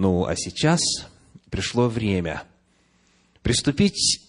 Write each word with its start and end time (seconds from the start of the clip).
Ну, 0.00 0.24
а 0.24 0.34
сейчас 0.34 0.80
пришло 1.50 1.90
время 1.90 2.44
приступить 3.42 4.22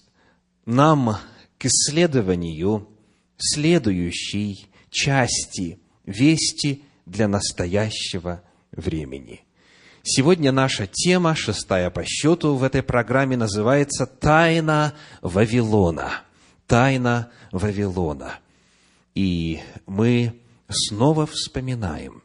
нам 0.65 1.15
к 1.57 1.65
исследованию 1.65 2.89
следующей 3.37 4.67
части 4.89 5.79
вести 6.05 6.83
для 7.05 7.29
настоящего 7.29 8.43
времени. 8.73 9.45
Сегодня 10.03 10.51
наша 10.51 10.87
тема, 10.87 11.35
шестая 11.35 11.89
по 11.89 12.03
счету 12.03 12.55
в 12.55 12.63
этой 12.63 12.83
программе, 12.83 13.37
называется 13.37 14.05
«Тайна 14.05 14.93
Вавилона». 15.21 16.23
Тайна 16.67 17.31
Вавилона. 17.53 18.39
И 19.15 19.61
мы 19.87 20.37
снова 20.67 21.25
вспоминаем, 21.25 22.23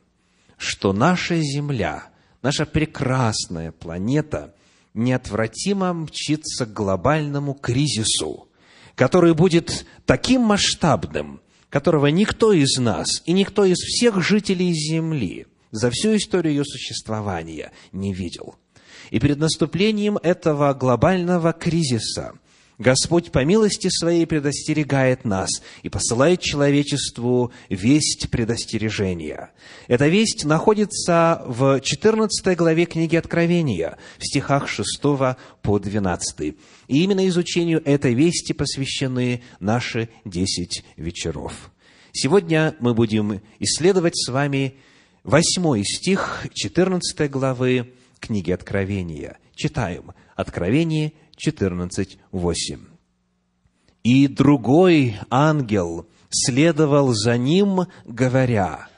что 0.56 0.92
наша 0.92 1.36
Земля, 1.36 2.08
наша 2.42 2.66
прекрасная 2.66 3.72
планета 3.72 4.54
неотвратимо 4.94 5.92
мчится 5.92 6.66
к 6.66 6.72
глобальному 6.72 7.54
кризису, 7.54 8.48
который 8.94 9.34
будет 9.34 9.86
таким 10.06 10.42
масштабным, 10.42 11.40
которого 11.68 12.06
никто 12.06 12.52
из 12.52 12.78
нас 12.78 13.22
и 13.26 13.32
никто 13.32 13.64
из 13.64 13.78
всех 13.78 14.22
жителей 14.22 14.72
Земли 14.72 15.46
за 15.70 15.90
всю 15.90 16.16
историю 16.16 16.54
ее 16.54 16.64
существования 16.64 17.72
не 17.92 18.14
видел. 18.14 18.56
И 19.10 19.20
перед 19.20 19.38
наступлением 19.38 20.16
этого 20.16 20.72
глобального 20.74 21.52
кризиса– 21.52 22.32
Господь 22.78 23.32
по 23.32 23.42
милости 23.42 23.88
Своей 23.88 24.26
предостерегает 24.26 25.24
нас 25.24 25.48
и 25.82 25.88
посылает 25.88 26.42
человечеству 26.42 27.50
весть 27.70 28.28
предостережения. 28.30 29.50
Эта 29.88 30.08
весть 30.08 30.44
находится 30.44 31.42
в 31.46 31.80
14 31.80 32.56
главе 32.56 32.84
книги 32.84 33.16
Откровения, 33.16 33.96
в 34.18 34.26
стихах 34.26 34.68
6 34.68 34.86
по 35.62 35.78
12. 35.78 36.40
И 36.40 36.54
именно 36.88 37.26
изучению 37.28 37.82
этой 37.82 38.12
вести 38.12 38.52
посвящены 38.52 39.42
наши 39.58 40.10
10 40.26 40.84
вечеров. 40.96 41.70
Сегодня 42.12 42.76
мы 42.80 42.92
будем 42.92 43.40
исследовать 43.58 44.16
с 44.16 44.28
вами 44.28 44.76
8 45.24 45.82
стих 45.82 46.46
14 46.52 47.30
главы 47.30 47.94
книги 48.20 48.50
Откровения. 48.50 49.38
Читаем 49.54 50.12
Откровение 50.34 51.14
14.8. 51.36 52.78
«И 54.02 54.28
другой 54.28 55.16
ангел 55.30 56.06
следовал 56.30 57.12
за 57.12 57.36
ним, 57.36 57.86
говоря, 58.04 58.88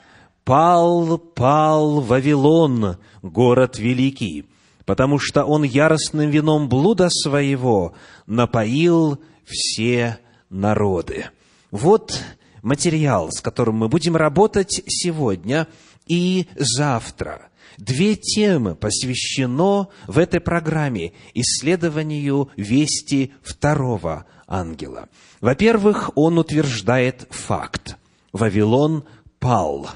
«Пал, 0.45 1.19
пал 1.19 2.01
Вавилон, 2.01 2.97
город 3.23 3.79
великий, 3.79 4.47
потому 4.85 5.19
что 5.19 5.45
он 5.45 5.63
яростным 5.63 6.31
вином 6.31 6.69
блуда 6.69 7.09
своего 7.11 7.95
напоил 8.27 9.19
все 9.45 10.19
народы». 10.49 11.27
Вот 11.71 12.19
материал, 12.63 13.31
с 13.31 13.41
которым 13.41 13.77
мы 13.77 13.89
будем 13.89 14.17
работать 14.17 14.83
сегодня 14.87 15.69
и 16.07 16.47
завтра– 16.57 17.48
Две 17.79 18.17
темы 18.17 18.75
посвящено 18.75 19.89
в 20.09 20.19
этой 20.19 20.41
программе 20.41 21.13
исследованию 21.33 22.51
вести 22.57 23.33
второго 23.41 24.27
ангела. 24.49 25.09
Во-первых, 25.41 26.11
он 26.17 26.39
утверждает 26.39 27.29
факт. 27.31 27.97
Вавилон 28.33 29.05
пал. 29.39 29.89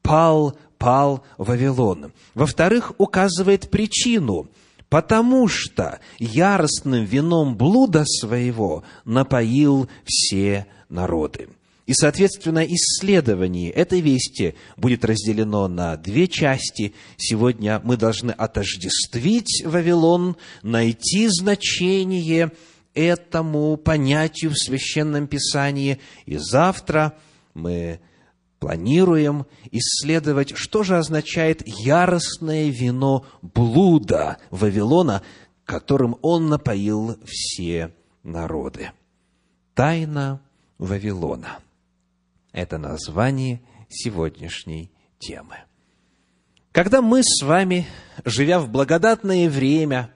Пал, 0.00 0.56
пал 0.78 1.24
Вавилон. 1.36 2.12
Во-вторых, 2.34 2.92
указывает 2.96 3.70
причину, 3.70 4.48
потому 4.88 5.46
что 5.46 6.00
яростным 6.18 7.04
вином 7.04 7.54
блуда 7.54 8.04
своего 8.06 8.82
напоил 9.04 9.90
все 10.06 10.66
народы. 10.88 11.50
И, 11.86 11.94
соответственно, 11.94 12.66
исследование 12.66 13.70
этой 13.70 14.00
вести 14.00 14.56
будет 14.76 15.04
разделено 15.04 15.68
на 15.68 15.96
две 15.96 16.26
части. 16.26 16.94
Сегодня 17.16 17.80
мы 17.84 17.96
должны 17.96 18.32
отождествить 18.32 19.62
Вавилон, 19.64 20.36
найти 20.62 21.28
значение 21.28 22.50
этому 22.94 23.76
понятию 23.76 24.50
в 24.50 24.58
Священном 24.58 25.28
Писании. 25.28 26.00
И 26.24 26.36
завтра 26.38 27.12
мы 27.54 28.00
планируем 28.58 29.46
исследовать, 29.70 30.56
что 30.56 30.82
же 30.82 30.96
означает 30.98 31.62
яростное 31.66 32.68
вино 32.68 33.24
блуда 33.42 34.38
Вавилона, 34.50 35.22
которым 35.64 36.16
он 36.22 36.48
напоил 36.48 37.16
все 37.24 37.94
народы. 38.24 38.90
Тайна 39.74 40.40
Вавилона– 40.78 41.58
это 42.56 42.78
название 42.78 43.60
сегодняшней 43.88 44.90
темы. 45.18 45.56
Когда 46.72 47.02
мы 47.02 47.22
с 47.22 47.42
вами, 47.42 47.86
живя 48.24 48.58
в 48.58 48.70
благодатное 48.70 49.48
время, 49.48 50.10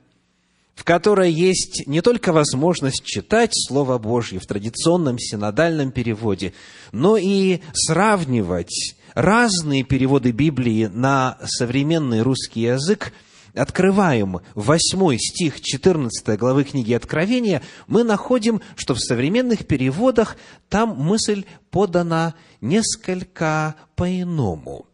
в 0.75 0.83
которое 0.83 1.29
есть 1.29 1.87
не 1.87 2.01
только 2.01 2.33
возможность 2.33 3.05
читать 3.05 3.53
Слово 3.53 3.99
Божье 3.99 4.41
в 4.41 4.47
традиционном 4.47 5.19
синодальном 5.19 5.93
переводе, 5.93 6.55
но 6.93 7.19
и 7.19 7.61
сравнивать 7.75 8.97
разные 9.15 9.85
переводы 9.85 10.33
Библии 10.33 10.87
на 10.87 11.39
современный 11.45 12.23
русский 12.23 12.63
язык– 12.63 13.13
открываем 13.55 14.41
8 14.55 15.17
стих 15.19 15.61
14 15.61 16.39
главы 16.39 16.65
книги 16.65 16.93
Откровения, 16.93 17.63
мы 17.87 18.05
находим, 18.05 18.61
что 18.77 18.95
в 18.95 19.01
современных 19.01 19.67
переводах 19.67 20.37
там 20.69 20.97
мысль 20.97 21.45
подана 21.71 22.35
несколько 22.61 23.77
по-иному. 23.97 24.87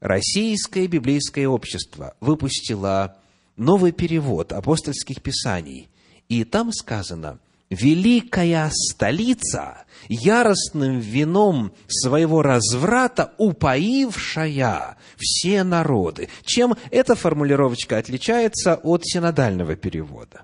Российское 0.00 0.86
библейское 0.86 1.46
общество 1.46 2.14
выпустило 2.20 3.16
новый 3.56 3.92
перевод 3.92 4.52
апостольских 4.52 5.22
писаний, 5.22 5.90
и 6.28 6.44
там 6.44 6.72
сказано– 6.72 7.38
великая 7.70 8.70
столица, 8.72 9.84
яростным 10.08 10.98
вином 10.98 11.72
своего 11.88 12.42
разврата 12.42 13.32
упоившая 13.38 14.98
все 15.16 15.62
народы. 15.62 16.28
Чем 16.44 16.74
эта 16.90 17.14
формулировочка 17.14 17.98
отличается 17.98 18.74
от 18.74 19.06
синодального 19.06 19.76
перевода? 19.76 20.42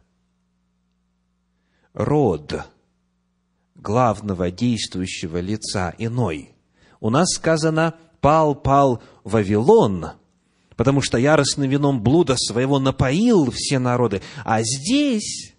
Род 1.92 2.64
главного 3.74 4.50
действующего 4.50 5.38
лица 5.40 5.94
иной. 5.98 6.54
У 7.00 7.10
нас 7.10 7.28
сказано 7.34 7.94
«пал, 8.20 8.54
пал 8.54 9.02
Вавилон», 9.24 10.12
потому 10.76 11.00
что 11.00 11.18
яростным 11.18 11.68
вином 11.70 12.02
блуда 12.02 12.36
своего 12.36 12.78
напоил 12.78 13.50
все 13.50 13.78
народы. 13.78 14.22
А 14.44 14.62
здесь 14.62 15.55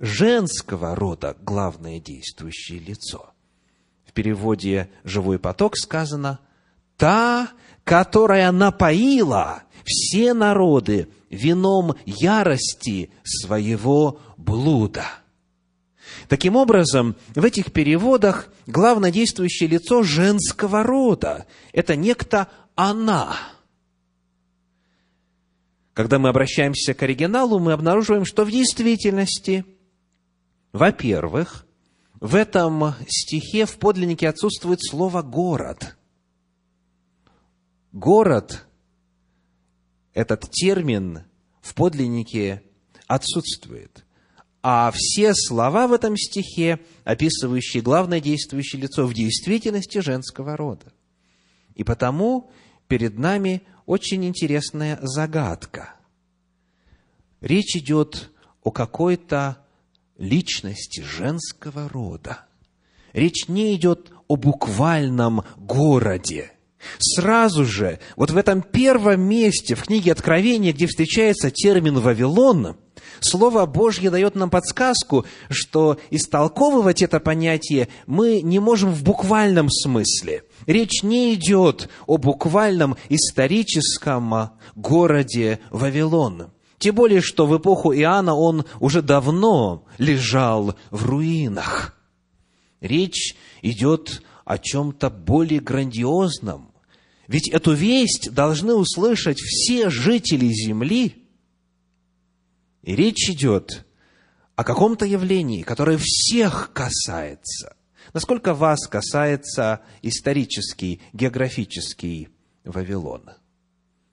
женского 0.00 0.96
рода 0.96 1.36
главное 1.42 2.00
действующее 2.00 2.80
лицо. 2.80 3.30
В 4.04 4.12
переводе 4.12 4.90
«Живой 5.04 5.38
поток» 5.38 5.76
сказано 5.76 6.40
«та, 6.96 7.50
которая 7.84 8.50
напоила 8.50 9.62
все 9.84 10.34
народы 10.34 11.08
вином 11.28 11.94
ярости 12.06 13.10
своего 13.22 14.20
блуда». 14.36 15.04
Таким 16.28 16.56
образом, 16.56 17.14
в 17.34 17.44
этих 17.44 17.72
переводах 17.72 18.48
главное 18.66 19.10
действующее 19.10 19.68
лицо 19.68 20.02
женского 20.02 20.82
рода– 20.82 21.46
это 21.72 21.94
некто 21.94 22.48
«она». 22.74 23.36
Когда 25.92 26.18
мы 26.18 26.30
обращаемся 26.30 26.94
к 26.94 27.02
оригиналу, 27.02 27.58
мы 27.58 27.72
обнаруживаем, 27.72 28.24
что 28.24 28.44
в 28.44 28.50
действительности– 28.50 29.66
во-первых, 30.72 31.66
в 32.20 32.34
этом 32.34 32.94
стихе 33.08 33.64
в 33.66 33.78
подлиннике 33.78 34.28
отсутствует 34.28 34.80
слово 34.82 35.22
«город». 35.22 35.96
Город, 37.92 38.66
этот 40.14 40.48
термин 40.50 41.24
в 41.60 41.74
подлиннике 41.74 42.62
отсутствует. 43.08 44.04
А 44.62 44.92
все 44.94 45.34
слова 45.34 45.88
в 45.88 45.92
этом 45.92 46.16
стихе, 46.16 46.78
описывающие 47.04 47.82
главное 47.82 48.20
действующее 48.20 48.82
лицо, 48.82 49.06
в 49.06 49.14
действительности 49.14 49.98
женского 49.98 50.56
рода. 50.56 50.92
И 51.74 51.82
потому 51.82 52.50
перед 52.86 53.18
нами 53.18 53.62
очень 53.86 54.24
интересная 54.24 54.98
загадка. 55.02 55.94
Речь 57.40 57.74
идет 57.76 58.30
о 58.62 58.70
какой-то 58.70 59.64
личности 60.20 61.00
женского 61.00 61.88
рода. 61.88 62.44
Речь 63.12 63.48
не 63.48 63.74
идет 63.74 64.12
о 64.28 64.36
буквальном 64.36 65.42
городе. 65.56 66.52
Сразу 66.98 67.64
же, 67.64 67.98
вот 68.16 68.30
в 68.30 68.36
этом 68.36 68.62
первом 68.62 69.22
месте 69.22 69.74
в 69.74 69.82
книге 69.82 70.12
Откровения, 70.12 70.72
где 70.72 70.86
встречается 70.86 71.50
термин 71.50 71.98
«Вавилон», 71.98 72.76
Слово 73.20 73.66
Божье 73.66 74.10
дает 74.10 74.34
нам 74.34 74.48
подсказку, 74.48 75.26
что 75.50 75.98
истолковывать 76.10 77.02
это 77.02 77.20
понятие 77.20 77.88
мы 78.06 78.40
не 78.40 78.58
можем 78.58 78.92
в 78.92 79.02
буквальном 79.02 79.68
смысле. 79.68 80.44
Речь 80.66 81.02
не 81.02 81.34
идет 81.34 81.90
о 82.06 82.16
буквальном 82.16 82.96
историческом 83.10 84.52
городе 84.74 85.60
Вавилон. 85.70 86.50
Тем 86.80 86.94
более, 86.94 87.20
что 87.20 87.46
в 87.46 87.56
эпоху 87.58 87.92
Иоанна 87.92 88.34
он 88.34 88.64
уже 88.80 89.02
давно 89.02 89.84
лежал 89.98 90.76
в 90.90 91.04
руинах. 91.04 91.94
Речь 92.80 93.36
идет 93.60 94.22
о 94.46 94.56
чем-то 94.56 95.10
более 95.10 95.60
грандиозном. 95.60 96.72
Ведь 97.28 97.50
эту 97.50 97.74
весть 97.74 98.32
должны 98.32 98.72
услышать 98.74 99.38
все 99.40 99.90
жители 99.90 100.46
земли. 100.46 101.22
И 102.80 102.96
речь 102.96 103.28
идет 103.28 103.84
о 104.56 104.64
каком-то 104.64 105.04
явлении, 105.04 105.60
которое 105.60 105.98
всех 106.00 106.72
касается. 106.72 107.76
Насколько 108.14 108.54
вас 108.54 108.86
касается 108.88 109.82
исторический, 110.00 111.02
географический 111.12 112.30
Вавилон? 112.64 113.28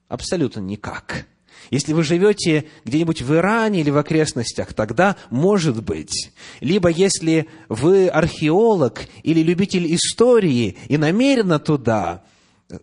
Абсолютно 0.08 0.60
никак. 0.60 1.26
Если 1.70 1.92
вы 1.92 2.02
живете 2.02 2.64
где-нибудь 2.84 3.22
в 3.22 3.34
Иране 3.34 3.80
или 3.80 3.90
в 3.90 3.98
окрестностях, 3.98 4.72
тогда 4.72 5.16
может 5.30 5.82
быть. 5.82 6.32
Либо 6.60 6.88
если 6.88 7.46
вы 7.68 8.08
археолог 8.08 9.06
или 9.22 9.40
любитель 9.42 9.94
истории 9.94 10.76
и 10.88 10.96
намеренно 10.96 11.58
туда 11.58 12.24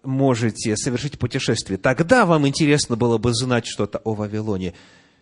можете 0.03 0.75
совершить 0.77 1.17
путешествие, 1.17 1.77
тогда 1.77 2.25
вам 2.25 2.47
интересно 2.47 2.95
было 2.95 3.17
бы 3.17 3.33
знать 3.33 3.65
что-то 3.65 3.99
о 3.99 4.13
Вавилоне. 4.13 4.73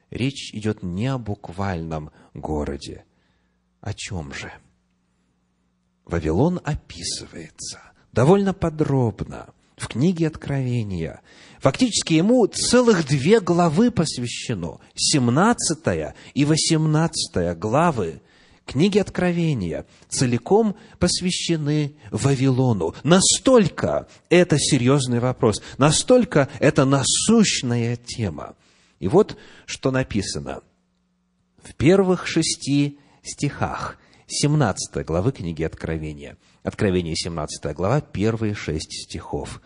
Речь 0.10 0.54
идет 0.54 0.84
не 0.84 1.08
о 1.08 1.18
буквальном 1.18 2.12
городе. 2.34 3.06
О 3.82 3.94
чем 3.94 4.34
же? 4.34 4.52
Вавилон 6.06 6.60
описывается 6.64 7.80
довольно 8.12 8.54
подробно 8.54 9.54
в 9.78 9.88
книге 9.88 10.28
Откровения. 10.28 11.22
Фактически 11.64 12.16
ему 12.16 12.46
целых 12.48 13.08
две 13.08 13.40
главы 13.40 13.90
посвящено. 13.90 14.82
17 14.96 16.14
и 16.34 16.44
18 16.44 17.58
главы 17.58 18.22
книги 18.66 19.00
Откровения 19.00 19.86
целиком 20.10 20.76
посвящены 21.00 21.96
Вавилону. 22.12 22.94
Настолько 23.06 24.10
это 24.28 24.60
серьезный 24.60 25.22
вопрос, 25.22 25.62
настолько 25.78 26.50
это 26.60 26.84
насущная 26.84 27.96
тема. 27.96 28.56
И 29.00 29.08
вот 29.08 29.38
что 29.66 29.92
написано 29.92 30.64
в 31.64 31.76
первых 31.76 32.28
шести 32.28 33.00
стихах 33.22 33.98
17 34.28 35.06
главы 35.06 35.32
книги 35.32 35.64
Откровения. 35.64 36.36
Откровение 36.62 37.16
17 37.16 37.74
глава, 37.74 38.02
первые 38.02 38.54
шесть 38.54 39.06
стихов. 39.06 39.62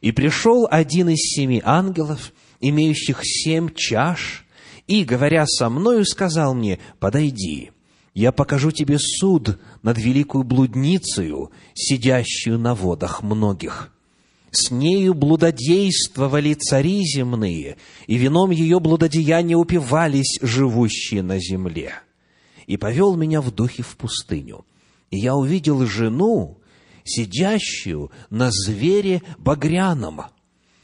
«И 0.00 0.12
пришел 0.12 0.66
один 0.70 1.08
из 1.08 1.18
семи 1.18 1.60
ангелов, 1.64 2.32
имеющих 2.60 3.20
семь 3.22 3.70
чаш, 3.74 4.46
и, 4.86 5.04
говоря 5.04 5.46
со 5.46 5.68
мною, 5.68 6.04
сказал 6.04 6.54
мне, 6.54 6.78
«Подойди, 6.98 7.70
я 8.14 8.32
покажу 8.32 8.70
тебе 8.70 8.98
суд 8.98 9.58
над 9.82 9.98
великую 9.98 10.44
блудницею, 10.44 11.50
сидящую 11.74 12.58
на 12.58 12.74
водах 12.74 13.22
многих». 13.22 13.92
С 14.52 14.70
нею 14.70 15.12
блудодействовали 15.12 16.54
цари 16.54 17.02
земные, 17.04 17.76
и 18.06 18.16
вином 18.16 18.50
ее 18.50 18.80
блудодеяния 18.80 19.56
упивались 19.56 20.38
живущие 20.40 21.22
на 21.22 21.38
земле. 21.38 21.94
И 22.66 22.76
повел 22.76 23.16
меня 23.16 23.40
в 23.40 23.50
духе 23.50 23.82
в 23.82 23.96
пустыню– 23.96 24.64
и 25.10 25.18
я 25.18 25.34
увидел 25.34 25.86
жену, 25.86 26.58
сидящую 27.06 28.10
на 28.30 28.50
звере 28.50 29.22
багряном, 29.38 30.22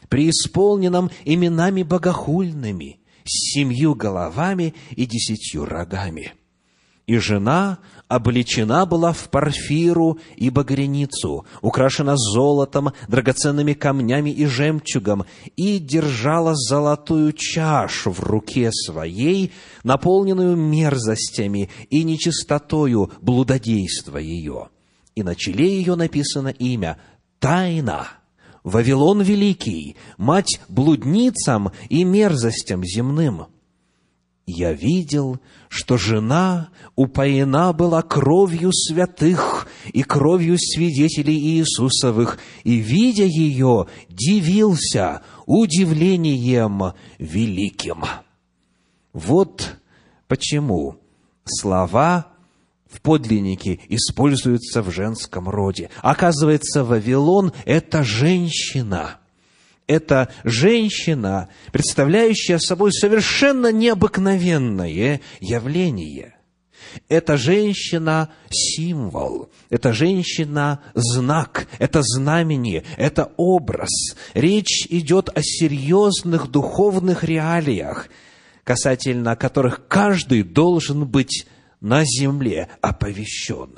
преисполненном 0.08 1.10
именами 1.24 1.82
богохульными, 1.82 3.00
с 3.24 3.54
семью 3.54 3.94
головами 3.94 4.74
и 4.90 5.06
десятью 5.06 5.64
рогами. 5.64 6.32
И 7.06 7.16
жена 7.18 7.78
облечена 8.06 8.86
была 8.86 9.12
в 9.12 9.28
парфиру 9.28 10.18
и 10.36 10.50
багряницу, 10.50 11.44
украшена 11.60 12.14
золотом, 12.16 12.92
драгоценными 13.08 13.72
камнями 13.72 14.30
и 14.30 14.46
жемчугом, 14.46 15.24
и 15.56 15.78
держала 15.78 16.54
золотую 16.54 17.32
чашу 17.32 18.12
в 18.12 18.20
руке 18.20 18.70
своей, 18.70 19.52
наполненную 19.82 20.56
мерзостями 20.56 21.70
и 21.90 22.04
нечистотою 22.04 23.10
блудодейства 23.20 24.18
ее. 24.18 24.68
И 25.14 25.22
на 25.22 25.34
челе 25.34 25.68
ее 25.68 25.94
написано 25.94 26.48
имя 26.48 26.98
«Тайна». 27.38 28.08
Вавилон 28.64 29.22
Великий, 29.22 29.96
мать 30.18 30.60
блудницам 30.68 31.72
и 31.88 32.04
мерзостям 32.04 32.84
земным– 32.84 33.46
я 34.46 34.72
видел, 34.72 35.38
что 35.68 35.96
жена 35.96 36.70
упоена 36.96 37.72
была 37.72 38.02
кровью 38.02 38.72
святых 38.72 39.68
и 39.92 40.02
кровью 40.02 40.58
свидетелей 40.58 41.38
Иисусовых, 41.58 42.38
и, 42.64 42.76
видя 42.76 43.24
ее, 43.24 43.86
дивился 44.08 45.22
удивлением 45.46 46.92
великим. 47.18 48.04
Вот 49.12 49.76
почему 50.26 50.96
слова 51.44 52.31
в 52.92 53.00
подлиннике 53.00 53.80
используются 53.88 54.82
в 54.82 54.90
женском 54.90 55.48
роде. 55.48 55.90
Оказывается, 56.02 56.84
Вавилон– 56.84 57.52
это 57.64 58.04
женщина– 58.04 59.18
это 59.86 60.28
женщина, 60.44 61.48
представляющая 61.72 62.58
собой 62.58 62.92
совершенно 62.92 63.72
необыкновенное 63.72 65.20
явление. 65.40 66.36
Это 67.08 67.36
женщина– 67.36 68.30
символ, 68.50 69.50
это 69.70 69.92
женщина– 69.92 70.80
знак, 70.94 71.66
это 71.78 72.02
знамение, 72.02 72.84
это 72.96 73.32
образ. 73.36 74.14
Речь 74.34 74.86
идет 74.90 75.30
о 75.34 75.42
серьезных 75.42 76.48
духовных 76.50 77.24
реалиях, 77.24 78.08
касательно 78.64 79.36
которых 79.36 79.86
каждый 79.88 80.42
должен 80.42 81.06
быть 81.06 81.46
на 81.82 82.04
земле 82.04 82.68
оповещен. 82.80 83.74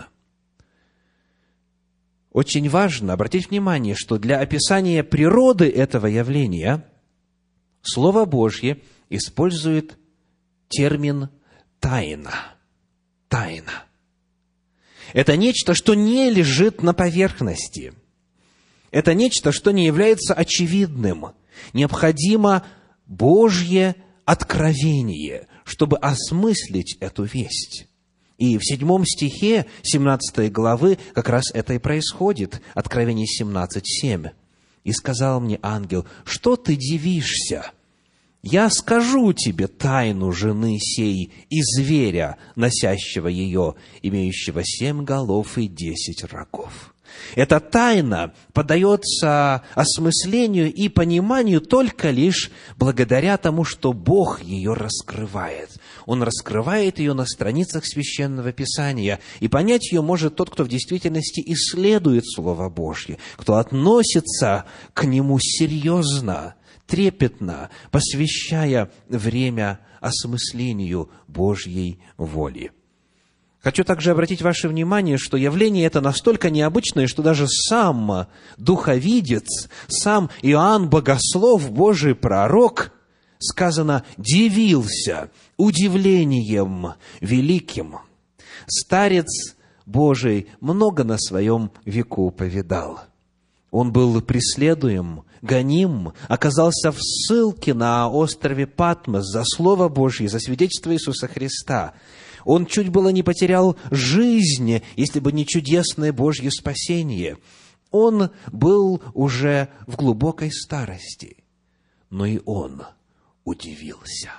Очень 2.31 2.69
важно 2.69 3.15
обратить 3.15 3.51
внимание, 3.51 3.95
что 3.97 4.19
для 4.19 4.39
описания 4.41 5.03
природы 5.03 5.69
этого 5.69 6.07
явления 6.07 6.85
Слово 7.83 8.25
Божье 8.27 8.81
использует 9.09 9.97
термин 10.69 11.31
«тайна». 11.81 12.35
Тайна. 13.29 13.85
Это 15.13 15.37
нечто, 15.37 15.75
что 15.75 15.95
не 15.95 16.31
лежит 16.31 16.83
на 16.83 16.93
поверхности. 16.93 17.95
Это 18.91 19.15
нечто, 19.15 19.51
что 19.51 19.71
не 19.71 19.87
является 19.87 20.35
очевидным. 20.35 21.33
Необходимо 21.73 22.67
Божье 23.07 23.97
откровение, 24.25 25.49
чтобы 25.65 25.97
осмыслить 25.97 26.97
эту 27.01 27.25
весть. 27.25 27.89
И 28.39 28.59
в 28.59 28.65
седьмом 28.65 29.05
стихе 29.05 29.67
17 29.83 30.51
главы 30.51 30.99
как 31.15 31.29
раз 31.29 31.45
это 31.55 31.75
и 31.75 31.79
происходит. 31.79 32.61
Откровение 32.75 33.27
17.7. 33.27 34.31
«И 34.83 34.93
сказал 34.93 35.41
мне 35.41 35.59
ангел, 35.63 36.07
что 36.25 36.57
ты 36.57 36.77
дивишься? 36.77 37.71
Я 38.43 38.69
скажу 38.69 39.33
тебе 39.33 39.67
тайну 39.67 40.31
жены 40.33 40.79
сей 40.79 41.33
и 41.49 41.63
зверя, 41.63 42.37
носящего 42.55 43.29
ее, 43.29 43.77
имеющего 44.03 44.63
семь 44.63 45.05
голов 45.05 45.57
и 45.57 45.69
десять 45.69 46.25
рогов». 46.25 46.94
Эта 47.35 47.61
тайна 47.61 48.33
подается 48.53 49.63
осмыслению 49.75 50.73
и 50.73 50.89
пониманию 50.89 51.61
только 51.61 52.11
лишь 52.11 52.51
благодаря 52.77 53.37
тому, 53.37 53.65
что 53.65 53.93
Бог 53.93 54.43
ее 54.43 54.75
раскрывает. 54.75 55.71
Он 56.07 56.23
раскрывает 56.23 56.99
ее 56.99 57.13
на 57.13 57.27
страницах 57.27 57.85
Священного 57.87 58.53
Писания, 58.53 59.21
и 59.41 59.49
понять 59.49 59.91
ее 59.91 60.03
может 60.03 60.37
тот, 60.37 60.51
кто 60.51 60.65
в 60.65 60.69
действительности 60.69 61.43
исследует 61.47 62.25
Слово 62.27 62.69
Божье, 62.69 63.19
кто 63.37 63.57
относится 63.57 64.65
к 64.93 65.05
нему 65.05 65.39
серьезно, 65.41 66.55
трепетно, 66.87 67.71
посвящая 67.91 68.91
время 69.09 69.81
осмыслению 70.01 71.11
Божьей 71.27 72.01
воли. 72.17 72.73
Хочу 73.65 73.83
также 73.83 74.11
обратить 74.11 74.43
ваше 74.43 74.69
внимание, 74.69 75.17
что 75.17 75.39
явление 75.39 75.87
это 75.87 76.03
настолько 76.03 76.51
необычное, 76.51 77.07
что 77.07 77.23
даже 77.23 77.47
сам 77.49 78.27
духовидец, 78.59 79.71
сам 79.89 80.29
Иоанн 80.43 80.91
Богослов, 80.91 81.71
Божий 81.71 82.15
пророк, 82.15 82.93
сказано, 83.39 84.05
дивился 84.19 85.31
удивлением 85.57 86.93
великим. 87.23 88.01
Старец 88.67 89.57
Божий 89.87 90.49
много 90.61 91.03
на 91.03 91.17
своем 91.17 91.71
веку 91.87 92.31
повидал. 92.33 93.01
Он 93.71 93.93
был 93.93 94.21
преследуем, 94.21 95.23
гоним, 95.41 96.13
оказался 96.29 96.93
в 96.93 96.99
ссылке 97.01 97.73
на 97.73 98.11
острове 98.11 98.67
Патмос 98.67 99.25
за 99.25 99.43
Слово 99.43 99.89
Божье, 99.89 100.29
за 100.29 100.39
свидетельство 100.39 100.93
Иисуса 100.93 101.29
Христа– 101.29 101.95
он 102.45 102.67
чуть 102.67 102.89
было 102.89 103.09
не 103.09 103.23
потерял 103.23 103.77
жизнь, 103.91 104.83
если 104.97 105.21
бы 105.21 105.33
не 105.33 105.47
чудесное 105.47 106.13
Божье 106.13 106.51
спасение. 106.51 107.39
Он 107.91 108.31
был 108.53 109.03
уже 109.15 109.69
в 109.87 109.97
глубокой 109.97 110.51
старости. 110.51 111.39
Но 112.11 112.27
и 112.27 112.41
он 112.45 112.83
удивился, 113.45 114.31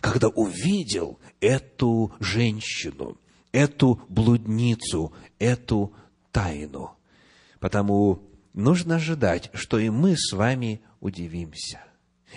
когда 0.00 0.28
увидел 0.28 1.18
эту 1.40 2.12
женщину, 2.20 3.16
эту 3.52 4.00
блудницу, 4.08 5.12
эту 5.38 5.92
тайну. 6.32 6.92
Потому 7.60 8.22
нужно 8.54 8.96
ожидать, 8.96 9.50
что 9.54 9.78
и 9.78 9.88
мы 9.88 10.16
с 10.16 10.32
вами 10.32 10.80
удивимся– 11.00 11.82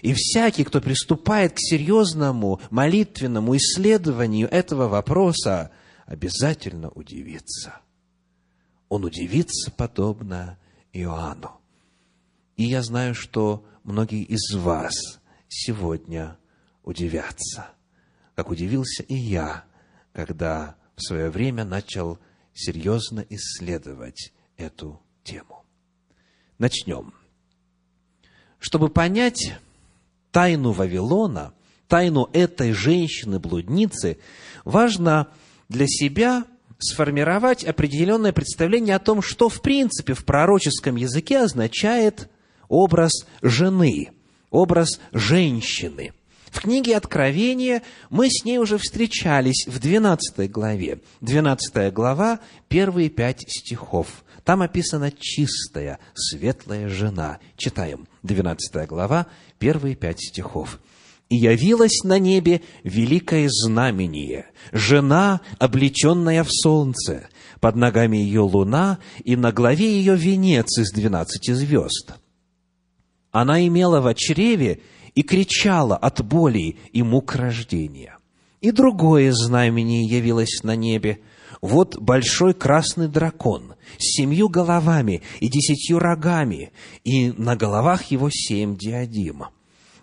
и 0.01 0.13
всякий, 0.13 0.63
кто 0.63 0.81
приступает 0.81 1.53
к 1.53 1.59
серьезному 1.59 2.61
молитвенному 2.69 3.55
исследованию 3.57 4.49
этого 4.49 4.87
вопроса, 4.87 5.71
обязательно 6.05 6.89
удивится. 6.89 7.81
Он 8.87 9.05
удивится 9.05 9.71
подобно 9.71 10.57
Иоанну. 10.93 11.59
И 12.55 12.63
я 12.63 12.81
знаю, 12.81 13.13
что 13.13 13.65
многие 13.83 14.23
из 14.23 14.53
вас 14.53 15.19
сегодня 15.47 16.37
удивятся, 16.83 17.69
как 18.35 18.49
удивился 18.49 19.03
и 19.03 19.15
я, 19.15 19.65
когда 20.13 20.75
в 20.95 21.01
свое 21.01 21.29
время 21.29 21.63
начал 21.63 22.19
серьезно 22.53 23.25
исследовать 23.29 24.33
эту 24.57 25.01
тему. 25.23 25.63
Начнем. 26.57 27.13
Чтобы 28.57 28.89
понять, 28.89 29.53
тайну 30.31 30.71
Вавилона, 30.71 31.53
тайну 31.87 32.29
этой 32.33 32.71
женщины-блудницы, 32.71 34.17
важно 34.63 35.27
для 35.69 35.87
себя 35.87 36.45
сформировать 36.79 37.63
определенное 37.63 38.31
представление 38.31 38.95
о 38.95 38.99
том, 38.99 39.21
что 39.21 39.49
в 39.49 39.61
принципе 39.61 40.13
в 40.13 40.23
пророческом 40.25 40.95
языке 40.95 41.39
означает 41.39 42.29
образ 42.69 43.25
жены, 43.41 44.11
образ 44.49 44.99
женщины. 45.11 46.13
В 46.51 46.61
книге 46.61 46.97
Откровения 46.97 47.83
мы 48.09 48.27
с 48.29 48.43
ней 48.43 48.57
уже 48.57 48.77
встречались 48.77 49.67
в 49.67 49.79
12 49.79 50.49
главе. 50.49 50.99
12 51.21 51.93
глава, 51.93 52.39
первые 52.67 53.09
пять 53.09 53.41
стихов. 53.47 54.23
Там 54.43 54.63
описана 54.63 55.11
чистая, 55.11 55.99
светлая 56.15 56.89
жена. 56.89 57.39
Читаем. 57.55 58.07
12 58.23 58.87
глава, 58.87 59.27
первые 59.59 59.95
пять 59.95 60.19
стихов. 60.19 60.79
«И 61.29 61.35
явилась 61.35 62.03
на 62.03 62.17
небе 62.17 62.61
великое 62.83 63.49
знамение, 63.49 64.47
жена, 64.71 65.41
облеченная 65.59 66.43
в 66.43 66.49
солнце, 66.51 67.29
под 67.59 67.75
ногами 67.75 68.17
ее 68.17 68.41
луна, 68.41 68.97
и 69.23 69.35
на 69.35 69.51
главе 69.51 69.91
ее 69.91 70.15
венец 70.15 70.77
из 70.79 70.91
двенадцати 70.91 71.51
звезд. 71.51 72.15
Она 73.31 73.65
имела 73.67 74.01
в 74.01 74.11
чреве 74.15 74.81
и 75.13 75.21
кричала 75.21 75.95
от 75.95 76.25
боли 76.25 76.77
и 76.93 77.03
мук 77.03 77.35
рождения. 77.35 78.17
И 78.61 78.71
другое 78.71 79.31
знамение 79.31 80.05
явилось 80.05 80.63
на 80.63 80.75
небе. 80.75 81.19
Вот 81.61 81.97
большой 81.97 82.53
красный 82.53 83.07
дракон 83.07 83.73
с 83.97 84.17
семью 84.17 84.47
головами 84.47 85.21
и 85.39 85.49
десятью 85.49 85.99
рогами, 85.99 86.71
и 87.03 87.31
на 87.31 87.55
головах 87.55 88.05
его 88.05 88.29
семь 88.31 88.77
диадима. 88.77 89.51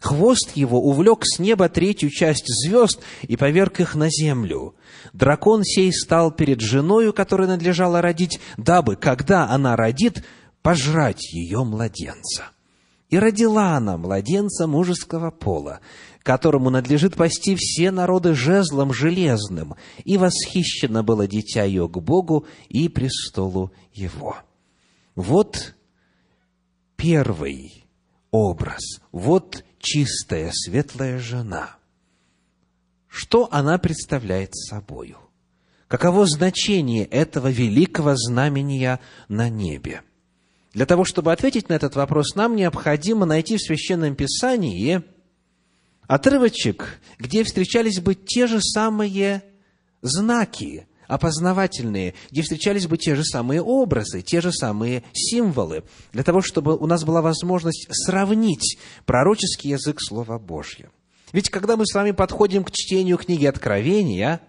Хвост 0.00 0.52
его 0.54 0.80
увлек 0.80 1.20
с 1.24 1.38
неба 1.38 1.68
третью 1.68 2.10
часть 2.10 2.46
звезд 2.46 3.00
и 3.22 3.36
поверг 3.36 3.80
их 3.80 3.94
на 3.94 4.08
землю. 4.10 4.74
Дракон 5.14 5.64
сей 5.64 5.92
стал 5.92 6.30
перед 6.30 6.60
женою, 6.60 7.12
которой 7.12 7.48
надлежало 7.48 8.02
родить, 8.02 8.38
дабы, 8.58 8.96
когда 8.96 9.48
она 9.48 9.74
родит, 9.76 10.22
пожрать 10.62 11.32
ее 11.32 11.64
младенца. 11.64 12.50
И 13.08 13.18
родила 13.18 13.76
она 13.76 13.96
младенца 13.96 14.66
мужеского 14.66 15.30
пола, 15.30 15.80
которому 16.26 16.70
надлежит 16.70 17.14
пасти 17.14 17.54
все 17.54 17.92
народы 17.92 18.34
жезлом 18.34 18.92
железным, 18.92 19.76
и 20.04 20.18
восхищено 20.18 21.04
было 21.04 21.28
дитя 21.28 21.62
ее 21.62 21.88
к 21.88 21.98
Богу 21.98 22.48
и 22.68 22.88
престолу 22.88 23.70
его. 23.92 24.36
Вот 25.14 25.76
первый 26.96 27.84
образ, 28.32 28.82
вот 29.12 29.64
чистая, 29.78 30.50
светлая 30.52 31.20
жена. 31.20 31.76
Что 33.06 33.48
она 33.52 33.78
представляет 33.78 34.52
собою? 34.56 35.18
Каково 35.86 36.26
значение 36.26 37.04
этого 37.04 37.52
великого 37.52 38.16
знамения 38.16 38.98
на 39.28 39.48
небе? 39.48 40.02
Для 40.74 40.86
того, 40.86 41.04
чтобы 41.04 41.30
ответить 41.30 41.68
на 41.68 41.74
этот 41.74 41.94
вопрос, 41.94 42.34
нам 42.34 42.56
необходимо 42.56 43.26
найти 43.26 43.58
в 43.58 43.62
Священном 43.62 44.16
Писании 44.16 45.04
отрывочек, 46.06 47.00
где 47.18 47.44
встречались 47.44 48.00
бы 48.00 48.14
те 48.14 48.46
же 48.46 48.60
самые 48.60 49.42
знаки, 50.02 50.86
опознавательные, 51.08 52.14
где 52.30 52.42
встречались 52.42 52.86
бы 52.86 52.96
те 52.98 53.14
же 53.14 53.24
самые 53.24 53.62
образы, 53.62 54.22
те 54.22 54.40
же 54.40 54.52
самые 54.52 55.04
символы, 55.12 55.84
для 56.12 56.22
того, 56.22 56.40
чтобы 56.40 56.76
у 56.76 56.86
нас 56.86 57.04
была 57.04 57.22
возможность 57.22 57.86
сравнить 57.90 58.78
пророческий 59.04 59.70
язык 59.70 60.00
Слова 60.00 60.38
Божьего. 60.38 60.90
Ведь 61.32 61.50
когда 61.50 61.76
мы 61.76 61.86
с 61.86 61.94
вами 61.94 62.12
подходим 62.12 62.64
к 62.64 62.70
чтению 62.70 63.18
книги 63.18 63.46
Откровения, 63.46 64.40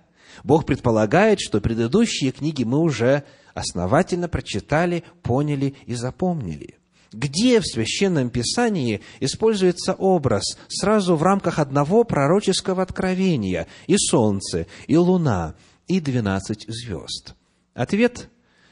Бог 0.43 0.65
предполагает, 0.65 1.39
что 1.39 1.59
предыдущие 1.59 2.31
книги 2.31 2.63
мы 2.63 2.79
уже 2.79 3.23
основательно 3.53 4.29
прочитали, 4.29 5.03
поняли 5.23 5.75
и 5.85 5.95
запомнили. 5.95 6.76
Где 7.17 7.59
в 7.61 7.65
Священном 7.65 8.29
Писании 8.29 9.01
используется 9.19 9.93
образ 9.93 10.43
сразу 10.67 11.15
в 11.15 11.23
рамках 11.23 11.57
одного 11.57 12.03
пророческого 12.03 12.83
откровения 12.83 13.65
и 13.87 13.97
солнце, 13.97 14.67
и 14.85 14.97
луна, 14.97 15.55
и 15.87 15.99
двенадцать 15.99 16.65
звезд? 16.67 17.33
Ответ 17.73 18.29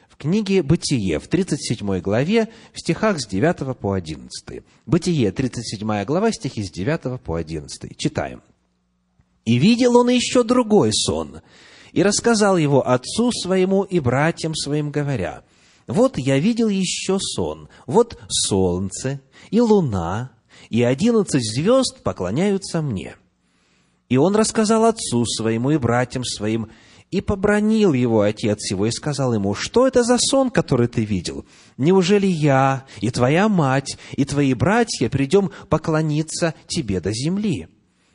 в 0.08 0.16
книге 0.16 0.62
«Бытие» 0.62 1.18
в 1.18 1.26
37 1.26 1.98
главе, 1.98 2.48
в 2.72 2.78
стихах 2.78 3.18
с 3.18 3.26
9 3.26 3.76
по 3.76 3.94
11. 3.94 4.62
«Бытие», 4.86 5.32
37 5.32 6.04
глава, 6.04 6.30
стихи 6.30 6.62
с 6.62 6.70
9 6.70 7.20
по 7.20 7.34
11. 7.34 7.98
Читаем. 7.98 8.42
«И 9.44 9.58
видел 9.58 9.96
он 9.96 10.08
еще 10.08 10.44
другой 10.44 10.92
сон, 10.92 11.40
и 11.90 12.00
рассказал 12.04 12.56
его 12.56 12.88
отцу 12.88 13.32
своему 13.32 13.82
и 13.82 13.98
братьям 13.98 14.54
своим, 14.54 14.92
говоря, 14.92 15.42
«Вот 15.86 16.18
я 16.18 16.38
видел 16.38 16.68
еще 16.68 17.18
сон, 17.18 17.68
вот 17.86 18.18
солнце 18.28 19.20
и 19.50 19.60
луна, 19.60 20.32
и 20.68 20.82
одиннадцать 20.82 21.44
звезд 21.44 22.02
поклоняются 22.02 22.82
мне». 22.82 23.16
И 24.08 24.16
он 24.16 24.36
рассказал 24.36 24.84
отцу 24.84 25.24
своему 25.24 25.70
и 25.72 25.78
братьям 25.78 26.24
своим, 26.24 26.68
и 27.10 27.20
побронил 27.20 27.92
его 27.92 28.22
отец 28.22 28.70
его 28.70 28.86
и 28.86 28.90
сказал 28.90 29.34
ему, 29.34 29.54
что 29.54 29.86
это 29.86 30.02
за 30.02 30.18
сон, 30.18 30.50
который 30.50 30.88
ты 30.88 31.04
видел? 31.04 31.44
Неужели 31.76 32.26
я 32.26 32.84
и 33.00 33.10
твоя 33.10 33.48
мать 33.48 33.96
и 34.12 34.24
твои 34.24 34.54
братья 34.54 35.08
придем 35.08 35.50
поклониться 35.68 36.54
тебе 36.66 37.00
до 37.00 37.12
земли? 37.12 37.68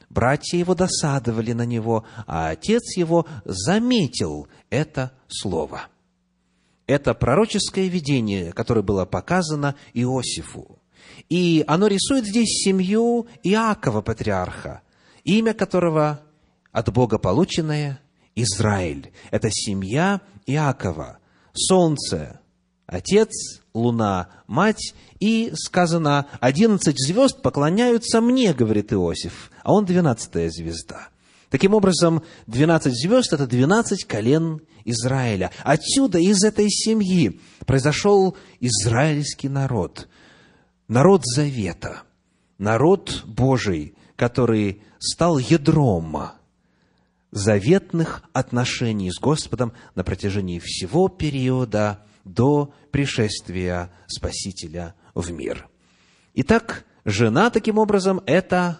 Братья 0.09 0.57
его 0.57 0.75
досадовали 0.75 1.53
на 1.53 1.65
него, 1.65 2.03
а 2.27 2.49
отец 2.49 2.97
его 2.97 3.25
заметил 3.45 4.47
это 4.69 5.13
слово. 5.29 5.83
Это 6.91 7.13
пророческое 7.13 7.87
видение, 7.87 8.51
которое 8.51 8.81
было 8.81 9.05
показано 9.05 9.75
Иосифу. 9.93 10.77
И 11.29 11.63
оно 11.65 11.87
рисует 11.87 12.25
здесь 12.25 12.49
семью 12.65 13.27
Иакова, 13.43 14.01
патриарха, 14.01 14.81
имя 15.23 15.53
которого 15.53 16.19
от 16.73 16.91
Бога 16.91 17.17
полученное 17.17 18.01
Израиль. 18.35 19.13
Это 19.31 19.49
семья 19.49 20.19
Иакова. 20.45 21.19
Солнце– 21.53 22.41
отец, 22.87 23.61
луна– 23.73 24.27
мать, 24.47 24.93
и 25.21 25.53
сказано, 25.55 26.27
одиннадцать 26.41 26.99
звезд 26.99 27.41
поклоняются 27.41 28.19
мне, 28.19 28.53
говорит 28.53 28.91
Иосиф, 28.91 29.49
а 29.63 29.71
он 29.71 29.85
двенадцатая 29.85 30.49
звезда. 30.49 31.07
Таким 31.51 31.73
образом, 31.73 32.23
12 32.47 32.93
звезд– 32.93 33.33
это 33.33 33.45
12 33.45 34.05
колен 34.05 34.61
Израиля. 34.85 35.51
Отсюда, 35.63 36.17
из 36.17 36.43
этой 36.45 36.69
семьи, 36.69 37.41
произошел 37.65 38.37
израильский 38.61 39.49
народ, 39.49 40.07
народ 40.87 41.23
Завета, 41.25 42.03
народ 42.57 43.23
Божий, 43.25 43.95
который 44.15 44.81
стал 44.97 45.39
ядром 45.39 46.31
заветных 47.31 48.23
отношений 48.31 49.11
с 49.11 49.19
Господом 49.19 49.73
на 49.93 50.05
протяжении 50.05 50.59
всего 50.59 51.09
периода 51.09 52.05
до 52.23 52.73
пришествия 52.91 53.91
Спасителя 54.07 54.95
в 55.13 55.31
мир. 55.31 55.67
Итак, 56.33 56.85
жена, 57.03 57.49
таким 57.49 57.77
образом, 57.77 58.21
это 58.25 58.79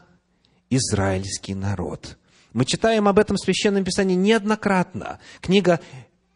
израильский 0.70 1.54
народ. 1.54 2.18
Мы 2.54 2.66
читаем 2.66 3.08
об 3.08 3.18
этом 3.18 3.38
в 3.38 3.40
Священном 3.40 3.86
Писании 3.86 4.16
неоднократно. 4.16 5.20
Книга 5.40 5.80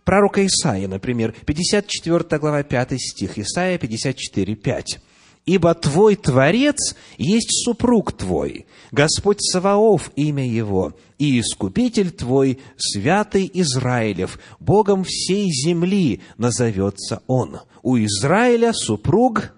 пророка 0.05 0.45
Исаия, 0.45 0.88
например, 0.88 1.36
54 1.45 2.39
глава, 2.39 2.63
5 2.63 3.01
стих, 3.01 3.38
Исаия 3.38 3.77
54, 3.77 4.55
5. 4.55 5.00
«Ибо 5.45 5.75
твой 5.75 6.15
Творец 6.15 6.95
есть 7.17 7.65
супруг 7.65 8.13
твой, 8.13 8.65
Господь 8.91 9.41
Саваоф 9.41 10.12
имя 10.15 10.48
его, 10.48 10.93
и 11.19 11.39
Искупитель 11.39 12.10
твой, 12.12 12.60
Святый 12.77 13.51
Израилев, 13.53 14.39
Богом 14.60 15.03
всей 15.03 15.51
земли 15.51 16.22
назовется 16.38 17.22
он». 17.27 17.60
У 17.84 17.98
Израиля 17.98 18.74
супруг 18.74 19.54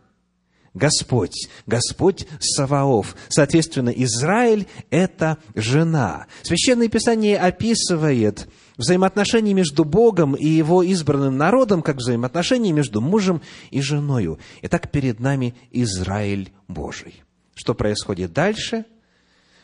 Господь, 0.78 1.50
Господь 1.66 2.28
Саваоф. 2.40 3.16
Соответственно, 3.30 3.90
Израиль– 3.90 4.68
это 4.92 5.40
жена. 5.56 6.28
Священное 6.44 6.88
Писание 6.88 7.38
описывает 7.38 8.48
взаимоотношения 8.78 9.54
между 9.54 9.84
Богом 9.84 10.36
и 10.36 10.48
Его 10.48 10.84
избранным 10.84 11.36
народом, 11.36 11.82
как 11.82 11.98
взаимоотношения 11.98 12.72
между 12.72 13.02
мужем 13.02 13.42
и 13.72 13.82
женою. 13.82 14.40
Итак, 14.62 14.92
перед 14.92 15.20
нами 15.20 15.56
Израиль 15.72 16.52
Божий. 16.68 17.24
Что 17.56 17.74
происходит 17.74 18.34
дальше? 18.34 18.86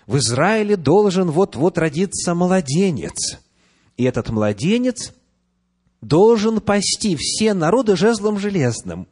В 0.08 0.18
Израиле 0.18 0.76
должен 0.76 1.30
вот-вот 1.30 1.78
родиться 1.78 2.34
младенец. 2.34 3.40
И 3.98 4.04
этот 4.04 4.30
младенец 4.30 5.14
должен 6.02 6.60
пасти 6.60 7.16
все 7.16 7.54
народы 7.54 7.96
жезлом 7.96 8.40
железным. 8.40 9.08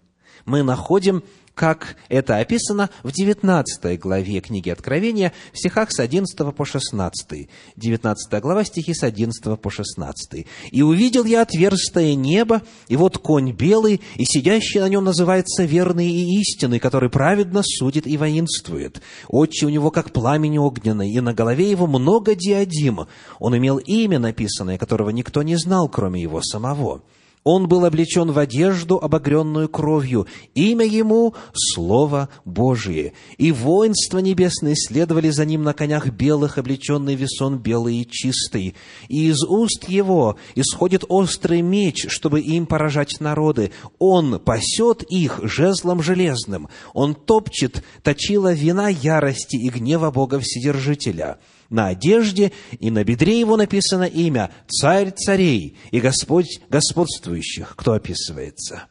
Мы 0.45 0.63
находим 0.63 1.23
как 1.61 1.95
это 2.09 2.37
описано 2.37 2.89
в 3.03 3.11
19 3.11 3.99
главе 3.99 4.39
книги 4.39 4.71
Откровения, 4.71 5.31
в 5.53 5.59
стихах 5.59 5.91
с 5.91 5.99
11 5.99 6.55
по 6.55 6.65
16. 6.65 7.49
19 7.75 8.41
глава, 8.41 8.63
стихи 8.63 8.95
с 8.95 9.03
11 9.03 9.59
по 9.61 9.69
16. 9.69 10.47
«И 10.71 10.81
увидел 10.81 11.23
я 11.23 11.43
отверстое 11.43 12.15
небо, 12.15 12.63
и 12.87 12.95
вот 12.95 13.19
конь 13.19 13.51
белый, 13.51 14.01
и 14.15 14.25
сидящий 14.25 14.79
на 14.79 14.89
нем 14.89 15.03
называется 15.03 15.63
верный 15.63 16.09
и 16.09 16.39
истинный, 16.39 16.79
который 16.79 17.11
праведно 17.11 17.61
судит 17.63 18.07
и 18.07 18.17
воинствует. 18.17 18.99
Очи 19.27 19.63
у 19.63 19.69
него, 19.69 19.91
как 19.91 20.11
пламень 20.11 20.57
огненный, 20.57 21.11
и 21.11 21.21
на 21.21 21.35
голове 21.35 21.69
его 21.69 21.85
много 21.85 22.33
диадим. 22.33 23.01
Он 23.37 23.55
имел 23.55 23.77
имя 23.77 24.17
написанное, 24.17 24.79
которого 24.79 25.11
никто 25.11 25.43
не 25.43 25.57
знал, 25.57 25.87
кроме 25.89 26.23
его 26.23 26.41
самого». 26.41 27.03
Он 27.43 27.67
был 27.67 27.85
облечен 27.85 28.31
в 28.31 28.37
одежду, 28.37 28.97
обогренную 28.97 29.67
кровью. 29.67 30.27
Имя 30.53 30.85
ему– 30.85 31.33
Слово 31.53 32.29
Божие. 32.45 33.13
И 33.37 33.51
воинства 33.51 34.19
небесные 34.19 34.75
следовали 34.75 35.29
за 35.29 35.45
ним 35.45 35.63
на 35.63 35.73
конях 35.73 36.07
белых, 36.07 36.57
облеченный 36.59 37.15
весон 37.15 37.57
белый 37.57 37.97
и 37.97 38.07
чистый. 38.07 38.75
И 39.07 39.27
из 39.29 39.43
уст 39.43 39.89
его 39.89 40.37
исходит 40.53 41.03
острый 41.07 41.61
меч, 41.61 42.05
чтобы 42.09 42.41
им 42.41 42.67
поражать 42.67 43.19
народы. 43.19 43.71
Он 43.97 44.39
пасет 44.39 45.03
их 45.09 45.39
жезлом 45.41 46.03
железным. 46.03 46.69
Он 46.93 47.15
топчет 47.15 47.83
точила 48.03 48.53
вина 48.53 48.89
ярости 48.89 49.55
и 49.55 49.69
гнева 49.69 50.11
Бога 50.11 50.39
Вседержителя 50.39 51.39
на 51.71 51.87
одежде, 51.87 52.51
и 52.79 52.91
на 52.91 53.03
бедре 53.03 53.39
его 53.39 53.57
написано 53.57 54.03
имя 54.03 54.51
«Царь 54.67 55.11
царей» 55.11 55.77
и 55.89 55.99
«Господь 55.99 56.59
господствующих», 56.69 57.73
кто 57.75 57.93
описывается. 57.93 58.83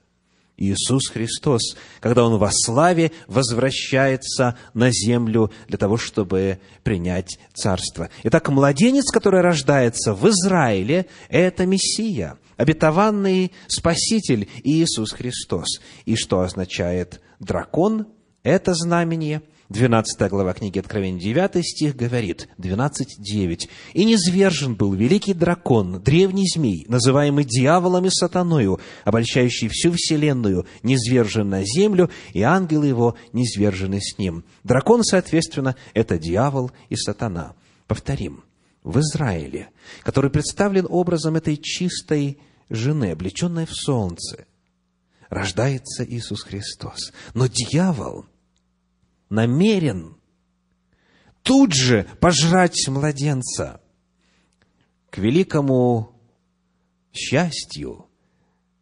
Иисус 0.56 1.08
Христос, 1.08 1.76
когда 2.00 2.24
Он 2.24 2.38
во 2.38 2.50
славе 2.52 3.12
возвращается 3.28 4.58
на 4.74 4.90
землю 4.90 5.50
для 5.68 5.78
того, 5.78 5.96
чтобы 5.96 6.58
принять 6.82 7.38
царство. 7.54 8.10
Итак, 8.24 8.48
младенец, 8.48 9.10
который 9.10 9.40
рождается 9.40 10.12
в 10.12 10.28
Израиле, 10.28 11.06
это 11.28 11.64
Мессия, 11.64 12.36
обетованный 12.58 13.52
Спаситель 13.68 14.48
Иисус 14.62 15.12
Христос. 15.12 15.80
И 16.04 16.16
что 16.16 16.40
означает 16.40 17.20
дракон? 17.38 18.06
Это 18.42 18.74
знамение– 18.74 19.42
12 19.70 20.28
глава 20.30 20.52
книги 20.52 20.80
Откровения, 20.80 21.20
9 21.20 21.64
стих 21.64 21.94
говорит, 21.94 22.48
12.9. 22.58 23.68
«И 23.94 24.04
низвержен 24.04 24.74
был 24.74 24.92
великий 24.94 25.32
дракон, 25.32 26.02
древний 26.02 26.48
змей, 26.52 26.84
называемый 26.88 27.44
дьяволом 27.44 28.06
и 28.06 28.10
сатаною, 28.10 28.80
обольщающий 29.04 29.68
всю 29.68 29.92
вселенную, 29.92 30.66
низвержен 30.82 31.48
на 31.48 31.62
землю, 31.62 32.10
и 32.32 32.42
ангелы 32.42 32.88
его 32.88 33.16
низвержены 33.32 34.00
с 34.00 34.18
ним». 34.18 34.44
Дракон, 34.64 35.04
соответственно, 35.04 35.76
это 35.94 36.18
дьявол 36.18 36.72
и 36.88 36.96
сатана. 36.96 37.54
Повторим, 37.86 38.42
в 38.82 38.98
Израиле, 38.98 39.68
который 40.02 40.32
представлен 40.32 40.86
образом 40.90 41.36
этой 41.36 41.56
чистой 41.56 42.38
жены, 42.70 43.12
облеченной 43.12 43.66
в 43.66 43.72
солнце, 43.72 44.46
рождается 45.28 46.04
Иисус 46.04 46.42
Христос. 46.42 47.12
Но 47.34 47.46
дьявол– 47.46 48.24
намерен 49.30 50.16
тут 51.42 51.72
же 51.72 52.06
пожрать 52.20 52.86
младенца. 52.88 53.80
К 55.08 55.18
великому 55.18 56.12
счастью 57.12 58.06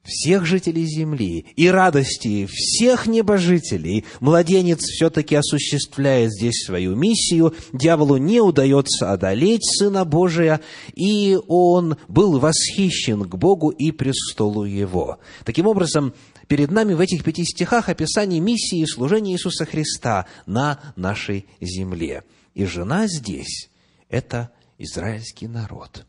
всех 0.08 0.46
жителей 0.46 0.86
земли 0.86 1.46
и 1.56 1.68
радости 1.68 2.46
всех 2.50 3.06
небожителей, 3.06 4.04
младенец 4.20 4.80
все-таки 4.80 5.34
осуществляет 5.34 6.32
здесь 6.32 6.64
свою 6.64 6.96
миссию, 6.96 7.54
дьяволу 7.72 8.16
не 8.16 8.40
удается 8.40 9.12
одолеть 9.12 9.64
Сына 9.64 10.04
Божия, 10.04 10.60
и 10.94 11.38
он 11.46 11.96
был 12.08 12.38
восхищен 12.38 13.22
к 13.24 13.36
Богу 13.36 13.68
и 13.68 13.92
престолу 13.92 14.64
Его. 14.64 15.18
Таким 15.44 15.66
образом, 15.66 16.14
перед 16.48 16.70
нами 16.70 16.94
в 16.94 17.00
этих 17.00 17.22
пяти 17.22 17.44
стихах 17.44 17.88
описание 17.88 18.40
миссии 18.40 18.80
и 18.80 18.86
служения 18.86 19.34
Иисуса 19.34 19.66
Христа 19.66 20.26
на 20.46 20.80
нашей 20.96 21.46
земле. 21.60 22.24
И 22.54 22.64
жена 22.64 23.06
здесь– 23.06 23.70
это 24.08 24.50
израильский 24.78 25.46
народ. 25.46 26.06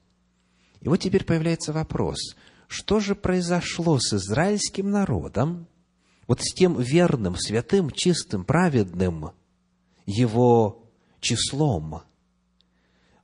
И 0.81 0.87
вот 0.87 0.97
теперь 0.97 1.25
появляется 1.25 1.73
вопрос, 1.73 2.35
что 2.67 2.99
же 2.99 3.15
произошло 3.15 3.99
с 3.99 4.13
израильским 4.13 4.89
народом, 4.89 5.67
вот 6.25 6.41
с 6.41 6.53
тем 6.53 6.79
верным, 6.79 7.35
святым, 7.35 7.91
чистым, 7.91 8.45
праведным 8.45 9.31
его 10.05 10.85
числом 11.19 12.03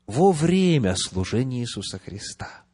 во 0.06 0.32
время 0.32 0.95
служения 0.97 1.62
Иисуса 1.62 1.97
Христа– 1.97 2.49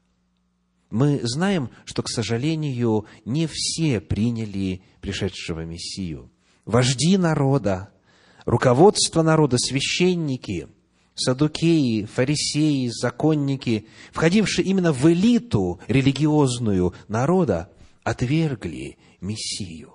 мы 0.91 1.21
знаем, 1.23 1.69
что, 1.85 2.03
к 2.03 2.09
сожалению, 2.09 3.05
не 3.25 3.47
все 3.49 4.01
приняли 4.01 4.83
пришедшего 4.99 5.63
Мессию. 5.63 6.29
Вожди 6.65 7.17
народа, 7.17 7.89
руководство 8.45 9.21
народа, 9.23 9.57
священники, 9.57 10.67
садукеи, 11.15 12.05
фарисеи, 12.05 12.91
законники, 12.93 13.87
входившие 14.11 14.65
именно 14.65 14.91
в 14.91 15.09
элиту 15.09 15.79
религиозную 15.87 16.93
народа, 17.07 17.71
отвергли 18.03 18.97
Мессию. 19.21 19.93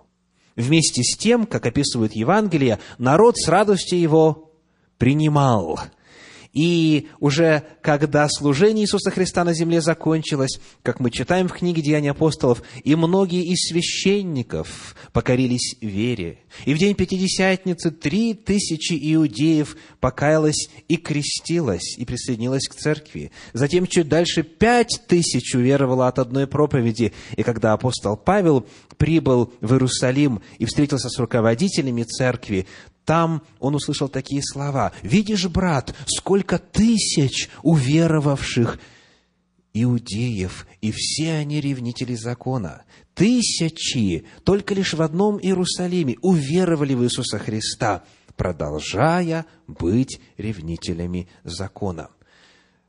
Вместе 0.56 1.02
с 1.02 1.18
тем, 1.18 1.44
как 1.46 1.66
описывает 1.66 2.16
Евангелие, 2.16 2.78
народ 2.96 3.36
с 3.36 3.46
радостью 3.48 4.00
его 4.00 4.50
принимал– 4.96 5.78
и 6.56 7.08
уже 7.20 7.64
когда 7.82 8.26
служение 8.30 8.86
Иисуса 8.86 9.10
Христа 9.10 9.44
на 9.44 9.52
земле 9.52 9.82
закончилось, 9.82 10.58
как 10.82 11.00
мы 11.00 11.10
читаем 11.10 11.48
в 11.48 11.52
книге 11.52 11.82
«Деяния 11.82 12.12
апостолов», 12.12 12.62
и 12.82 12.94
многие 12.94 13.44
из 13.44 13.68
священников 13.68 14.96
покорились 15.12 15.76
вере. 15.82 16.38
И 16.64 16.72
в 16.72 16.78
день 16.78 16.94
Пятидесятницы 16.94 17.90
три 17.90 18.32
тысячи 18.32 18.98
иудеев 19.14 19.76
покаялось 20.00 20.70
и 20.88 20.96
крестилось, 20.96 21.98
и 21.98 22.06
присоединилось 22.06 22.68
к 22.68 22.74
церкви. 22.74 23.32
Затем 23.52 23.86
чуть 23.86 24.08
дальше 24.08 24.42
пять 24.42 25.02
тысяч 25.06 25.54
уверовало 25.54 26.08
от 26.08 26.18
одной 26.18 26.46
проповеди. 26.46 27.12
И 27.36 27.42
когда 27.42 27.74
апостол 27.74 28.16
Павел 28.16 28.66
прибыл 28.96 29.52
в 29.60 29.72
Иерусалим 29.74 30.40
и 30.58 30.64
встретился 30.64 31.10
с 31.10 31.18
руководителями 31.18 32.04
церкви, 32.04 32.66
там 33.06 33.42
он 33.60 33.76
услышал 33.76 34.08
такие 34.08 34.42
слова. 34.42 34.92
«Видишь, 35.02 35.46
брат, 35.46 35.94
сколько 36.06 36.58
тысяч 36.58 37.48
уверовавших 37.62 38.78
иудеев, 39.72 40.66
и 40.80 40.90
все 40.90 41.34
они 41.34 41.60
ревнители 41.60 42.16
закона. 42.16 42.82
Тысячи 43.14 44.26
только 44.44 44.74
лишь 44.74 44.92
в 44.92 45.00
одном 45.00 45.38
Иерусалиме 45.38 46.16
уверовали 46.20 46.94
в 46.94 47.04
Иисуса 47.04 47.38
Христа, 47.38 48.02
продолжая 48.36 49.46
быть 49.68 50.20
ревнителями 50.36 51.28
закона». 51.44 52.10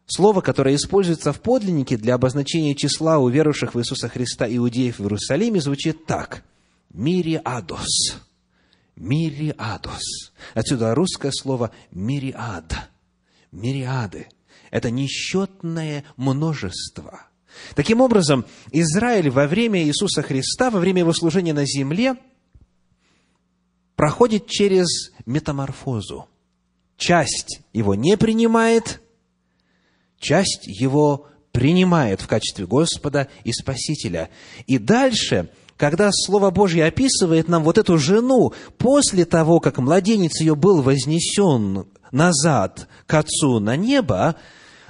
Слово, 0.08 0.42
которое 0.42 0.74
используется 0.74 1.32
в 1.32 1.42
подлиннике 1.42 1.96
для 1.96 2.16
обозначения 2.16 2.74
числа 2.74 3.20
уверовавших 3.20 3.76
в 3.76 3.80
Иисуса 3.80 4.10
Христа 4.10 4.48
иудеев 4.50 4.98
в 4.98 5.04
Иерусалиме, 5.04 5.62
звучит 5.62 6.08
так. 6.08 6.44
«Мириадос». 6.92 8.27
«Мириадос». 8.98 10.34
Отсюда 10.54 10.94
русское 10.94 11.32
слово 11.32 11.72
«мириад». 11.92 12.74
Мириады. 13.52 14.28
Это 14.70 14.92
несчетное 14.92 16.04
множество. 16.18 17.22
Таким 17.76 18.02
образом, 18.02 18.46
Израиль 18.74 19.30
во 19.30 19.48
время 19.48 19.82
Иисуса 19.84 20.22
Христа, 20.22 20.70
во 20.70 20.80
время 20.80 21.00
его 21.00 21.14
служения 21.14 21.54
на 21.54 21.66
земле, 21.66 22.18
проходит 23.96 24.48
через 24.48 25.14
метаморфозу. 25.26 26.28
Часть 26.98 27.62
его 27.72 27.96
не 27.96 28.18
принимает– 28.18 29.02
часть 30.20 30.68
его 30.68 31.28
принимает 31.52 32.22
в 32.22 32.28
качестве 32.28 32.66
Господа 32.66 33.28
и 33.44 33.52
Спасителя. 33.52 34.30
И 34.66 34.78
дальше, 34.78 35.50
когда 35.78 36.10
Слово 36.12 36.50
Божье 36.50 36.86
описывает 36.86 37.48
нам 37.48 37.64
вот 37.64 37.78
эту 37.78 37.98
жену, 37.98 38.52
после 38.78 39.26
того, 39.26 39.60
как 39.60 39.78
младенец 39.78 40.42
ее 40.42 40.56
был 40.56 40.82
вознесен 40.82 41.86
назад 42.12 42.88
к 43.06 43.14
Отцу 43.14 43.60
на 43.60 43.76
небо, 43.76 44.36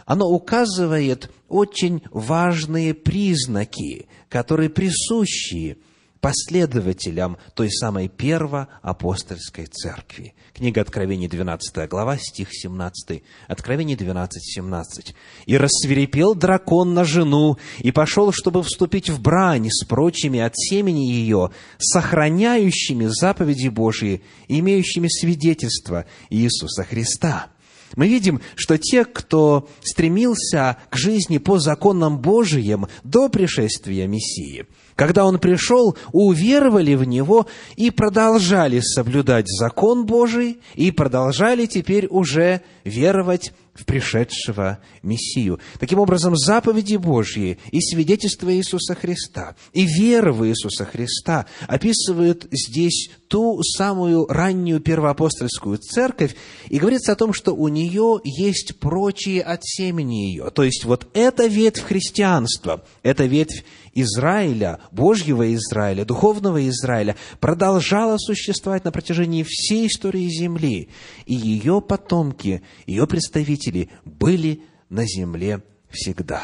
оно 0.05 0.27
указывает 0.29 1.29
очень 1.49 2.01
важные 2.11 2.93
признаки, 2.93 4.07
которые 4.29 4.69
присущи 4.69 5.77
последователям 6.19 7.37
той 7.53 7.71
самой 7.71 8.07
первоапостольской 8.07 9.65
церкви. 9.65 10.33
Книга 10.53 10.81
Откровений, 10.81 11.27
12 11.27 11.87
глава, 11.89 12.17
стих 12.17 12.49
17. 12.51 13.23
Откровение 13.47 13.95
12, 13.95 14.41
17. 14.55 15.15
«И 15.45 15.57
рассверепел 15.57 16.35
дракон 16.35 16.93
на 16.93 17.05
жену, 17.05 17.57
и 17.79 17.91
пошел, 17.91 18.31
чтобы 18.31 18.63
вступить 18.63 19.09
в 19.09 19.21
брань 19.21 19.69
с 19.69 19.85
прочими 19.85 20.39
от 20.39 20.53
семени 20.55 21.11
ее, 21.11 21.51
сохраняющими 21.77 23.05
заповеди 23.07 23.67
Божьи, 23.67 24.21
имеющими 24.47 25.07
свидетельство 25.07 26.05
Иисуса 26.29 26.83
Христа». 26.83 27.47
Мы 27.95 28.09
видим, 28.09 28.41
что 28.55 28.77
те, 28.77 29.05
кто 29.05 29.69
стремился 29.81 30.77
к 30.89 30.97
жизни 30.97 31.37
по 31.37 31.57
законам 31.57 32.19
Божиим 32.19 32.87
до 33.03 33.29
пришествия 33.29 34.07
Мессии– 34.07 34.65
когда 34.97 35.25
он 35.25 35.37
пришел, 35.39 35.95
уверовали 36.11 36.95
в 36.95 37.05
него 37.05 37.45
и 37.77 37.91
продолжали 37.91 38.81
соблюдать 38.81 39.45
закон 39.47 40.05
Божий, 40.05 40.59
и 40.73 40.91
продолжали 40.91 41.67
теперь 41.67 42.07
уже 42.09 42.61
веровать 42.83 43.53
в 43.77 43.85
пришедшего 43.85 44.79
Мессию. 45.03 45.59
Таким 45.79 45.99
образом, 45.99 46.35
заповеди 46.35 46.95
Божьи 46.95 47.59
и 47.71 47.79
свидетельство 47.79 48.53
Иисуса 48.53 48.95
Христа, 48.95 49.55
и 49.73 49.85
вера 49.85 50.31
в 50.31 50.45
Иисуса 50.47 50.85
Христа 50.85 51.45
описывают 51.67 52.47
здесь 52.51 53.09
ту 53.27 53.61
самую 53.61 54.25
раннюю 54.27 54.79
первоапостольскую 54.79 55.77
церковь, 55.77 56.35
и 56.69 56.79
говорится 56.79 57.11
о 57.11 57.15
том, 57.15 57.33
что 57.33 57.53
у 57.53 57.67
нее 57.67 58.19
есть 58.23 58.79
прочие 58.79 59.41
от 59.41 59.61
семени 59.63 60.29
ее. 60.29 60.49
То 60.49 60.63
есть, 60.63 60.85
вот 60.85 61.07
эта 61.13 61.45
ветвь 61.47 61.81
христианства, 61.81 62.83
эта 63.03 63.25
ветвь 63.25 63.63
Израиля, 63.93 64.79
Божьего 64.91 65.53
Израиля, 65.55 66.05
духовного 66.05 66.67
Израиля, 66.69 67.15
продолжала 67.39 68.17
существовать 68.19 68.85
на 68.85 68.91
протяжении 68.91 69.43
всей 69.43 69.87
истории 69.87 70.29
Земли. 70.29 70.89
И 71.25 71.33
ее 71.33 71.81
потомки, 71.81 72.61
ее 72.85 73.07
представители 73.07 73.66
были 74.05 74.63
на 74.89 75.05
земле 75.05 75.63
всегда. 75.89 76.41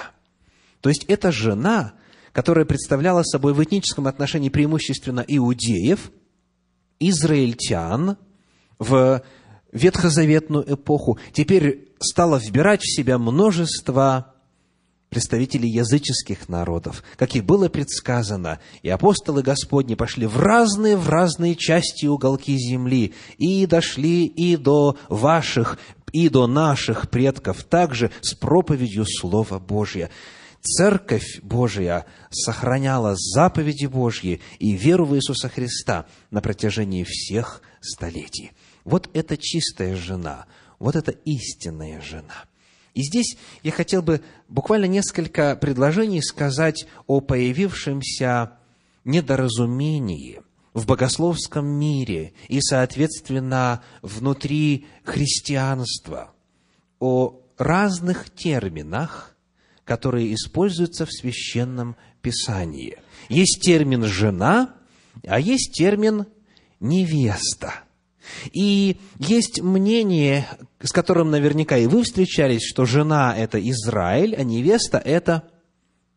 То 0.81 0.89
есть, 0.89 1.05
эта 1.05 1.31
жена, 1.31 1.93
которая 2.31 2.65
представляла 2.65 3.23
собой 3.23 3.53
в 3.53 3.63
этническом 3.63 4.07
отношении 4.07 4.49
преимущественно 4.49 5.23
иудеев, 5.27 6.11
израильтян 6.99 8.17
в 8.79 9.23
ветхозаветную 9.71 10.73
эпоху, 10.73 11.17
теперь 11.31 11.89
стала 11.99 12.37
вбирать 12.37 12.81
в 12.81 12.95
себя 12.95 13.17
множество 13.17 14.33
представителей 15.13 15.69
языческих 15.69 16.49
народов, 16.49 17.03
как 17.17 17.35
и 17.35 17.41
было 17.41 17.69
предсказано, 17.69 18.59
и 18.81 18.89
апостолы 18.89 19.43
Господни 19.43 19.93
пошли 19.93 20.25
в 20.25 20.39
разные, 20.39 20.97
в 20.97 21.07
разные 21.07 21.55
части 21.55 22.07
уголки 22.07 22.57
земли, 22.57 23.13
и 23.37 23.65
дошли 23.67 24.25
и 24.25 24.57
до 24.57 24.97
ваших, 25.09 25.77
и 26.13 26.29
до 26.29 26.47
наших 26.47 27.09
предков, 27.09 27.63
также 27.63 28.11
с 28.21 28.33
проповедью 28.33 29.05
Слова 29.05 29.59
Божия. 29.59 30.09
Церковь 30.61 31.41
Божия 31.41 32.05
сохраняла 32.29 33.15
заповеди 33.17 33.87
Божьи 33.87 34.39
и 34.59 34.71
веру 34.71 35.05
в 35.05 35.15
Иисуса 35.17 35.49
Христа 35.49 36.05
на 36.31 36.39
протяжении 36.39 37.03
всех 37.03 37.61
столетий. 37.81 38.51
Вот 38.85 39.09
это 39.13 39.35
чистая 39.35 39.97
жена, 39.97 40.45
вот 40.79 40.95
это 40.95 41.11
истинная 41.11 41.99
жена– 41.99 42.45
и 42.93 43.01
здесь 43.01 43.37
я 43.63 43.71
хотел 43.71 44.01
бы 44.01 44.21
буквально 44.49 44.85
несколько 44.85 45.55
предложений 45.55 46.21
сказать 46.21 46.85
о 47.07 47.21
появившемся 47.21 48.51
недоразумении 49.03 50.42
в 50.73 50.85
богословском 50.85 51.65
мире 51.65 52.33
и, 52.47 52.59
соответственно, 52.61 53.83
внутри 54.01 54.87
христианства, 55.03 56.33
о 56.99 57.41
разных 57.57 58.29
терминах, 58.29 59.35
которые 59.83 60.33
используются 60.33 61.05
в 61.05 61.11
священном 61.11 61.95
писании. 62.21 62.97
Есть 63.29 63.61
термин 63.61 64.05
«жена», 64.05 64.75
а 65.27 65.39
есть 65.39 65.73
термин 65.73 66.25
«невеста». 66.79 67.73
И 68.53 68.97
есть 69.19 69.61
мнение, 69.61 70.47
с 70.81 70.93
которым 70.93 71.29
наверняка 71.29 71.77
и 71.77 71.87
вы 71.87 72.03
встречались, 72.03 72.63
что 72.63 72.85
жена– 72.85 73.35
это 73.37 73.59
Израиль, 73.69 74.35
а 74.35 74.43
невеста– 74.43 74.97
это 75.05 75.49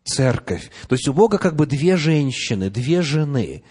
церковь. 0.05 0.71
То 0.89 0.95
есть 0.95 1.09
у 1.09 1.13
Бога 1.13 1.39
как 1.39 1.57
бы 1.57 1.67
две 1.67 1.97
женщины, 1.97 2.71
две 2.71 3.03
жены. 3.03 3.65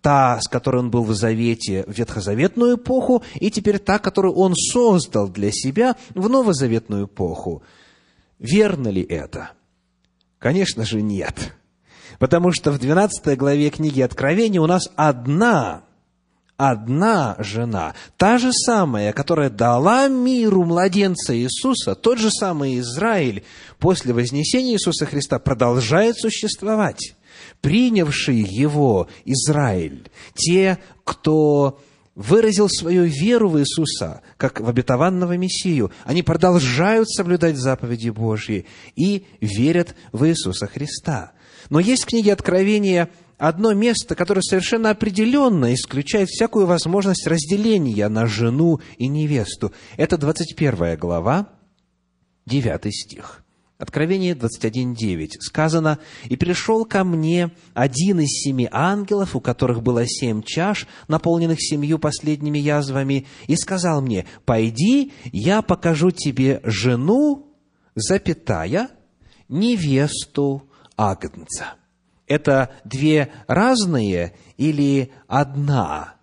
Та, 0.00 0.40
с 0.40 0.48
которой 0.48 0.78
он 0.78 0.90
был 0.90 1.04
в 1.04 1.14
Завете 1.14 1.84
в 1.86 1.96
ветхозаветную 1.96 2.76
эпоху, 2.76 3.22
и 3.34 3.50
теперь 3.50 3.78
та, 3.78 3.98
которую 3.98 4.34
он 4.34 4.54
создал 4.54 5.28
для 5.28 5.52
себя 5.52 5.96
в 6.14 6.28
новозаветную 6.28 7.06
эпоху. 7.06 7.62
Верно 8.38 8.88
ли 8.88 9.02
это? 9.02 9.50
Конечно 10.38 10.84
же, 10.84 11.02
нет. 11.02 11.54
Потому 12.18 12.52
что 12.52 12.72
в 12.72 12.78
12 12.78 13.38
главе 13.38 13.70
книги 13.70 14.00
Откровения 14.00 14.60
у 14.60 14.66
нас 14.66 14.88
одна 14.96 15.84
одна 16.56 17.36
жена, 17.38 17.94
та 18.16 18.38
же 18.38 18.52
самая, 18.52 19.12
которая 19.12 19.50
дала 19.50 20.08
миру 20.08 20.64
младенца 20.64 21.36
Иисуса, 21.36 21.94
тот 21.94 22.18
же 22.18 22.30
самый 22.30 22.78
Израиль, 22.78 23.44
после 23.78 24.12
вознесения 24.12 24.74
Иисуса 24.74 25.06
Христа 25.06 25.38
продолжает 25.38 26.16
существовать. 26.16 27.14
Принявший 27.60 28.38
его 28.38 29.08
Израиль, 29.24 30.10
те, 30.34 30.78
кто 31.04 31.80
выразил 32.14 32.68
свою 32.68 33.04
веру 33.04 33.48
в 33.48 33.58
Иисуса, 33.58 34.22
как 34.36 34.60
в 34.60 34.68
обетованного 34.68 35.36
Мессию, 35.36 35.90
они 36.04 36.22
продолжают 36.22 37.10
соблюдать 37.10 37.56
заповеди 37.56 38.10
Божьи 38.10 38.66
и 38.96 39.26
верят 39.40 39.94
в 40.12 40.26
Иисуса 40.26 40.66
Христа. 40.66 41.32
Но 41.70 41.80
есть 41.80 42.04
в 42.04 42.06
книге 42.06 42.32
Откровения 42.32 43.08
одно 43.38 43.72
место, 43.72 44.14
которое 44.14 44.42
совершенно 44.42 44.90
определенно 44.90 45.72
исключает 45.74 46.28
всякую 46.28 46.66
возможность 46.66 47.26
разделения 47.26 48.08
на 48.08 48.26
жену 48.26 48.80
и 48.98 49.08
невесту. 49.08 49.72
Это 49.96 50.18
21 50.18 50.96
глава, 50.98 51.48
9 52.46 52.94
стих. 52.94 53.42
Откровение 53.82 54.34
21.9 54.34 55.40
сказано, 55.40 55.98
«И 56.26 56.36
пришел 56.36 56.84
ко 56.84 57.02
мне 57.02 57.50
один 57.74 58.20
из 58.20 58.28
семи 58.28 58.68
ангелов, 58.70 59.34
у 59.34 59.40
которых 59.40 59.82
было 59.82 60.06
семь 60.06 60.40
чаш, 60.44 60.86
наполненных 61.08 61.60
семью 61.60 61.98
последними 61.98 62.60
язвами, 62.60 63.26
и 63.48 63.56
сказал 63.56 64.00
мне, 64.00 64.24
«Пойди, 64.44 65.12
я 65.32 65.62
покажу 65.62 66.12
тебе 66.12 66.60
жену, 66.62 67.48
запятая, 67.96 68.88
невесту 69.48 70.62
Агнца» 70.96 71.74
это 72.28 72.70
две 72.84 73.32
разные 73.48 74.34
или 74.58 75.10
одна 75.26 76.14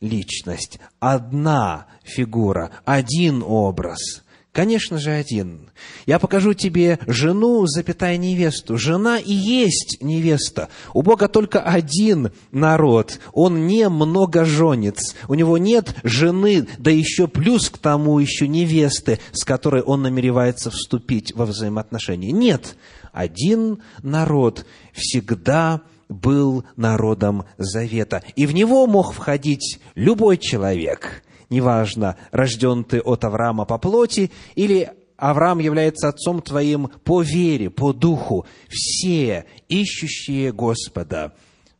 личность, 0.00 0.80
одна 1.00 1.86
фигура, 2.02 2.72
один 2.84 3.44
образ. 3.46 4.23
Конечно 4.54 4.98
же, 4.98 5.10
один. 5.10 5.72
Я 6.06 6.20
покажу 6.20 6.54
тебе 6.54 7.00
жену, 7.08 7.66
запятая 7.66 8.16
невесту. 8.16 8.78
Жена 8.78 9.18
и 9.18 9.32
есть 9.32 9.98
невеста. 10.00 10.68
У 10.92 11.02
Бога 11.02 11.26
только 11.26 11.60
один 11.60 12.30
народ. 12.52 13.18
Он 13.32 13.66
не 13.66 13.88
многоженец. 13.88 15.16
У 15.26 15.34
него 15.34 15.58
нет 15.58 15.96
жены, 16.04 16.68
да 16.78 16.92
еще 16.92 17.26
плюс 17.26 17.68
к 17.68 17.78
тому 17.78 18.20
еще 18.20 18.46
невесты, 18.46 19.18
с 19.32 19.42
которой 19.44 19.82
он 19.82 20.02
намеревается 20.02 20.70
вступить 20.70 21.34
во 21.34 21.46
взаимоотношения. 21.46 22.30
Нет. 22.30 22.76
Один 23.12 23.82
народ 24.04 24.66
всегда 24.92 25.80
был 26.08 26.64
народом 26.76 27.44
завета. 27.58 28.22
И 28.36 28.46
в 28.46 28.54
него 28.54 28.86
мог 28.86 29.14
входить 29.14 29.80
любой 29.96 30.38
человек– 30.38 31.23
неважно, 31.50 32.16
рожден 32.30 32.84
ты 32.84 33.00
от 33.00 33.24
Авраама 33.24 33.64
по 33.64 33.78
плоти 33.78 34.30
или 34.54 34.90
Авраам 35.16 35.58
является 35.58 36.08
отцом 36.08 36.42
твоим 36.42 36.88
по 37.04 37.22
вере, 37.22 37.70
по 37.70 37.92
духу. 37.92 38.46
Все 38.68 39.46
ищущие 39.68 40.52
Господа 40.52 41.34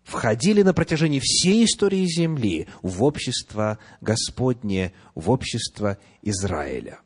входили 0.04 0.62
на 0.62 0.72
протяжении 0.74 1.20
всей 1.20 1.64
истории 1.64 2.04
земли 2.04 2.68
в 2.82 3.02
общество 3.02 3.78
Господне, 4.00 4.92
в 5.14 5.30
общество 5.30 5.98
Израиля. 6.22 7.00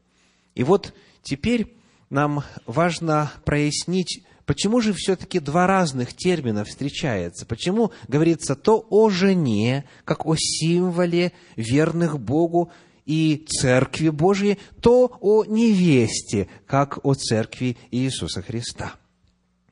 И 0.55 0.65
вот 0.65 0.93
теперь 1.23 1.77
нам 2.11 2.43
важно 2.67 3.33
прояснить 3.45 4.23
Почему 4.49 4.81
же 4.81 4.95
все-таки 4.95 5.41
два 5.41 5.67
разных 5.67 6.15
термина 6.15 6.65
встречается? 6.65 7.45
Почему 7.45 7.93
говорится 8.09 8.57
то 8.57 8.87
о 8.89 9.11
жене, 9.11 9.85
как 10.07 10.25
о 10.25 10.37
символе 10.39 11.33
верных 11.57 12.19
Богу 12.19 12.73
и 13.05 13.45
Церкви 13.47 14.09
Божьей, 14.09 14.59
то 14.81 15.19
о 15.21 15.45
невесте, 15.45 16.49
как 16.67 17.05
о 17.05 17.13
Церкви 17.13 17.77
Иисуса 17.91 18.41
Христа? 18.41 18.95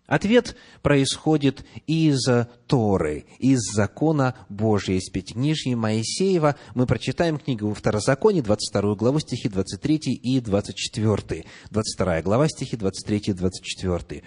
Ответ 0.06 0.54
происходит 0.82 1.64
из 1.86 2.28
Торы, 2.66 3.24
из 3.38 3.60
закона 3.74 4.36
Божия, 4.50 4.96
из 4.96 5.08
Пятикнижья 5.08 5.74
Моисеева. 5.74 6.54
Мы 6.74 6.86
прочитаем 6.86 7.38
книгу 7.38 7.68
во 7.68 7.74
Второзаконии, 7.74 8.42
22 8.42 8.94
главу, 8.94 9.20
стихи 9.20 9.48
23 9.48 9.96
и 9.96 10.40
24. 10.40 11.44
22 11.70 12.22
глава, 12.22 12.48
стихи 12.48 12.76
23 12.76 13.18
и 13.18 13.32
24. 13.32 14.22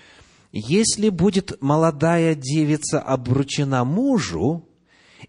Если 0.52 1.10
будет 1.10 1.62
молодая 1.62 2.34
девица 2.34 3.00
обручена 3.00 3.84
мужу, 3.84 4.66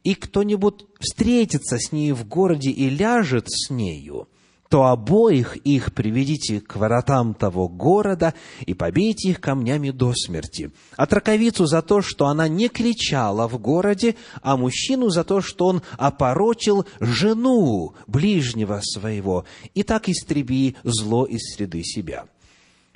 и 0.02 0.14
кто-нибудь 0.14 0.86
встретится 0.98 1.78
с 1.78 1.92
ней 1.92 2.12
в 2.12 2.26
городе 2.26 2.70
и 2.70 2.88
ляжет 2.88 3.46
с 3.48 3.70
нею, 3.70 4.28
то 4.70 4.86
обоих 4.86 5.56
их 5.56 5.92
приведите 5.92 6.60
к 6.60 6.76
воротам 6.76 7.34
того 7.34 7.68
города 7.68 8.34
и 8.64 8.72
побейте 8.72 9.30
их 9.30 9.40
камнями 9.40 9.90
до 9.90 10.14
смерти. 10.14 10.70
А 10.96 11.06
траковицу 11.06 11.66
за 11.66 11.82
то, 11.82 12.02
что 12.02 12.28
она 12.28 12.46
не 12.46 12.68
кричала 12.68 13.48
в 13.48 13.58
городе, 13.58 14.14
а 14.42 14.56
мужчину 14.56 15.10
за 15.10 15.24
то, 15.24 15.40
что 15.40 15.66
он 15.66 15.82
опорочил 15.98 16.86
жену 17.00 17.94
ближнего 18.06 18.80
своего, 18.80 19.44
и 19.74 19.82
так 19.82 20.08
истреби 20.08 20.76
зло 20.84 21.24
из 21.24 21.52
среды 21.52 21.82
себя. 21.82 22.26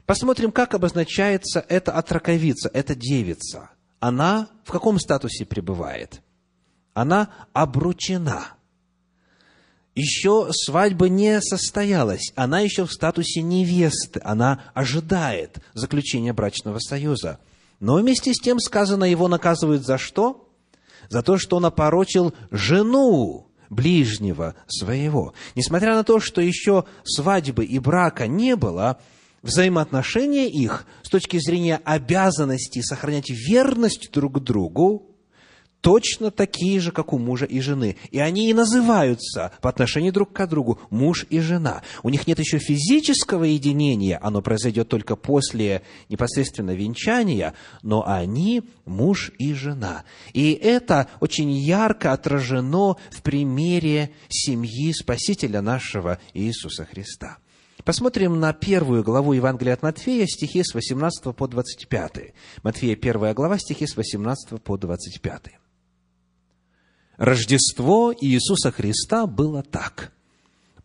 Посмотрим, 0.06 0.52
как 0.52 0.74
обозначается 0.74 1.64
эта 1.68 1.92
отраковица, 1.92 2.70
эта 2.72 2.94
девица. 2.94 3.70
Она 4.00 4.48
в 4.64 4.72
каком 4.72 4.98
статусе 4.98 5.46
пребывает? 5.46 6.20
Она 6.92 7.30
обручена. 7.52 8.48
Еще 9.94 10.48
свадьба 10.52 11.08
не 11.08 11.40
состоялась, 11.40 12.32
она 12.34 12.60
еще 12.60 12.84
в 12.84 12.92
статусе 12.92 13.42
невесты, 13.42 14.20
она 14.24 14.64
ожидает 14.74 15.58
заключения 15.72 16.32
брачного 16.32 16.80
союза. 16.80 17.38
Но 17.78 17.94
вместе 17.96 18.34
с 18.34 18.40
тем 18.40 18.58
сказано, 18.58 19.04
его 19.04 19.28
наказывают 19.28 19.86
за 19.86 19.96
что? 19.96 20.48
За 21.08 21.22
то, 21.22 21.38
что 21.38 21.56
он 21.56 21.66
опорочил 21.66 22.34
жену 22.50 23.46
ближнего 23.70 24.54
своего. 24.66 25.32
Несмотря 25.54 25.94
на 25.94 26.04
то, 26.04 26.18
что 26.18 26.40
еще 26.40 26.84
свадьбы 27.04 27.64
и 27.64 27.78
брака 27.78 28.26
не 28.26 28.56
было, 28.56 28.98
взаимоотношения 29.44 30.48
их 30.48 30.86
с 31.02 31.08
точки 31.08 31.38
зрения 31.38 31.80
обязанности 31.84 32.80
сохранять 32.80 33.30
верность 33.30 34.10
друг 34.10 34.42
другу 34.42 35.14
точно 35.84 36.30
такие 36.30 36.80
же, 36.80 36.92
как 36.92 37.12
у 37.12 37.18
мужа 37.18 37.44
и 37.44 37.60
жены. 37.60 37.96
И 38.10 38.18
они 38.18 38.48
и 38.48 38.54
называются 38.54 39.52
по 39.60 39.68
отношению 39.68 40.14
друг 40.14 40.32
к 40.32 40.46
другу 40.46 40.80
муж 40.88 41.26
и 41.28 41.40
жена. 41.40 41.82
У 42.02 42.08
них 42.08 42.26
нет 42.26 42.38
еще 42.38 42.58
физического 42.58 43.44
единения, 43.44 44.18
оно 44.22 44.40
произойдет 44.40 44.88
только 44.88 45.14
после 45.14 45.82
непосредственно 46.08 46.70
венчания, 46.70 47.52
но 47.82 48.02
они 48.06 48.62
муж 48.86 49.30
и 49.38 49.52
жена. 49.52 50.04
И 50.32 50.52
это 50.52 51.08
очень 51.20 51.52
ярко 51.52 52.14
отражено 52.14 52.96
в 53.10 53.22
примере 53.22 54.10
семьи 54.28 54.90
Спасителя 54.94 55.60
нашего 55.60 56.18
Иисуса 56.32 56.86
Христа. 56.86 57.36
Посмотрим 57.84 58.40
на 58.40 58.54
первую 58.54 59.04
главу 59.04 59.34
Евангелия 59.34 59.74
от 59.74 59.82
Матфея, 59.82 60.26
стихи 60.26 60.62
с 60.64 60.72
18 60.72 61.36
по 61.36 61.46
25. 61.46 62.32
Матфея, 62.62 62.96
первая 62.96 63.34
глава, 63.34 63.58
стихи 63.58 63.86
с 63.86 63.94
18 63.94 64.62
по 64.62 64.78
25. 64.78 65.42
Рождество 67.18 68.14
Иисуса 68.18 68.72
Христа 68.72 69.26
было 69.26 69.62
так. 69.62 70.12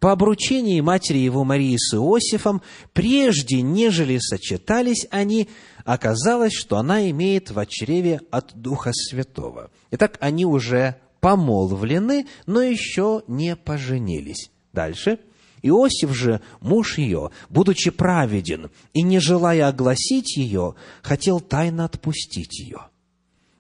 По 0.02 0.12
обручении 0.12 0.82
матери 0.82 1.20
его 1.20 1.46
Марии 1.46 1.78
с 1.78 1.94
Иосифом, 1.94 2.62
прежде 2.92 3.62
нежели 3.62 4.18
сочетались 4.18 5.08
они, 5.10 5.48
оказалось, 5.86 6.54
что 6.54 6.78
она 6.78 7.10
имеет 7.12 7.50
в 7.50 7.66
чреве 7.66 8.20
от 8.30 8.54
Духа 8.56 8.92
Святого. 8.94 9.72
Итак, 9.92 10.18
они 10.20 10.46
уже 10.46 10.98
помолвлены, 11.22 12.28
но 12.46 12.62
еще 12.62 13.24
не 13.28 13.56
поженились. 13.56 14.52
Дальше– 14.74 15.20
Иосиф 15.62 16.14
же, 16.14 16.42
муж 16.62 16.98
ее, 16.98 17.32
будучи 17.50 17.92
праведен 17.92 18.70
и 18.94 19.02
не 19.02 19.20
желая 19.20 19.68
огласить 19.68 20.38
ее, 20.38 20.76
хотел 21.02 21.40
тайно 21.40 21.86
отпустить 21.86 22.60
ее. 22.60 22.80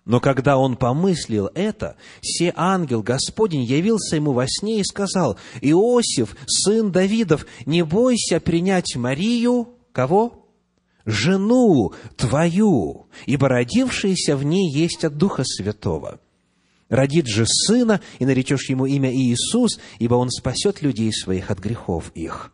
Но 0.06 0.20
когда 0.20 0.58
он 0.58 0.76
помыслил 0.76 1.52
это, 1.54 1.96
се 2.22 2.52
ангел 2.56 3.04
Господень 3.04 3.64
явился 3.64 4.16
ему 4.16 4.32
во 4.32 4.46
сне 4.48 4.80
и 4.80 4.84
сказал, 4.84 5.38
«Иосиф, 5.62 6.36
сын 6.48 6.92
Давидов, 6.92 7.46
не 7.68 7.84
бойся 7.84 8.40
принять 8.40 8.96
Марию, 8.96 9.70
кого? 9.92 10.48
Жену 11.06 11.94
твою, 12.18 13.08
ибо 13.26 13.50
родившаяся 13.50 14.36
в 14.36 14.44
ней 14.44 14.72
есть 14.74 15.06
от 15.06 15.18
Духа 15.18 15.44
Святого» 15.46 16.20
Родит 16.90 17.28
же 17.28 17.46
сына, 17.46 18.02
и 18.18 18.26
наречешь 18.26 18.70
ему 18.70 18.86
имя 18.86 19.14
Иисус, 19.14 19.80
ибо 20.00 20.16
он 20.16 20.30
спасет 20.30 20.82
людей 20.82 21.14
своих 21.14 21.52
от 21.52 21.60
грехов 21.60 22.12
их. 22.16 22.52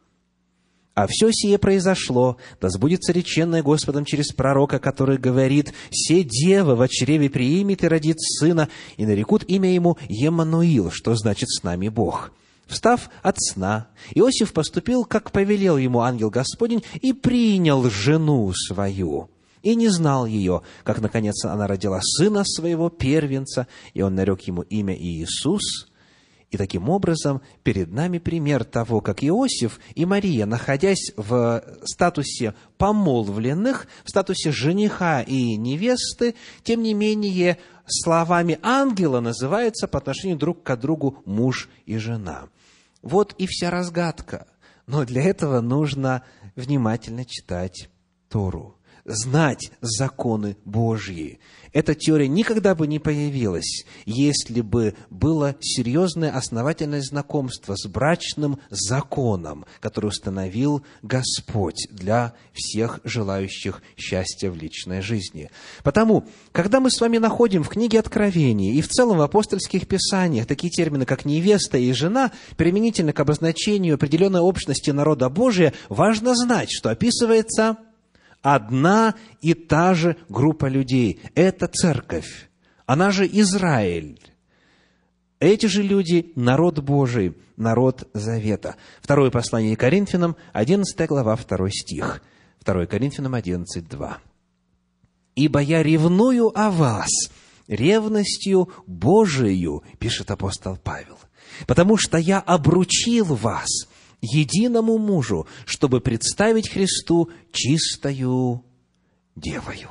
А 0.93 1.07
все 1.07 1.29
сие 1.31 1.57
произошло, 1.57 2.37
да 2.61 2.69
сбудется 2.69 3.11
реченное 3.11 3.61
Господом 3.61 4.05
через 4.05 4.31
пророка, 4.31 4.79
который 4.79 5.17
говорит, 5.17 5.73
«Се 5.91 6.23
дева 6.23 6.75
в 6.75 6.87
чреве 6.87 7.29
приимет 7.29 7.83
и 7.83 7.87
родит 7.87 8.17
сына, 8.21 8.69
и 8.95 9.05
нарекут 9.05 9.43
имя 9.47 9.73
ему 9.73 9.97
Емануил, 10.07 10.91
что 10.91 11.15
значит 11.15 11.49
«с 11.49 11.63
нами 11.63 11.89
Бог». 11.89 12.31
Встав 12.65 13.09
от 13.21 13.35
сна, 13.39 13.89
Иосиф 14.15 14.53
поступил, 14.53 15.03
как 15.03 15.31
повелел 15.31 15.77
ему 15.77 15.99
ангел 15.99 16.29
Господень, 16.29 16.83
и 17.01 17.11
принял 17.11 17.89
жену 17.89 18.51
свою, 18.53 19.29
и 19.65 19.75
не 19.75 19.89
знал 19.89 20.27
ее, 20.27 20.61
как, 20.83 21.01
наконец, 21.01 21.43
она 21.43 21.65
родила 21.65 21.99
сына 21.99 22.43
своего 22.45 22.89
первенца, 22.91 23.67
и 23.95 24.03
он 24.03 24.13
нарек 24.13 24.41
ему 24.41 24.61
имя 24.61 24.95
Иисус. 24.95 25.87
И 26.51 26.57
таким 26.57 26.87
образом 26.87 27.41
перед 27.63 27.91
нами 27.91 28.19
пример 28.19 28.63
того, 28.63 29.01
как 29.01 29.23
Иосиф 29.23 29.79
и 29.95 30.05
Мария, 30.05 30.45
находясь 30.45 31.11
в 31.17 31.63
статусе 31.83 32.53
помолвленных, 32.77 33.87
в 34.03 34.09
статусе 34.11 34.51
жениха 34.51 35.23
и 35.23 35.57
невесты, 35.57 36.35
тем 36.61 36.83
не 36.83 36.93
менее, 36.93 37.57
словами 37.87 38.59
ангела 38.61 39.19
называются 39.19 39.87
по 39.87 39.97
отношению 39.97 40.37
друг 40.37 40.61
к 40.61 40.75
другу 40.75 41.23
муж 41.25 41.69
и 41.87 41.97
жена. 41.97 42.49
Вот 43.01 43.33
и 43.39 43.47
вся 43.47 43.71
разгадка. 43.71 44.45
Но 44.85 45.05
для 45.05 45.23
этого 45.23 45.59
нужно 45.61 46.21
внимательно 46.55 47.25
читать 47.25 47.89
Тору 48.29 48.74
знать 49.05 49.71
законы 49.81 50.57
Божьи. 50.65 51.39
Эта 51.71 51.93
теория 51.93 52.27
никогда 52.27 52.73
бы 52.73 52.87
не 52.87 52.99
появилась, 52.99 53.85
если 54.05 54.61
бы 54.61 54.95
было 55.09 55.55
серьезное 55.59 56.31
основательное 56.31 57.01
знакомство 57.01 57.75
с 57.75 57.85
брачным 57.85 58.59
законом, 58.69 59.65
который 59.79 60.07
установил 60.07 60.83
Господь 61.01 61.87
для 61.91 62.33
всех 62.53 62.99
желающих 63.03 63.83
счастья 63.97 64.49
в 64.49 64.55
личной 64.55 65.01
жизни. 65.01 65.51
Потому, 65.83 66.25
когда 66.51 66.79
мы 66.79 66.89
с 66.89 66.99
вами 66.99 67.17
находим 67.17 67.63
в 67.63 67.69
книге 67.69 67.99
Откровения 67.99 68.73
и 68.73 68.81
в 68.81 68.87
целом 68.87 69.17
в 69.17 69.21
апостольских 69.21 69.87
писаниях 69.87 70.47
такие 70.47 70.71
термины, 70.71 71.05
как 71.05 71.25
невеста 71.25 71.77
и 71.77 71.91
жена, 71.91 72.31
применительно 72.57 73.13
к 73.13 73.19
обозначению 73.19 73.95
определенной 73.95 74.39
общности 74.39 74.91
народа 74.91 75.29
Божия, 75.29 75.73
важно 75.89 76.35
знать, 76.35 76.69
что 76.71 76.89
описывается 76.89 77.77
одна 78.45 79.15
и 79.41 79.55
та 79.55 79.95
же 79.95 80.17
группа 80.29 80.67
людей. 80.67 81.19
Это 81.33 81.67
церковь. 81.67 82.47
Она 82.85 83.09
же 83.09 83.25
Израиль. 83.25 84.19
Эти 85.39 85.65
же 85.65 85.81
люди– 85.81 86.31
народ 86.35 86.79
Божий, 86.79 87.35
народ 87.57 88.07
Завета. 88.13 88.75
Второе 89.01 89.31
послание 89.31 89.75
Коринфянам, 89.75 90.35
11 90.53 91.07
глава, 91.07 91.35
2 91.35 91.69
стих. 91.71 92.21
2 92.63 92.85
Коринфянам 92.85 93.33
11, 93.33 93.87
2. 93.87 94.17
«Ибо 95.35 95.59
я 95.59 95.81
ревную 95.81 96.51
о 96.55 96.69
вас 96.69 97.09
ревностью 97.67 98.69
Божию,– 98.85 99.83
пишет 99.99 100.29
апостол 100.29 100.77
Павел,– 100.77 101.17
потому 101.67 101.97
что 101.97 102.19
я 102.19 102.39
обручил 102.39 103.25
вас– 103.25 103.67
единому 104.33 104.97
мужу, 104.97 105.47
чтобы 105.65 106.01
представить 106.01 106.69
Христу 106.69 107.29
чистою 107.51 108.63
девою. 109.35 109.89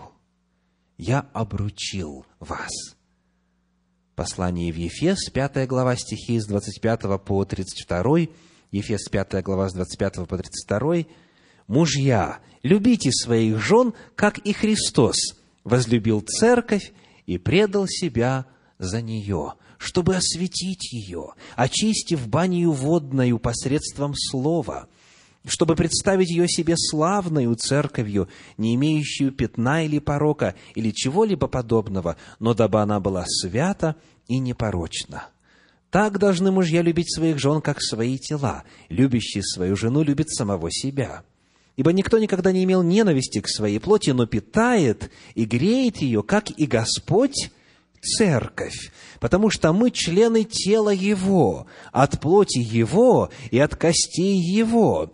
Я 0.99 1.29
обручил 1.33 2.25
вас. 2.41 2.71
Послание 4.15 4.73
в 4.73 4.77
Ефес, 4.77 5.29
5 5.31 5.67
глава 5.67 5.97
стихи 5.97 6.39
с 6.39 6.47
25 6.47 7.21
по 7.25 7.45
32, 7.45 8.29
Ефес, 8.71 9.09
5 9.09 9.43
глава 9.43 9.69
с 9.69 9.75
25 9.75 10.29
по 10.29 10.39
32. 10.39 11.07
«Мужья, 11.67 12.39
любите 12.63 13.11
своих 13.11 13.59
жен, 13.59 13.95
как 14.15 14.39
и 14.39 14.53
Христос 14.53 15.17
возлюбил 15.65 16.21
церковь 16.21 16.93
и 17.27 17.39
предал 17.39 17.87
себя 17.89 18.47
за 18.79 19.03
нее, 19.03 19.55
чтобы 19.79 20.17
осветить 20.17 20.93
ее, 20.93 21.35
очистив 21.57 22.27
банию 22.29 22.73
водную 22.73 23.39
посредством 23.39 24.15
слова, 24.15 24.89
чтобы 25.47 25.77
представить 25.77 26.31
ее 26.31 26.49
себе 26.49 26.75
славную 26.77 27.55
церковью, 27.57 28.29
не 28.57 28.75
имеющую 28.75 29.31
пятна 29.31 29.85
или 29.85 29.99
порока, 29.99 30.55
или 30.75 30.91
чего-либо 30.91 31.47
подобного, 31.49 32.17
но 32.39 32.55
дабы 32.55 32.81
она 32.81 33.01
была 33.01 33.25
свята 33.27 33.97
и 34.27 34.39
непорочна. 34.39 35.29
Так 35.91 36.19
должны 36.19 36.51
мужья 36.51 36.83
любить 36.83 37.15
своих 37.15 37.39
жен, 37.39 37.61
как 37.61 37.81
свои 37.81 38.19
тела. 38.19 38.65
Любящий 38.89 39.43
свою 39.43 39.77
жену 39.77 40.03
любит 40.03 40.29
самого 40.29 40.69
себя. 40.73 41.23
Ибо 41.77 41.93
никто 41.93 42.19
никогда 42.19 42.51
не 42.51 42.65
имел 42.65 42.83
ненависти 42.83 43.41
к 43.41 43.49
своей 43.49 43.79
плоти, 43.79 44.11
но 44.11 44.27
питает 44.27 45.11
и 45.37 45.45
греет 45.45 45.99
ее, 45.99 46.25
как 46.25 46.51
и 46.51 46.67
Господь 46.67 47.51
церковь, 48.05 48.93
потому 49.21 49.51
что 49.51 49.73
мы 49.73 49.91
члены 49.91 50.45
тела 50.45 50.91
Его, 50.91 51.67
от 51.93 52.21
плоти 52.21 52.59
Его 52.59 53.31
и 53.51 53.59
от 53.59 53.75
костей 53.75 54.37
Его. 54.37 55.13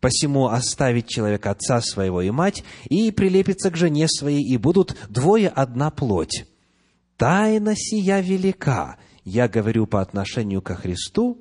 Посему 0.00 0.48
оставить 0.48 1.08
человек 1.08 1.46
отца 1.46 1.80
своего 1.80 2.22
и 2.22 2.30
мать, 2.30 2.64
и 2.88 3.12
прилепится 3.12 3.70
к 3.70 3.76
жене 3.76 4.08
своей, 4.08 4.42
и 4.42 4.56
будут 4.56 4.96
двое 5.08 5.48
одна 5.48 5.90
плоть. 5.90 6.44
Тайна 7.16 7.74
сия 7.76 8.20
велика, 8.20 8.96
я 9.24 9.46
говорю 9.46 9.86
по 9.86 10.00
отношению 10.00 10.60
ко 10.60 10.74
Христу 10.74 11.38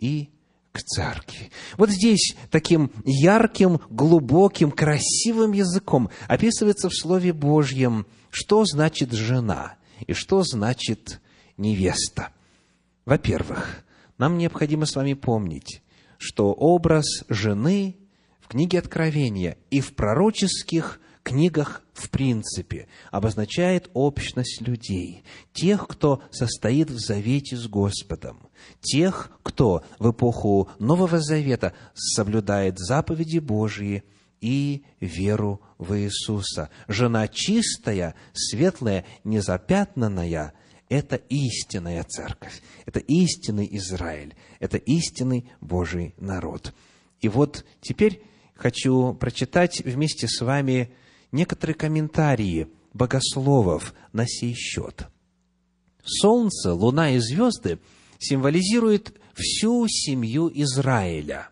и 0.00 0.30
к 0.72 0.82
церкви. 0.82 1.52
Вот 1.76 1.90
здесь 1.90 2.34
таким 2.50 2.90
ярким, 3.04 3.80
глубоким, 3.88 4.72
красивым 4.72 5.52
языком 5.52 6.10
описывается 6.26 6.88
в 6.88 6.94
Слове 6.94 7.32
Божьем, 7.32 8.06
что 8.30 8.64
значит 8.64 9.12
жена– 9.12 9.76
и 10.06 10.12
что 10.12 10.42
значит 10.42 11.20
невеста? 11.56 12.30
Во-первых, 13.04 13.84
нам 14.18 14.38
необходимо 14.38 14.86
с 14.86 14.96
вами 14.96 15.14
помнить, 15.14 15.82
что 16.18 16.52
образ 16.52 17.24
жены 17.28 17.96
в 18.40 18.48
книге 18.48 18.78
Откровения 18.78 19.56
и 19.70 19.80
в 19.80 19.94
пророческих 19.94 21.00
книгах 21.22 21.82
в 21.92 22.10
принципе 22.10 22.88
обозначает 23.10 23.90
общность 23.94 24.60
людей, 24.60 25.24
тех, 25.52 25.86
кто 25.86 26.22
состоит 26.30 26.90
в 26.90 26.98
завете 26.98 27.56
с 27.56 27.66
Господом, 27.66 28.48
тех, 28.80 29.30
кто 29.42 29.84
в 29.98 30.10
эпоху 30.10 30.68
Нового 30.78 31.20
Завета 31.20 31.74
соблюдает 31.94 32.78
заповеди 32.78 33.38
Божьи 33.38 34.04
и 34.42 34.84
веру 35.00 35.62
в 35.78 35.96
Иисуса. 35.96 36.68
Жена 36.88 37.28
чистая, 37.28 38.14
светлая, 38.34 39.06
незапятнанная– 39.24 40.52
это 40.88 41.16
истинная 41.16 42.02
церковь, 42.02 42.60
это 42.84 42.98
истинный 42.98 43.68
Израиль, 43.76 44.34
это 44.58 44.76
истинный 44.76 45.50
Божий 45.60 46.14
народ. 46.18 46.74
И 47.20 47.28
вот 47.28 47.64
теперь 47.80 48.22
хочу 48.54 49.14
прочитать 49.14 49.80
вместе 49.80 50.26
с 50.28 50.40
вами 50.44 50.92
некоторые 51.30 51.76
комментарии 51.76 52.66
богословов 52.92 53.94
на 54.12 54.26
сей 54.26 54.54
счет. 54.54 55.06
Солнце, 56.04 56.74
луна 56.74 57.12
и 57.12 57.18
звезды 57.18 57.78
символизируют 58.18 59.14
всю 59.34 59.86
семью 59.88 60.50
Израиля 60.52 61.48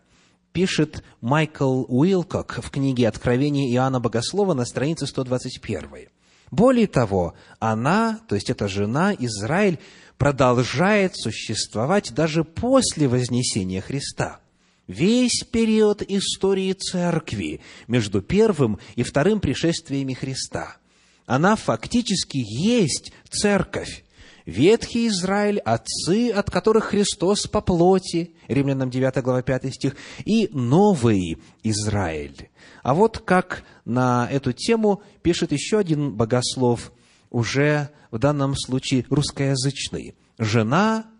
пишет 0.51 1.03
Майкл 1.21 1.85
Уилкок 1.87 2.59
в 2.63 2.69
книге 2.69 3.07
«Откровение 3.07 3.71
Иоанна 3.73 3.99
Богослова» 3.99 4.53
на 4.53 4.65
странице 4.65 5.07
121. 5.07 6.09
Более 6.51 6.87
того, 6.87 7.33
она, 7.59 8.19
то 8.27 8.35
есть 8.35 8.49
эта 8.49 8.67
жена, 8.67 9.13
Израиль, 9.17 9.79
продолжает 10.17 11.15
существовать 11.15 12.13
даже 12.13 12.43
после 12.43 13.07
Вознесения 13.07 13.81
Христа. 13.81 14.39
Весь 14.87 15.45
период 15.49 16.01
истории 16.01 16.73
Церкви 16.73 17.61
между 17.87 18.21
первым 18.21 18.79
и 18.95 19.03
вторым 19.03 19.39
пришествиями 19.39 20.13
Христа. 20.13 20.75
Она 21.25 21.55
фактически 21.55 22.37
есть 22.37 23.13
Церковь, 23.29 24.03
Ветхий 24.45 25.07
Израиль, 25.07 25.59
отцы, 25.59 26.29
от 26.31 26.49
которых 26.49 26.85
Христос 26.85 27.47
по 27.47 27.61
плоти, 27.61 28.33
Римлянам 28.47 28.89
9 28.89 29.21
глава 29.23 29.41
5 29.41 29.73
стих, 29.73 29.95
и 30.25 30.49
Новый 30.51 31.37
Израиль. 31.63 32.49
А 32.83 32.93
вот 32.93 33.19
как 33.19 33.63
на 33.85 34.27
эту 34.31 34.51
тему 34.53 35.01
пишет 35.21 35.51
еще 35.51 35.77
один 35.79 36.13
богослов, 36.13 36.91
уже 37.29 37.89
в 38.09 38.17
данном 38.17 38.55
случае 38.55 39.05
русскоязычный. 39.09 40.15
Жена-символ 40.37 41.11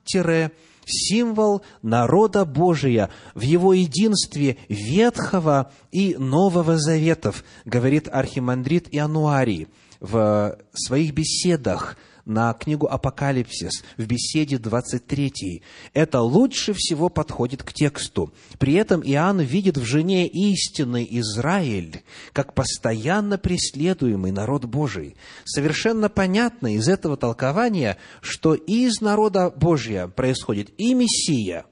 народа 1.82 2.46
Божия 2.46 3.10
в 3.36 3.42
его 3.42 3.74
единстве 3.74 4.58
Ветхого 4.68 5.72
и 5.92 6.16
Нового 6.18 6.78
Заветов, 6.78 7.44
говорит 7.66 8.10
архимандрит 8.12 8.88
Иануарий 8.92 9.68
в 10.00 10.58
своих 10.74 11.14
беседах– 11.14 11.98
на 12.26 12.54
книгу 12.54 12.88
«Апокалипсис» 12.88 13.84
в 13.98 14.06
беседе 14.06 14.58
23. 14.58 15.64
Это 15.94 16.22
лучше 16.22 16.74
всего 16.74 17.10
подходит 17.10 17.64
к 17.64 17.74
тексту. 17.74 18.34
При 18.60 18.74
этом 18.74 19.02
Иоанн 19.02 19.42
видит 19.42 19.78
в 19.78 19.84
жене 19.84 20.28
истинный 20.28 21.08
Израиль, 21.10 22.04
как 22.34 22.54
постоянно 22.54 23.38
преследуемый 23.38 24.32
народ 24.32 24.66
Божий. 24.66 25.16
Совершенно 25.46 26.10
понятно 26.10 26.76
из 26.76 26.88
этого 26.88 27.18
толкования, 27.18 27.98
что 28.22 28.54
из 28.54 29.02
народа 29.02 29.50
Божия 29.50 30.08
происходит 30.08 30.72
и 30.78 30.94
Мессия, 30.94 31.66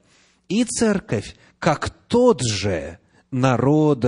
и 0.48 0.64
Церковь, 0.64 1.36
как 1.58 1.90
тот 1.90 2.42
же 2.42 2.98
народ 3.30 4.04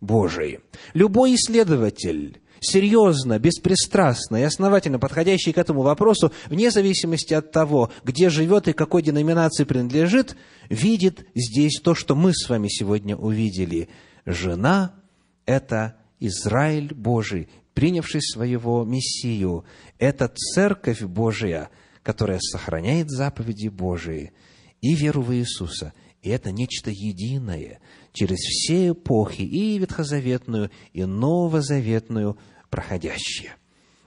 Божий. 0.00 0.60
Любой 0.94 1.34
исследователь 1.34 2.40
серьезно, 2.60 3.38
беспристрастно 3.38 4.36
и 4.36 4.42
основательно 4.42 4.98
подходящий 4.98 5.52
к 5.52 5.58
этому 5.58 5.82
вопросу, 5.82 6.32
вне 6.46 6.70
зависимости 6.70 7.34
от 7.34 7.52
того, 7.52 7.90
где 8.04 8.28
живет 8.28 8.68
и 8.68 8.72
какой 8.72 9.02
деноминации 9.02 9.64
принадлежит, 9.64 10.36
видит 10.68 11.26
здесь 11.34 11.80
то, 11.80 11.94
что 11.94 12.14
мы 12.14 12.32
с 12.34 12.48
вами 12.48 12.68
сегодня 12.68 13.16
увидели. 13.16 13.88
Жена– 14.24 14.94
это 15.46 15.96
Израиль 16.18 16.92
Божий, 16.94 17.48
принявший 17.74 18.22
своего 18.22 18.84
Мессию. 18.84 19.64
Это 19.98 20.28
Церковь 20.28 21.02
Божия, 21.02 21.70
которая 22.02 22.38
сохраняет 22.40 23.10
заповеди 23.10 23.68
Божии 23.68 24.32
и 24.80 24.94
веру 24.94 25.22
в 25.22 25.34
Иисуса, 25.34 25.92
И 26.22 26.30
это 26.30 26.50
нечто 26.50 26.90
единое 26.90 27.80
через 28.12 28.38
все 28.38 28.90
эпохи, 28.90 29.42
и 29.42 29.78
ветхозаветную, 29.78 30.70
и 30.92 31.04
новозаветную, 31.04 32.38
проходящее. 32.76 33.56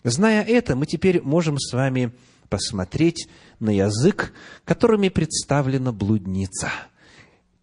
Зная 0.03 0.43
это, 0.43 0.75
мы 0.75 0.85
теперь 0.85 1.21
можем 1.23 1.57
с 1.57 1.73
вами 1.73 2.11
посмотреть 2.49 3.27
на 3.59 3.71
язык, 3.71 4.31
которыми 4.63 5.09
представлена 5.09 5.91
блудница. 5.91 6.69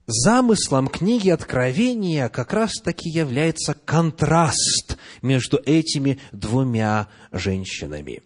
Замыслом 0.07 0.89
книги 0.89 1.31
Откровения 1.31 2.29
как 2.29 2.53
раз-таки 2.53 3.09
является 3.09 3.75
контраст 3.75 4.99
между 5.23 5.61
этими 5.65 6.19
двумя 6.33 7.09
женщинами. 7.31 8.23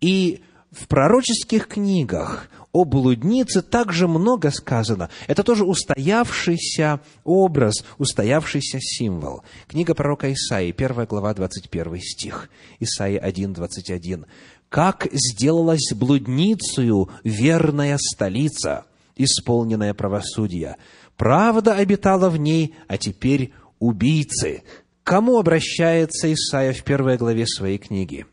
И 0.00 0.42
в 0.70 0.86
пророческих 0.86 1.66
книгах 1.66 2.48
о 2.72 2.84
блуднице 2.84 3.62
также 3.62 4.06
много 4.06 4.50
сказано. 4.50 5.10
Это 5.26 5.42
тоже 5.42 5.64
устоявшийся 5.64 7.00
образ, 7.24 7.84
устоявшийся 7.98 8.78
символ. 8.80 9.42
Книга 9.66 9.94
пророка 9.94 10.32
Исаии, 10.32 10.74
1 10.76 11.06
глава, 11.06 11.34
21 11.34 12.00
стих. 12.00 12.50
Исаии 12.78 13.16
1, 13.16 13.52
21. 13.52 14.26
«Как 14.68 15.08
сделалась 15.12 15.92
блудницею 15.92 17.10
верная 17.24 17.98
столица, 17.98 18.84
исполненная 19.16 19.94
правосудия. 19.94 20.76
Правда 21.16 21.74
обитала 21.74 22.30
в 22.30 22.36
ней, 22.36 22.74
а 22.86 22.96
теперь 22.96 23.52
убийцы». 23.80 24.62
Кому 25.02 25.38
обращается 25.38 26.32
Исаия 26.32 26.72
в 26.72 26.84
первой 26.84 27.16
главе 27.16 27.44
своей 27.44 27.78
книги? 27.78 28.26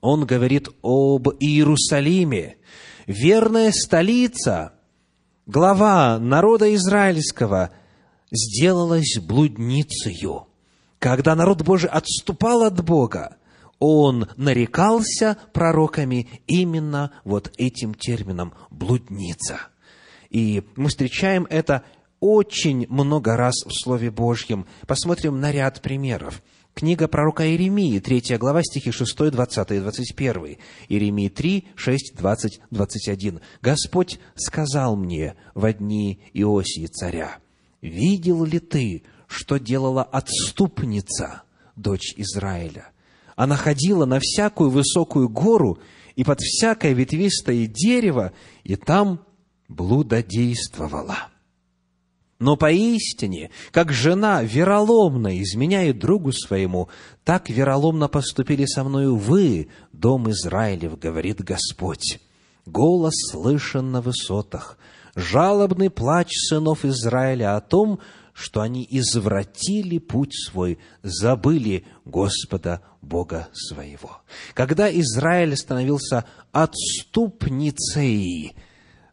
Он 0.00 0.26
говорит 0.26 0.68
об 0.82 1.28
Иерусалиме, 1.38 2.56
верная 3.06 3.72
столица, 3.72 4.72
глава 5.46 6.18
народа 6.18 6.74
израильского, 6.74 7.70
сделалась 8.30 9.18
блудницею. 9.20 10.46
Когда 10.98 11.34
народ 11.34 11.62
Божий 11.62 11.90
отступал 11.90 12.62
от 12.62 12.84
Бога, 12.84 13.36
он 13.78 14.28
нарекался 14.36 15.36
пророками 15.52 16.28
именно 16.46 17.12
вот 17.24 17.52
этим 17.58 17.94
термином 17.94 18.54
«блудница». 18.70 19.58
И 20.30 20.62
мы 20.76 20.88
встречаем 20.88 21.46
это 21.50 21.82
очень 22.20 22.86
много 22.88 23.36
раз 23.36 23.54
в 23.66 23.72
Слове 23.72 24.10
Божьем. 24.10 24.66
Посмотрим 24.86 25.40
на 25.40 25.50
ряд 25.50 25.82
примеров. 25.82 26.40
Книга 26.74 27.06
пророка 27.06 27.46
Иеремии, 27.46 27.98
3 27.98 28.38
глава, 28.38 28.62
стихи 28.62 28.90
6, 28.90 29.30
20 29.30 29.70
и 29.72 29.80
21. 29.80 30.56
Иеремии 30.88 31.28
3, 31.28 31.68
6, 31.76 32.14
20, 32.16 32.60
21. 32.70 33.40
«Господь 33.60 34.18
сказал 34.34 34.96
мне 34.96 35.36
во 35.54 35.72
дни 35.72 36.20
Иосии 36.32 36.86
царя, 36.86 37.38
видел 37.82 38.44
ли 38.44 38.58
ты, 38.58 39.02
что 39.26 39.58
делала 39.58 40.02
отступница, 40.02 41.42
дочь 41.76 42.14
Израиля? 42.16 42.88
Она 43.36 43.56
ходила 43.56 44.06
на 44.06 44.18
всякую 44.18 44.70
высокую 44.70 45.28
гору 45.28 45.78
и 46.16 46.24
под 46.24 46.40
всякое 46.40 46.94
ветвистое 46.94 47.66
дерево, 47.66 48.32
и 48.64 48.76
там 48.76 49.20
блудодействовала». 49.68 51.31
Но 52.42 52.56
поистине, 52.56 53.50
как 53.70 53.92
жена 53.92 54.42
вероломно 54.42 55.40
изменяет 55.40 56.00
другу 56.00 56.32
своему, 56.32 56.88
так 57.22 57.48
вероломно 57.48 58.08
поступили 58.08 58.64
со 58.64 58.82
мною 58.82 59.14
вы, 59.14 59.68
дом 59.92 60.28
Израилев, 60.28 60.98
говорит 60.98 61.40
Господь. 61.40 62.18
Голос 62.66 63.14
слышен 63.30 63.92
на 63.92 64.00
высотах, 64.00 64.76
жалобный 65.14 65.88
плач 65.88 66.32
сынов 66.32 66.84
Израиля 66.84 67.54
о 67.54 67.60
том, 67.60 68.00
что 68.32 68.60
они 68.60 68.84
извратили 68.90 69.98
путь 69.98 70.34
свой, 70.34 70.80
забыли 71.04 71.84
Господа 72.04 72.82
Бога 73.02 73.50
своего. 73.52 74.22
Когда 74.54 74.90
Израиль 74.90 75.56
становился 75.56 76.24
отступницей, 76.50 78.56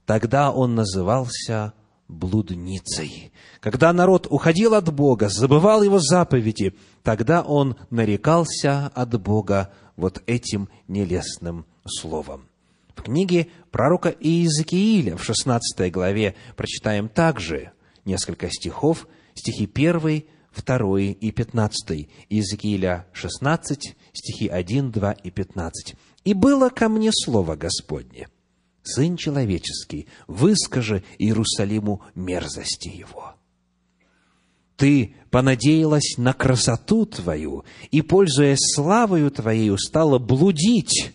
тогда 0.08 0.52
он 0.52 0.74
назывался 0.74 1.74
блудницей. 2.10 3.32
Когда 3.62 3.94
народ 3.94 4.28
уходил 4.30 4.74
от 4.74 4.92
Бога, 4.94 5.30
забывал 5.30 5.84
его 5.84 6.00
заповеди, 6.00 6.76
тогда 7.04 7.42
он 7.42 7.78
нарекался 7.90 8.88
от 8.88 9.22
Бога 9.22 9.72
вот 9.96 10.22
этим 10.26 10.68
нелестным 10.88 11.66
словом. 11.86 12.48
В 12.96 13.04
книге 13.04 13.48
пророка 13.72 14.10
Иезекииля 14.10 15.16
в 15.16 15.24
16 15.24 15.90
главе 15.92 16.36
прочитаем 16.58 17.08
также 17.08 17.72
несколько 18.04 18.50
стихов, 18.50 19.08
стихи 19.36 19.70
1, 19.74 20.26
2 20.66 21.00
и 21.00 21.32
15. 21.32 22.10
Иезекииля 22.30 23.08
16, 23.14 23.96
стихи 24.14 24.48
1, 24.48 24.92
2 24.92 25.12
и 25.12 25.30
15. 25.30 25.96
«И 26.26 26.34
было 26.34 26.70
ко 26.70 26.90
мне 26.90 27.12
слово 27.14 27.56
Господне, 27.56 28.28
Сын 28.96 29.18
человеческий, 29.18 30.08
выскажи 30.28 31.04
Иерусалиму 31.20 32.02
мерзости 32.16 32.90
его. 32.90 33.36
Ты 34.78 35.14
понадеялась 35.30 36.16
на 36.18 36.34
красоту 36.34 37.06
твою 37.06 37.66
и, 37.92 38.02
пользуясь 38.02 38.74
славою 38.76 39.30
твоей, 39.30 39.78
стала 39.78 40.18
блудить 40.18 41.14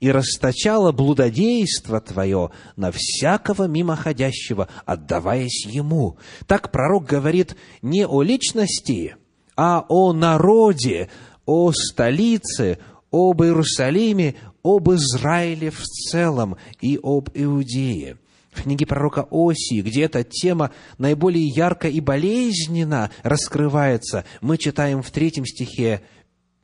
и 0.00 0.10
расточала 0.10 0.90
блудодейство 0.90 2.00
твое 2.00 2.50
на 2.74 2.90
всякого 2.90 3.68
мимоходящего, 3.68 4.68
отдаваясь 4.84 5.66
ему. 5.66 6.16
Так 6.46 6.72
пророк 6.72 7.04
говорит 7.04 7.54
не 7.82 8.04
о 8.06 8.22
личности, 8.22 9.16
а 9.56 9.84
о 9.88 10.12
народе, 10.12 11.08
о 11.46 11.70
столице, 11.72 12.78
об 13.12 13.42
Иерусалиме, 13.42 14.34
об 14.62 14.90
Израиле 14.90 15.70
в 15.70 15.82
целом 15.82 16.56
и 16.80 16.98
об 17.02 17.30
Иудее. 17.34 18.18
В 18.50 18.64
книге 18.64 18.86
пророка 18.86 19.26
Осии, 19.30 19.80
где 19.80 20.02
эта 20.02 20.24
тема 20.24 20.72
наиболее 20.98 21.46
ярко 21.46 21.88
и 21.88 22.00
болезненно 22.00 23.10
раскрывается, 23.22 24.24
мы 24.42 24.58
читаем 24.58 25.02
в 25.02 25.10
третьем 25.10 25.46
стихе, 25.46 26.02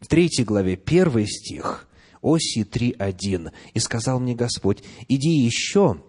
в 0.00 0.06
третьей 0.06 0.44
главе, 0.44 0.76
первый 0.76 1.26
стих, 1.26 1.88
Осии 2.22 2.64
3.1. 2.64 3.52
«И 3.72 3.78
сказал 3.78 4.20
мне 4.20 4.34
Господь, 4.34 4.82
иди 5.08 5.30
еще 5.30 6.02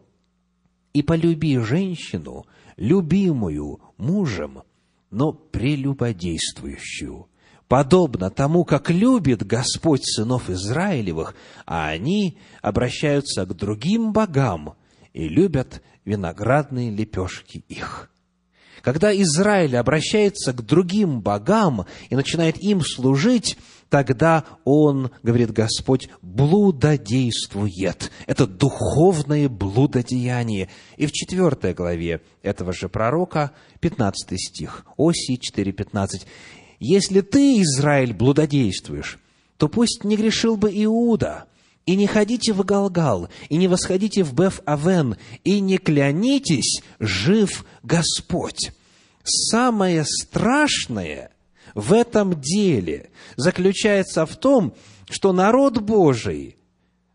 и 0.91 1.01
полюби 1.01 1.57
женщину, 1.59 2.45
любимую 2.75 3.79
мужем, 3.97 4.63
но 5.11 5.31
прелюбодействующую, 5.31 7.28
подобно 7.69 8.29
тому, 8.31 8.65
как 8.65 8.89
любит 8.89 9.45
Господь 9.45 10.01
сынов 10.03 10.49
Израилевых, 10.49 11.35
а 11.65 11.87
они 11.87 12.37
обращаются 12.61 13.45
к 13.45 13.55
другим 13.55 14.11
богам 14.11 14.73
и 15.13 15.29
любят 15.29 15.81
виноградные 16.03 16.89
лепешки 16.89 17.63
их. 17.69 18.11
Когда 18.81 19.13
Израиль 19.13 19.77
обращается 19.77 20.51
к 20.51 20.65
другим 20.65 21.21
богам 21.21 21.85
и 22.09 22.15
начинает 22.15 22.57
им 22.57 22.81
служить, 22.81 23.57
тогда 23.89 24.45
он, 24.63 25.11
говорит 25.21 25.51
Господь, 25.51 26.09
блудодействует. 26.21 28.09
Это 28.25 28.47
духовное 28.47 29.49
блудодеяние. 29.49 30.69
И 30.95 31.05
в 31.05 31.11
четвертой 31.11 31.73
главе 31.73 32.21
этого 32.41 32.71
же 32.73 32.87
пророка, 32.87 33.51
15 33.81 34.39
стих, 34.39 34.85
Оси 34.97 35.37
4, 35.37 35.71
15. 35.73 36.25
Если 36.79 37.19
ты, 37.21 37.61
Израиль, 37.61 38.13
блудодействуешь, 38.13 39.19
то 39.57 39.67
пусть 39.67 40.05
не 40.05 40.15
грешил 40.15 40.55
бы 40.55 40.71
Иуда, 40.85 41.45
и 41.85 41.95
не 41.95 42.07
ходите 42.07 42.53
в 42.53 42.63
Галгал, 42.63 43.29
и 43.49 43.57
не 43.57 43.67
восходите 43.67 44.23
в 44.23 44.33
Беф-Авен, 44.33 45.17
и 45.43 45.59
не 45.59 45.77
клянитесь, 45.77 46.81
жив 46.99 47.65
Господь. 47.83 48.71
Самое 49.23 50.05
страшное 50.05 51.31
в 51.75 51.91
этом 51.93 52.39
деле 52.39 53.09
заключается 53.35 54.25
в 54.25 54.35
том, 54.37 54.73
что 55.09 55.33
народ 55.33 55.79
Божий, 55.79 56.57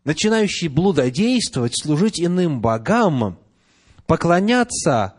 начинающий 0.03 0.67
блудодействовать, 0.67 1.73
служить 1.75 2.21
иным 2.21 2.61
богам, 2.61 3.39
поклоняться 4.05 5.15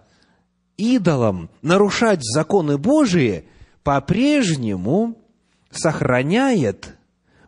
идолам, 0.76 1.50
нарушать 1.62 2.20
законы 2.22 2.78
Божии– 2.78 3.44
по-прежнему 3.86 5.16
сохраняет 5.70 6.96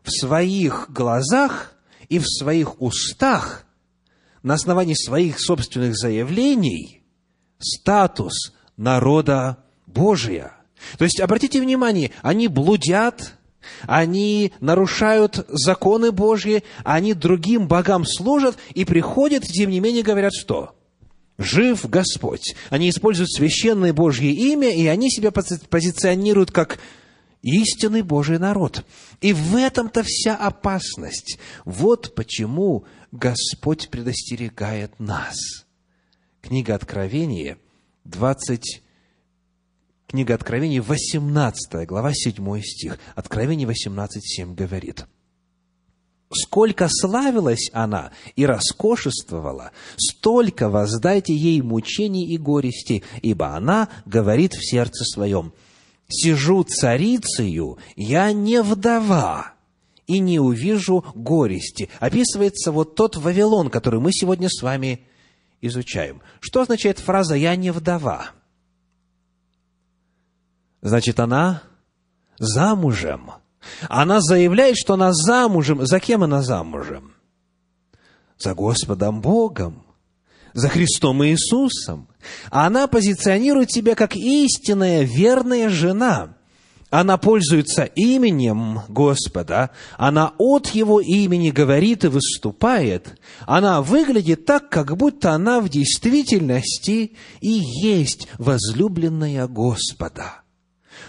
в 0.05 0.11
своих 0.13 0.89
глазах 0.89 1.73
и 2.09 2.21
в 2.21 2.29
своих 2.29 2.81
устах 2.81 3.67
на 4.45 4.55
основании 4.55 4.95
своих 4.95 5.41
собственных 5.41 5.97
заявлений 5.97 7.03
статус 7.59 8.55
народа 8.77 9.65
Божия. 9.87 10.53
То 10.97 11.03
есть, 11.03 11.19
обратите 11.19 11.61
внимание, 11.61 12.13
они 12.23 12.47
блудят, 12.47 13.35
они 13.89 14.53
нарушают 14.61 15.45
законы 15.49 16.13
Божьи, 16.13 16.63
они 16.85 17.15
другим 17.15 17.67
богам 17.67 18.05
служат 18.07 18.57
и 18.75 18.85
приходят, 18.85 19.43
тем 19.43 19.71
не 19.71 19.81
менее 19.81 20.05
говорят, 20.05 20.33
что? 20.33 20.78
Жив 21.39 21.89
Господь. 21.89 22.57
Они 22.69 22.91
используют 22.91 23.31
священное 23.33 23.93
Божье 23.93 24.31
имя, 24.33 24.75
и 24.75 24.87
они 24.87 25.09
себя 25.09 25.31
позиционируют 25.31 26.51
как 26.51 26.81
истинный 27.43 28.03
Божий 28.03 28.39
народ. 28.39 28.85
И 29.21 29.33
в 29.33 29.55
этом-то 29.55 30.03
вся 30.05 30.35
опасность. 30.35 31.39
Вот 31.65 32.15
почему 32.17 32.85
Господь 33.13 33.89
предостерегает 33.89 34.99
нас. 34.99 35.37
Книга 36.43 36.75
Откровения, 36.75 37.59
20, 38.05 38.83
книга 40.09 40.35
Откровения, 40.35 40.83
18 40.83 41.87
глава, 41.87 42.13
7 42.13 42.61
стих. 42.63 42.99
Откровение 43.15 43.67
18, 43.67 44.23
7 44.25 44.55
говорит– 44.55 45.07
Сколько 46.31 46.89
славилась 46.91 47.71
она 47.73 48.13
и 48.37 48.45
роскошествовала, 48.45 49.73
столько 49.97 50.69
воздайте 50.69 51.35
ей 51.35 51.63
мучений 51.63 52.27
и 52.27 52.37
горести, 52.37 53.03
ибо 53.23 53.57
она 53.57 53.89
говорит 54.05 54.53
в 54.53 54.63
сердце 54.63 55.05
своем, 55.05 55.55
«Сижу 56.07 56.65
царицею, 56.65 57.79
я 57.97 58.33
не 58.33 58.63
вдова, 58.63 59.53
и 60.07 60.19
не 60.19 60.39
увижу 60.39 61.05
горести». 61.15 61.89
Описывается 61.99 62.73
вот 62.73 62.95
тот 62.95 63.17
Вавилон, 63.17 63.71
который 63.71 64.01
мы 64.01 64.13
сегодня 64.13 64.49
с 64.51 64.63
вами 64.63 65.07
изучаем. 65.63 66.21
Что 66.41 66.63
означает 66.63 66.99
фраза 66.99 67.37
«я 67.37 67.57
не 67.57 67.71
вдова»? 67.71 68.31
Значит, 70.83 71.21
она 71.21 71.63
замужем– 72.39 73.33
она 73.89 74.21
заявляет, 74.21 74.77
что 74.77 74.95
она 74.95 75.13
замужем. 75.13 75.87
За 75.87 76.01
кем 76.01 76.23
она 76.23 76.43
замужем? 76.43 77.13
За 78.39 78.55
Господом 78.55 79.21
Богом, 79.21 79.83
за 80.55 80.69
Христом 80.69 81.25
Иисусом. 81.25 82.09
Она 82.51 82.87
позиционирует 82.87 83.71
себя 83.71 83.95
как 83.95 84.17
истинная, 84.17 85.03
верная 85.03 85.69
жена. 85.69 86.35
Она 86.91 87.19
пользуется 87.19 87.85
именем 87.85 88.81
Господа, 88.89 89.71
она 89.99 90.33
от 90.39 90.69
Его 90.69 91.03
имени 91.03 91.51
говорит 91.51 92.05
и 92.05 92.09
выступает. 92.09 93.21
Она 93.45 93.83
выглядит 93.83 94.47
так, 94.47 94.71
как 94.71 94.97
будто 94.97 95.33
она 95.33 95.61
в 95.61 95.69
действительности 95.69 97.13
и 97.43 97.51
есть 97.51 98.29
возлюбленная 98.39 99.47
Господа– 99.49 100.43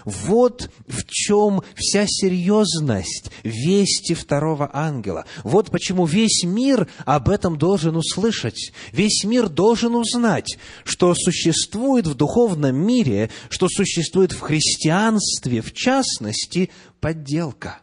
вот 0.04 0.70
в 0.86 1.04
чем 1.06 1.62
вся 1.74 2.04
серьезность 2.06 3.30
вести 3.42 4.14
второго 4.14 4.70
ангела. 4.72 5.24
Вот 5.44 5.70
почему 5.70 6.06
весь 6.06 6.44
мир 6.44 6.88
об 7.04 7.28
этом 7.28 7.58
должен 7.58 7.96
услышать. 7.96 8.72
Весь 8.92 9.24
мир 9.24 9.48
должен 9.48 9.94
узнать, 9.94 10.58
что 10.84 11.14
существует 11.14 12.06
в 12.06 12.14
духовном 12.14 12.76
мире, 12.76 13.30
что 13.48 13.68
существует 13.68 14.32
в 14.32 14.40
христианстве, 14.40 15.60
в 15.60 15.72
частности, 15.72 16.70
подделка. 17.00 17.80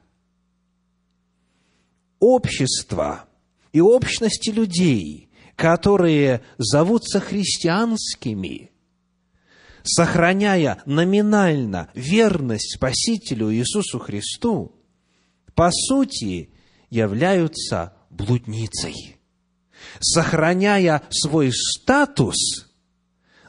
Общество 2.20 3.26
и 3.74 3.82
общности 3.82 4.50
людей, 4.50 5.30
которые 5.56 6.42
зовутся 6.58 7.20
христианскими– 7.20 8.72
сохраняя 9.88 10.82
номинально 10.86 11.90
верность 11.94 12.76
Спасителю 12.76 13.54
Иисусу 13.54 14.00
Христу, 14.00 14.76
по 15.56 15.72
сути 15.72 16.52
являются 16.90 17.94
блудницей. 18.10 19.18
Сохраняя 20.00 21.04
свой 21.10 21.52
статус 21.54 22.36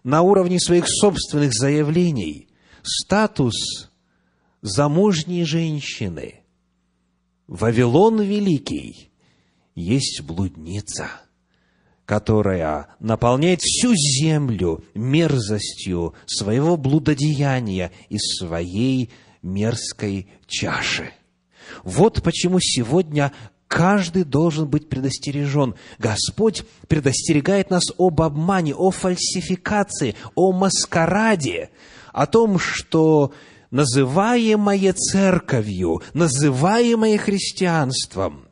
на 0.05 0.23
уровне 0.23 0.61
своих 0.61 0.85
собственных 0.89 1.53
заявлений, 1.53 2.49
статус 2.83 3.91
замужней 4.63 5.45
женщины, 5.45 6.43
Вавилон 7.47 8.21
Великий 8.21 9.11
есть 9.75 10.23
блудница– 10.23 11.09
которая 12.09 12.87
наполняет 13.01 13.61
всю 13.61 13.93
землю 13.95 14.83
мерзостью 14.95 16.15
своего 16.25 16.79
блудодеяния 16.79 17.93
из 18.09 18.39
своей 18.39 19.11
мерзкой 19.43 20.27
чаши. 20.47 21.13
Вот 21.85 22.23
почему 22.23 22.61
сегодня 22.61 23.31
каждый 23.67 24.25
должен 24.25 24.69
быть 24.69 24.89
предостережен. 24.89 25.75
Господь 25.99 26.65
предостерегает 26.89 27.69
нас 27.69 27.85
об 27.99 28.23
обмане, 28.23 28.75
о 28.75 28.91
фальсификации, 28.91 30.15
о 30.35 30.53
маскараде, 30.53 31.69
о 32.15 32.25
том, 32.25 32.59
что 32.59 33.35
называемое 33.71 34.95
церковью, 34.95 36.01
называемое 36.15 37.19
христианством– 37.19 38.47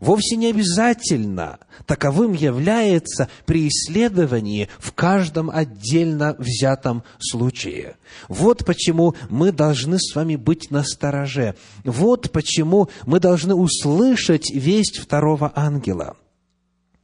вовсе 0.00 0.36
не 0.36 0.48
обязательно 0.48 1.58
таковым 1.86 2.32
является 2.32 3.28
при 3.44 3.68
исследовании 3.68 4.68
в 4.78 4.92
каждом 4.92 5.50
отдельно 5.50 6.34
взятом 6.38 7.04
случае. 7.18 7.96
Вот 8.28 8.64
почему 8.64 9.14
мы 9.28 9.52
должны 9.52 9.98
с 9.98 10.14
вами 10.14 10.36
быть 10.36 10.70
на 10.70 10.82
стороже. 10.82 11.54
Вот 11.84 12.30
почему 12.32 12.88
мы 13.04 13.20
должны 13.20 13.54
услышать 13.54 14.50
весть 14.50 14.98
второго 14.98 15.52
ангела. 15.54 16.16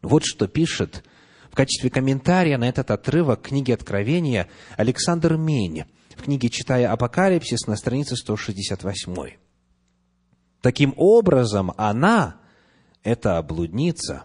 Вот 0.03 0.25
что 0.25 0.49
пишет 0.49 1.05
в 1.51 1.55
качестве 1.55 1.91
комментария 1.91 2.59
на 2.59 2.69
этот 2.69 2.91
отрывок 2.91 3.43
книги 3.43 3.73
Откровения 3.73 4.49
Александр 4.77 5.37
Мень 5.37 5.85
в 6.17 6.23
книге 6.23 6.49
«Читая 6.49 6.91
Апокалипсис» 6.93 7.67
на 7.67 7.77
странице 7.77 8.17
168. 8.17 9.37
Таким 10.61 10.95
образом, 10.97 11.73
она, 11.77 12.37
эта 13.03 13.43
блудница, 13.43 14.25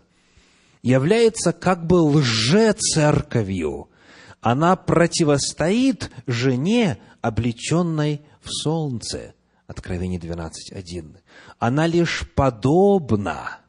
является 0.81 1.53
как 1.53 1.85
бы 1.85 1.95
лже-церковью. 1.95 3.89
Она 4.41 4.75
противостоит 4.75 6.11
жене, 6.27 6.99
облеченной 7.21 8.21
в 8.41 8.49
солнце. 8.49 9.33
Откровение 9.65 10.19
12.1. 10.19 11.17
Она 11.59 11.87
лишь 11.87 12.29
подобна 12.35 13.59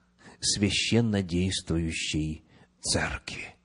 священно 0.41 1.23
действующей 1.23 2.45
церкви. 2.81 3.57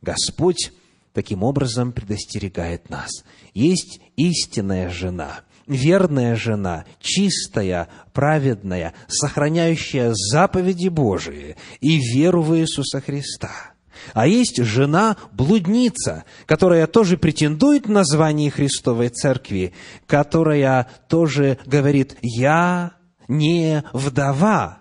Господь 0.00 0.72
таким 1.12 1.42
образом 1.42 1.92
предостерегает 1.92 2.90
нас. 2.90 3.10
Есть 3.54 4.00
истинная 4.16 4.88
жена– 4.90 5.40
верная 5.68 6.34
жена, 6.34 6.84
чистая, 7.00 7.88
праведная, 8.12 8.94
сохраняющая 9.06 10.12
заповеди 10.14 10.88
Божии 10.88 11.56
и 11.80 11.98
веру 11.98 12.42
в 12.42 12.56
Иисуса 12.58 13.00
Христа. 13.00 13.50
А 14.14 14.26
есть 14.26 14.62
жена-блудница, 14.62 16.24
которая 16.46 16.86
тоже 16.86 17.18
претендует 17.18 17.88
на 17.88 18.04
звание 18.04 18.50
Христовой 18.50 19.08
Церкви, 19.10 19.74
которая 20.06 20.88
тоже 21.08 21.58
говорит 21.66 22.16
«я 22.22 22.92
не 23.28 23.84
вдова», 23.92 24.78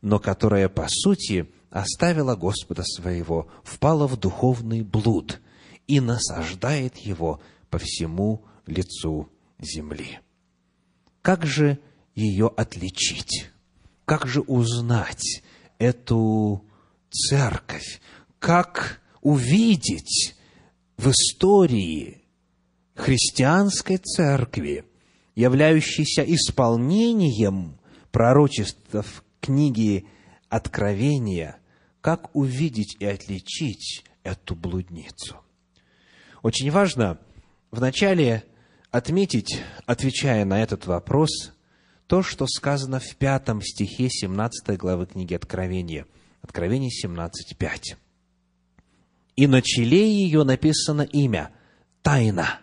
но 0.00 0.20
которая, 0.20 0.68
по 0.68 0.86
сути, 0.88 1.50
оставила 1.70 2.36
Господа 2.36 2.84
своего, 2.84 3.48
впала 3.64 4.06
в 4.06 4.16
духовный 4.16 4.82
блуд 4.82 5.40
и 5.86 6.00
насаждает 6.00 6.98
его 6.98 7.40
по 7.70 7.78
всему 7.78 8.44
лицу 8.66 9.28
земли. 9.58 10.20
Как 11.22 11.44
же 11.44 11.78
ее 12.14 12.48
отличить? 12.56 13.50
Как 14.04 14.26
же 14.26 14.40
узнать 14.40 15.42
эту 15.78 16.64
церковь? 17.10 18.00
Как 18.38 19.00
увидеть 19.20 20.36
в 20.96 21.10
истории 21.10 22.24
христианской 22.94 23.98
церкви, 23.98 24.84
являющейся 25.34 26.22
исполнением 26.22 27.78
пророчеств 28.10 29.24
книги 29.40 30.06
Откровения, 30.48 31.58
как 32.00 32.34
увидеть 32.34 32.96
и 33.00 33.04
отличить 33.04 34.04
эту 34.22 34.56
блудницу? 34.56 35.36
Очень 36.42 36.70
важно 36.70 37.18
вначале 37.70 38.44
отметить, 38.90 39.62
отвечая 39.86 40.44
на 40.44 40.62
этот 40.62 40.86
вопрос, 40.86 41.52
то, 42.06 42.22
что 42.22 42.46
сказано 42.46 43.00
в 43.00 43.16
пятом 43.16 43.60
стихе 43.60 44.08
17 44.08 44.76
главы 44.78 45.06
книги 45.06 45.34
Откровения. 45.34 46.06
Откровение 46.40 46.90
17.5. 46.90 47.96
«И 49.36 49.46
на 49.46 49.62
челе 49.62 50.10
ее 50.10 50.44
написано 50.44 51.02
имя– 51.02 51.52
Тайна, 52.02 52.60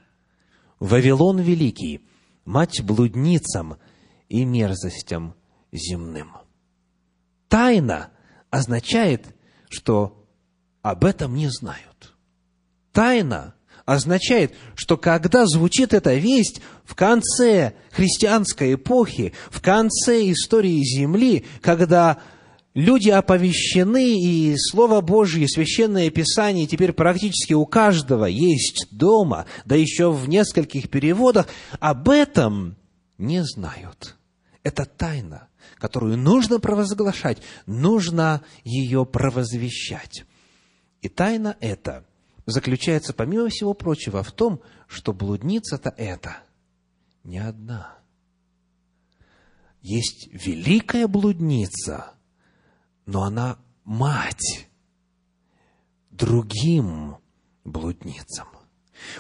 Вавилон 0.80 1.40
Великий, 1.40 2.02
мать 2.46 2.82
блудницам 2.82 3.78
и 4.30 4.44
мерзостям 4.44 5.36
земным». 5.72 6.32
Тайна 7.48 8.10
означает, 8.50 9.36
что 9.70 10.26
об 10.82 11.04
этом 11.06 11.36
не 11.36 11.50
знают. 11.50 12.16
тайна 12.92 13.56
означает, 13.86 14.54
что 14.76 14.98
когда 14.98 15.46
звучит 15.46 15.94
эта 15.94 16.16
весть 16.16 16.62
в 16.84 16.96
конце 16.96 17.74
христианской 17.92 18.74
эпохи, 18.74 19.34
в 19.50 19.62
конце 19.62 20.32
истории 20.32 20.82
Земли, 20.84 21.46
когда 21.62 22.18
люди 22.74 23.10
оповещены, 23.10 24.20
и 24.20 24.56
Слово 24.58 25.02
Божье, 25.02 25.48
Священное 25.48 26.10
Писание 26.10 26.66
теперь 26.66 26.94
практически 26.94 27.54
у 27.54 27.66
каждого 27.66 28.26
есть 28.26 28.88
дома, 28.92 29.46
да 29.66 29.76
еще 29.76 30.12
в 30.12 30.28
нескольких 30.28 30.90
переводах, 30.90 31.48
об 31.80 32.10
этом 32.10 32.76
не 33.20 33.44
знают. 33.44 34.16
Это 34.64 34.86
тайна, 34.86 35.48
которую 35.78 36.18
нужно 36.18 36.60
провозглашать, 36.60 37.38
нужно 37.68 38.42
ее 38.64 39.06
провозвещать. 39.06 40.26
И 41.02 41.08
тайна 41.08 41.56
эта 41.60 42.04
заключается, 42.46 43.14
помимо 43.14 43.50
всего 43.50 43.74
прочего, 43.74 44.24
в 44.24 44.32
том, 44.32 44.62
что 44.88 45.14
блудница-то 45.14 45.94
это 45.98 46.38
не 47.24 47.40
одна. 47.40 47.98
Есть 49.82 50.30
великая 50.32 51.08
блудница, 51.08 52.14
но 53.06 53.24
она 53.24 53.58
мать 53.84 54.68
другим 56.10 57.18
блудницам. 57.64 58.48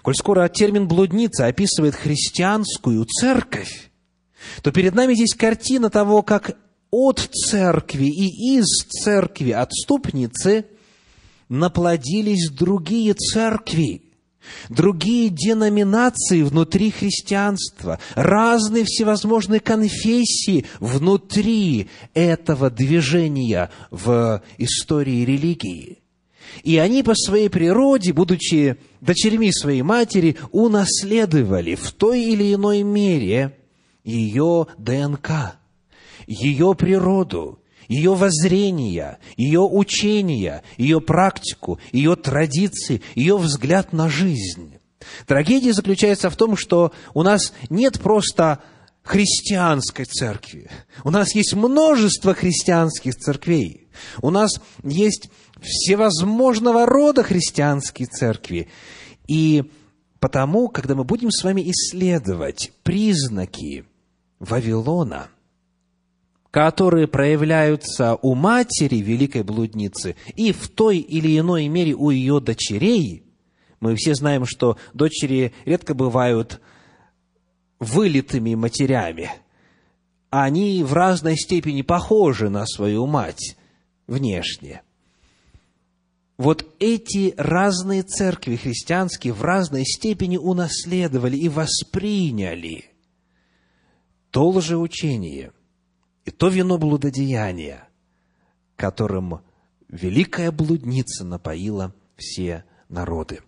Коль 0.01 0.15
скоро 0.15 0.47
термин 0.47 0.88
«блудница» 0.88 1.47
описывает 1.47 1.95
христианскую 1.95 3.05
церковь, 3.05 3.91
то 4.61 4.71
перед 4.71 4.95
нами 4.95 5.13
здесь 5.13 5.36
картина 5.36 5.89
того, 5.89 6.21
как 6.23 6.57
от 6.91 7.19
церкви 7.19 8.05
и 8.05 8.57
из 8.57 8.65
церкви 8.88 9.51
отступницы 9.51 10.65
наплодились 11.50 12.50
другие 12.50 13.14
церкви, 13.14 14.02
другие 14.70 15.30
деноминации 15.30 16.41
внутри 16.43 16.91
христианства, 16.91 18.00
разные 18.16 18.84
всевозможные 18.86 19.60
конфессии 19.60 20.66
внутри 20.80 21.88
этого 22.14 22.70
движения 22.70 23.70
в 23.91 24.41
истории 24.58 25.26
религии. 25.26 26.00
И 26.64 26.78
они 26.78 27.04
по 27.04 27.14
своей 27.16 27.50
природе, 27.50 28.14
будучи 28.14 28.78
дочерьми 29.02 29.52
своей 29.52 29.82
матери, 29.82 30.38
унаследовали 30.52 31.76
в 31.76 31.91
той 31.91 32.24
или 32.24 32.54
иной 32.54 32.84
мере 32.84 33.58
ее 34.04 34.68
ДНК, 34.78 35.58
ее 36.28 36.76
природу, 36.76 37.60
ее 37.88 38.15
воззрения, 38.15 39.19
ее 39.38 39.61
учения, 39.61 40.63
ее 40.77 41.01
практику, 41.01 41.79
ее 41.91 42.15
традиции, 42.15 43.01
ее 43.15 43.38
взгляд 43.38 43.93
на 43.93 44.09
жизнь. 44.09 44.77
Трагедия 45.27 45.73
заключается 45.73 46.29
в 46.29 46.36
том, 46.36 46.57
что 46.57 46.91
у 47.13 47.23
нас 47.23 47.53
нет 47.69 47.99
просто 47.99 48.61
христианской 49.03 50.05
церкви. 50.05 50.69
У 51.03 51.11
нас 51.11 51.36
есть 51.36 51.53
множество 51.53 52.33
христианских 52.33 53.15
церквей. 53.15 53.88
У 54.21 54.31
нас 54.31 54.59
есть 54.83 55.29
всевозможного 55.61 56.86
рода 56.86 57.23
христианские 57.23 58.07
церкви. 58.07 58.67
И 59.27 59.71
потому, 60.19 60.69
когда 60.69 60.95
мы 60.95 61.03
будем 61.03 61.29
с 61.29 61.43
вами 61.43 61.61
исследовать 61.69 62.71
признаки 62.83 63.86
Вавилона– 64.39 65.27
которые 66.56 67.06
проявляются 67.06 68.16
у 68.16 68.34
матери 68.34 68.95
великой 69.01 69.43
блудницы 69.43 70.16
и 70.38 70.53
в 70.53 70.70
той 70.70 70.99
или 70.99 71.38
иной 71.38 71.68
мере 71.68 71.93
у 71.93 72.12
ее 72.12 72.39
дочерей, 72.39 73.26
мы 73.82 73.97
все 73.97 74.16
знаем, 74.16 74.45
что 74.45 74.78
дочери 74.93 75.53
редко 75.66 75.93
бывают 75.93 76.62
вылитыми 77.82 78.56
матерями. 78.56 79.32
Они 80.30 80.82
в 80.82 80.93
разной 80.93 81.36
степени 81.36 81.82
похожи 81.82 82.47
на 82.47 82.66
свою 82.66 83.06
мать 83.06 83.58
внешне. 84.08 84.82
Вот 86.38 86.66
эти 86.80 87.34
разные 87.36 88.03
церкви 88.03 88.56
христианские 88.56 89.34
в 89.34 89.41
разной 89.41 89.84
степени 89.84 90.38
унаследовали 90.38 91.36
и 91.36 91.49
восприняли 91.49 92.86
то 94.32 94.47
лжеучение, 94.51 95.51
и 96.26 96.32
то 96.32 96.49
вино 96.49 96.78
блудодеяния, 96.78 97.88
которым 98.76 99.41
великая 99.88 100.51
блудница 100.51 101.23
напоила 101.23 101.93
все 102.17 102.65
народы. 102.89 103.41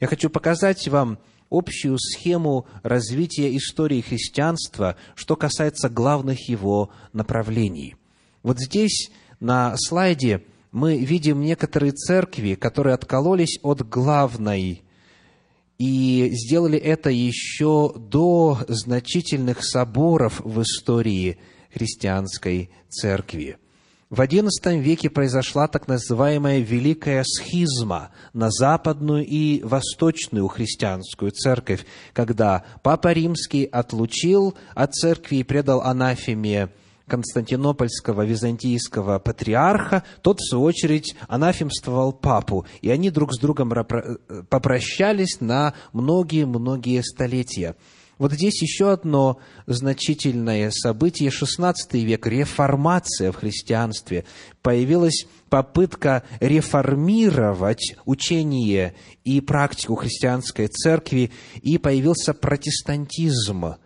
Я 0.00 0.06
хочу 0.06 0.30
показать 0.30 0.88
вам 0.88 1.18
общую 1.50 1.98
схему 1.98 2.66
развития 2.82 3.56
истории 3.56 4.00
христианства, 4.00 4.96
что 5.14 5.36
касается 5.36 5.88
главных 5.88 6.48
его 6.48 6.90
направлений. 7.12 7.96
Вот 8.42 8.58
здесь 8.58 9.10
на 9.40 9.76
слайде 9.76 10.44
мы 10.72 10.98
видим 10.98 11.40
некоторые 11.40 11.92
церкви, 11.92 12.54
которые 12.54 12.94
откололись 12.94 13.58
от 13.62 13.86
главной 13.88 14.82
и 15.78 16.30
сделали 16.32 16.78
это 16.78 17.10
еще 17.10 17.92
до 17.96 18.58
значительных 18.68 19.64
соборов 19.64 20.40
в 20.40 20.62
истории 20.62 21.38
христианской 21.74 22.70
церкви. 22.88 23.58
В 24.10 24.20
XI 24.20 24.78
веке 24.78 25.10
произошла 25.10 25.66
так 25.66 25.88
называемая 25.88 26.60
Великая 26.60 27.24
Схизма 27.24 28.10
на 28.32 28.50
западную 28.50 29.26
и 29.26 29.60
восточную 29.62 30.46
христианскую 30.46 31.32
церковь, 31.32 31.84
когда 32.12 32.64
Папа 32.82 33.12
Римский 33.12 33.64
отлучил 33.64 34.54
от 34.74 34.94
церкви 34.94 35.36
и 35.36 35.42
предал 35.42 35.80
анафеме 35.80 36.68
константинопольского 37.08 38.24
византийского 38.24 39.18
патриарха, 39.18 40.04
тот, 40.22 40.38
в 40.38 40.48
свою 40.48 40.64
очередь, 40.64 41.16
анафемствовал 41.28 42.12
папу, 42.12 42.66
и 42.82 42.90
они 42.90 43.10
друг 43.10 43.34
с 43.34 43.38
другом 43.40 43.72
попрощались 44.48 45.40
на 45.40 45.74
многие-многие 45.92 47.02
столетия. 47.02 47.74
Вот 48.18 48.32
здесь 48.32 48.62
еще 48.62 48.92
одно 48.92 49.38
значительное 49.66 50.70
событие. 50.70 51.30
XVI 51.30 51.74
век, 51.92 52.26
реформация 52.26 53.32
в 53.32 53.36
христианстве. 53.36 54.24
Появилась 54.62 55.26
попытка 55.48 56.22
реформировать 56.40 57.96
учение 58.04 58.94
и 59.24 59.40
практику 59.40 59.94
христианской 59.94 60.68
церкви, 60.68 61.30
и 61.62 61.78
появился 61.78 62.34
протестантизм. 62.34 63.76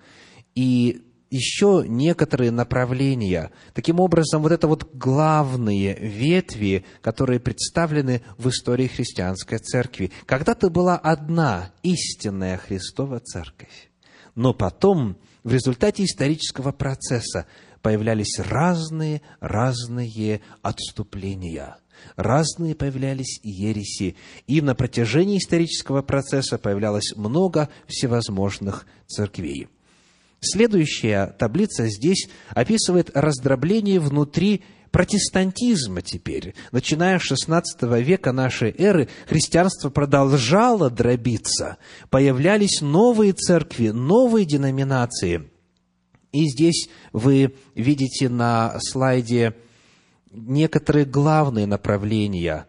И 0.54 1.02
еще 1.30 1.84
некоторые 1.86 2.50
направления. 2.50 3.50
Таким 3.74 4.00
образом, 4.00 4.42
вот 4.42 4.52
это 4.52 4.66
вот 4.66 4.94
главные 4.94 5.94
ветви, 5.94 6.84
которые 7.02 7.40
представлены 7.40 8.22
в 8.38 8.48
истории 8.48 8.86
христианской 8.86 9.58
церкви. 9.58 10.10
Когда-то 10.26 10.70
была 10.70 10.96
одна 10.96 11.72
истинная 11.82 12.56
Христова 12.56 13.20
церковь. 13.20 13.87
Но 14.38 14.54
потом, 14.54 15.16
в 15.42 15.52
результате 15.52 16.04
исторического 16.04 16.70
процесса, 16.70 17.46
появлялись 17.82 18.38
разные, 18.38 19.20
разные 19.40 20.42
отступления. 20.62 21.78
Разные 22.14 22.76
появлялись 22.76 23.40
ереси. 23.42 24.14
И 24.46 24.60
на 24.60 24.76
протяжении 24.76 25.38
исторического 25.38 26.02
процесса 26.02 26.56
появлялось 26.56 27.16
много 27.16 27.68
всевозможных 27.88 28.86
церквей. 29.08 29.66
Следующая 30.40 31.34
таблица 31.36 31.88
здесь 31.88 32.28
описывает 32.50 33.10
раздробление 33.14 33.98
внутри 33.98 34.62
протестантизма 34.90 36.02
теперь. 36.02 36.54
Начиная 36.72 37.18
с 37.18 37.32
XVI 37.32 38.02
века 38.02 38.32
нашей 38.32 38.74
эры, 38.76 39.08
христианство 39.26 39.90
продолжало 39.90 40.90
дробиться. 40.90 41.78
Появлялись 42.10 42.80
новые 42.80 43.32
церкви, 43.32 43.88
новые 43.88 44.44
деноминации. 44.44 45.50
И 46.32 46.46
здесь 46.48 46.88
вы 47.12 47.54
видите 47.74 48.28
на 48.28 48.78
слайде 48.80 49.54
некоторые 50.30 51.04
главные 51.04 51.66
направления. 51.66 52.66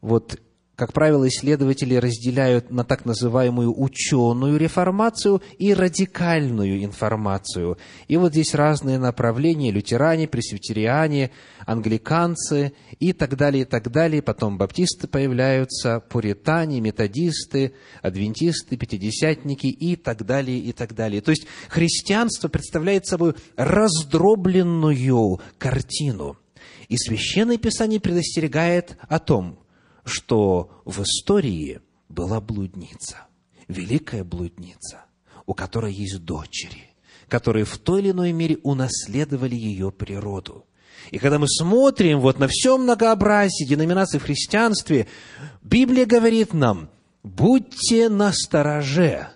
Вот 0.00 0.40
как 0.80 0.94
правило, 0.94 1.28
исследователи 1.28 1.94
разделяют 1.96 2.70
на 2.70 2.84
так 2.84 3.04
называемую 3.04 3.78
ученую 3.78 4.56
реформацию 4.56 5.42
и 5.58 5.74
радикальную 5.74 6.82
информацию. 6.82 7.76
И 8.08 8.16
вот 8.16 8.32
здесь 8.32 8.54
разные 8.54 8.98
направления– 8.98 9.70
лютеране, 9.72 10.26
пресвитериане, 10.26 11.32
англиканцы 11.66 12.72
и 12.98 13.12
так 13.12 13.36
далее, 13.36 13.64
и 13.64 13.66
так 13.66 13.90
далее. 13.90 14.22
Потом 14.22 14.56
баптисты 14.56 15.06
появляются, 15.06 16.00
пуритане, 16.00 16.80
методисты, 16.80 17.74
адвентисты, 18.00 18.78
пятидесятники 18.78 19.66
и 19.66 19.96
так 19.96 20.24
далее, 20.24 20.58
и 20.58 20.72
так 20.72 20.94
далее. 20.94 21.20
То 21.20 21.32
есть 21.32 21.46
христианство 21.68 22.48
представляет 22.48 23.04
собой 23.04 23.34
раздробленную 23.56 25.42
картину. 25.58 26.38
И 26.88 26.96
Священное 26.96 27.58
Писание 27.58 28.00
предостерегает 28.00 28.96
о 29.10 29.18
том– 29.18 29.58
что 30.10 30.82
в 30.84 31.02
истории 31.02 31.80
была 32.08 32.40
блудница, 32.40 33.26
великая 33.68 34.24
блудница, 34.24 35.04
у 35.46 35.54
которой 35.54 35.92
есть 35.92 36.24
дочери, 36.24 36.90
которые 37.28 37.64
в 37.64 37.78
той 37.78 38.02
или 38.02 38.10
иной 38.10 38.32
мере 38.32 38.58
унаследовали 38.62 39.54
ее 39.54 39.90
природу. 39.90 40.66
И 41.10 41.18
когда 41.18 41.38
мы 41.38 41.48
смотрим 41.48 42.20
вот 42.20 42.38
на 42.38 42.46
все 42.48 42.76
многообразие 42.76 43.66
деноминаций 43.66 44.20
в 44.20 44.24
христианстве, 44.24 45.06
Библия 45.62 46.04
говорит 46.04 46.52
нам, 46.52 46.90
будьте 47.22 48.08
настороже, 48.08 49.28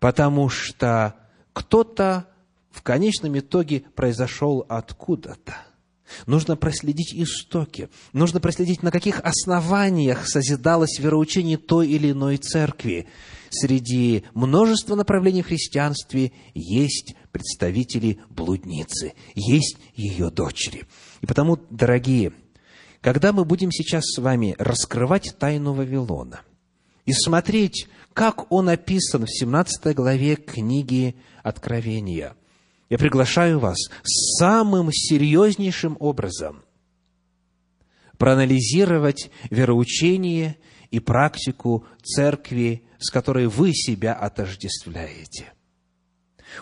потому 0.00 0.48
что 0.48 1.14
кто-то 1.52 2.26
в 2.70 2.82
конечном 2.82 3.38
итоге 3.38 3.84
произошел 3.94 4.66
откуда-то. 4.68 5.54
Нужно 6.26 6.56
проследить 6.56 7.14
истоки. 7.14 7.88
Нужно 8.12 8.40
проследить, 8.40 8.82
на 8.82 8.90
каких 8.90 9.20
основаниях 9.20 10.26
созидалось 10.28 10.98
вероучение 10.98 11.58
той 11.58 11.88
или 11.88 12.10
иной 12.10 12.36
церкви. 12.36 13.06
Среди 13.50 14.24
множества 14.34 14.94
направлений 14.96 15.42
в 15.42 15.46
христианстве 15.46 16.32
есть 16.54 17.14
представители 17.30 18.18
блудницы, 18.30 19.14
есть 19.34 19.76
ее 19.94 20.30
дочери. 20.30 20.84
И 21.20 21.26
потому, 21.26 21.58
дорогие, 21.70 22.32
когда 23.00 23.32
мы 23.32 23.44
будем 23.44 23.70
сейчас 23.70 24.04
с 24.06 24.18
вами 24.18 24.56
раскрывать 24.58 25.36
тайну 25.38 25.72
Вавилона 25.72 26.40
и 27.06 27.12
смотреть, 27.12 27.86
как 28.12 28.50
он 28.50 28.68
описан 28.68 29.26
в 29.26 29.30
17 29.30 29.94
главе 29.94 30.36
книги 30.36 31.16
Откровения– 31.42 32.34
я 32.90 32.98
приглашаю 32.98 33.58
вас 33.58 33.78
самым 34.38 34.90
серьезнейшим 34.92 35.96
образом 36.00 36.64
проанализировать 38.18 39.30
вероучение 39.50 40.56
и 40.90 41.00
практику 41.00 41.84
церкви, 42.02 42.84
с 42.98 43.10
которой 43.10 43.46
вы 43.48 43.72
себя 43.74 44.14
отождествляете. 44.14 45.52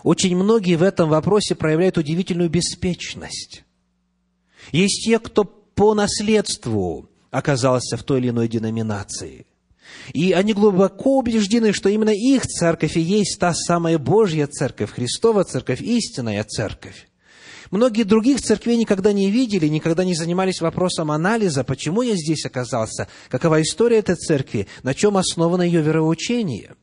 Очень 0.02 0.36
многие 0.36 0.76
в 0.76 0.82
этом 0.82 1.10
вопросе 1.10 1.54
проявляют 1.54 1.98
удивительную 1.98 2.48
беспечность. 2.48 3.64
Есть 4.70 5.04
те, 5.04 5.18
кто 5.18 5.44
по 5.44 5.94
наследству 5.94 7.10
оказался 7.30 7.96
в 7.96 8.02
той 8.04 8.20
или 8.20 8.30
иной 8.30 8.48
деноминации– 8.48 9.46
и 10.12 10.32
они 10.32 10.52
глубоко 10.52 11.18
убеждены, 11.18 11.72
что 11.72 11.88
именно 11.88 12.10
их 12.10 12.46
церковь 12.46 12.96
и 12.96 13.00
есть 13.00 13.38
та 13.38 13.54
самая 13.54 13.98
Божья 13.98 14.46
церковь, 14.46 14.92
Христова 14.92 15.44
церковь, 15.44 15.80
истинная 15.80 16.44
церковь. 16.44 17.08
Многие 17.70 18.02
других 18.02 18.42
церквей 18.42 18.76
никогда 18.76 19.12
не 19.12 19.30
видели, 19.30 19.66
никогда 19.66 20.04
не 20.04 20.14
занимались 20.14 20.60
вопросом 20.60 21.10
анализа, 21.10 21.64
почему 21.64 22.02
я 22.02 22.14
здесь 22.16 22.44
оказался, 22.44 23.08
какова 23.30 23.62
история 23.62 23.98
этой 23.98 24.16
церкви, 24.16 24.66
на 24.82 24.94
чем 24.94 25.16
основано 25.16 25.62
ее 25.62 25.80
вероучение– 25.80 26.74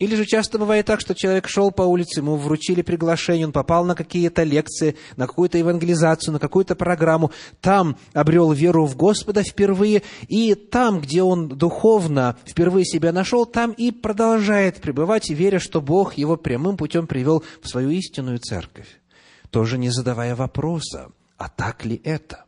или 0.00 0.14
же 0.16 0.24
часто 0.24 0.58
бывает 0.58 0.86
так, 0.86 0.98
что 0.98 1.14
человек 1.14 1.46
шел 1.46 1.70
по 1.70 1.82
улице, 1.82 2.20
ему 2.20 2.36
вручили 2.36 2.80
приглашение, 2.80 3.46
он 3.46 3.52
попал 3.52 3.84
на 3.84 3.94
какие-то 3.94 4.42
лекции, 4.44 4.96
на 5.16 5.26
какую-то 5.26 5.58
евангелизацию, 5.58 6.32
на 6.32 6.38
какую-то 6.38 6.74
программу, 6.74 7.30
там 7.60 7.98
обрел 8.14 8.50
веру 8.50 8.86
в 8.86 8.96
Господа 8.96 9.42
впервые, 9.42 10.02
и 10.26 10.54
там, 10.54 11.02
где 11.02 11.22
он 11.22 11.48
духовно 11.48 12.38
впервые 12.46 12.86
себя 12.86 13.12
нашел, 13.12 13.44
там 13.44 13.72
и 13.72 13.90
продолжает 13.90 14.76
пребывать, 14.76 15.28
веря, 15.28 15.58
что 15.58 15.82
Бог 15.82 16.14
его 16.14 16.38
прямым 16.38 16.78
путем 16.78 17.06
привел 17.06 17.44
в 17.62 17.68
свою 17.68 17.90
истинную 17.90 18.38
церковь. 18.38 18.88
Тоже 19.50 19.76
не 19.76 19.90
задавая 19.90 20.34
вопроса, 20.34 21.10
а 21.36 21.50
так 21.50 21.84
ли 21.84 22.00
это? 22.04 22.46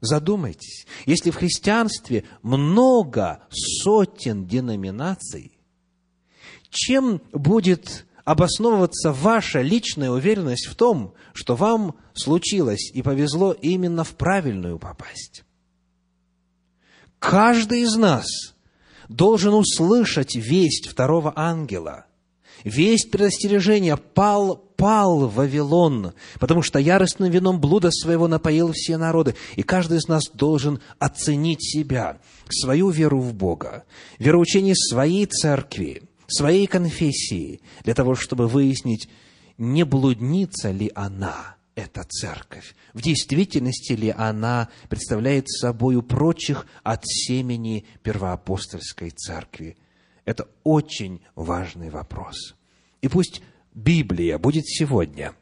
Задумайтесь, 0.00 0.86
если 1.04 1.30
в 1.30 1.36
христианстве 1.36 2.24
много 2.42 3.40
сотен 3.50 4.46
деноминаций, 4.46 5.59
чем 6.70 7.20
будет 7.32 8.06
обосновываться 8.24 9.12
ваша 9.12 9.60
личная 9.60 10.10
уверенность 10.10 10.66
в 10.66 10.74
том, 10.74 11.14
что 11.32 11.56
вам 11.56 11.96
случилось 12.14 12.90
и 12.94 13.02
повезло 13.02 13.52
именно 13.52 14.04
в 14.04 14.10
правильную 14.10 14.78
попасть? 14.78 15.44
Каждый 17.18 17.82
из 17.82 17.96
нас 17.96 18.26
должен 19.08 19.52
услышать 19.52 20.36
весть 20.36 20.88
второго 20.88 21.32
ангела, 21.36 22.06
весть 22.62 23.10
предостережения 23.10 23.96
«Пал, 23.96 24.56
пал 24.76 25.28
Вавилон», 25.28 26.14
потому 26.38 26.62
что 26.62 26.78
яростным 26.78 27.30
вином 27.30 27.60
блуда 27.60 27.90
своего 27.90 28.28
напоил 28.28 28.72
все 28.72 28.96
народы. 28.96 29.34
И 29.56 29.62
каждый 29.62 29.98
из 29.98 30.08
нас 30.08 30.30
должен 30.32 30.80
оценить 30.98 31.62
себя, 31.62 32.18
свою 32.48 32.90
веру 32.90 33.20
в 33.20 33.34
Бога, 33.34 33.84
вероучение 34.18 34.76
своей 34.76 35.26
церкви– 35.26 36.04
своей 36.30 36.66
конфессии, 36.66 37.60
для 37.84 37.94
того, 37.94 38.14
чтобы 38.14 38.48
выяснить, 38.48 39.08
не 39.58 39.84
блудница 39.84 40.70
ли 40.70 40.90
она, 40.94 41.56
эта 41.74 42.04
церковь, 42.04 42.74
в 42.92 43.00
действительности 43.00 43.92
ли 43.92 44.10
она 44.10 44.68
представляет 44.88 45.48
собой 45.48 46.02
прочих 46.02 46.66
от 46.82 47.06
семени 47.06 47.86
первоапостольской 48.02 49.10
церкви. 49.10 49.76
Это 50.24 50.48
очень 50.62 51.22
важный 51.34 51.90
вопрос. 51.90 52.54
И 53.00 53.08
пусть 53.08 53.42
Библия 53.74 54.38
будет 54.38 54.66
сегодня 54.66 55.34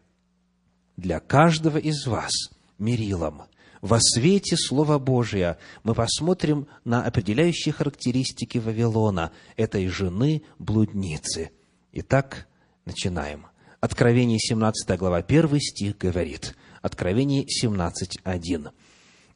для 0.96 1.20
каждого 1.20 1.78
из 1.78 2.06
вас 2.06 2.32
мерилом– 2.78 3.42
во 3.80 3.98
свете 4.00 4.56
Слова 4.56 4.98
Божия 4.98 5.58
мы 5.84 5.94
посмотрим 5.94 6.66
на 6.84 7.04
определяющие 7.04 7.72
характеристики 7.72 8.58
Вавилона, 8.58 9.30
этой 9.56 9.86
жены-блудницы. 9.88 11.50
Итак, 11.92 12.48
начинаем. 12.84 13.46
Откровение 13.80 14.38
17 14.38 14.98
глава, 14.98 15.18
1 15.18 15.60
стих 15.60 15.98
говорит. 15.98 16.56
Откровение 16.82 17.44
17, 17.46 18.18
1. 18.24 18.68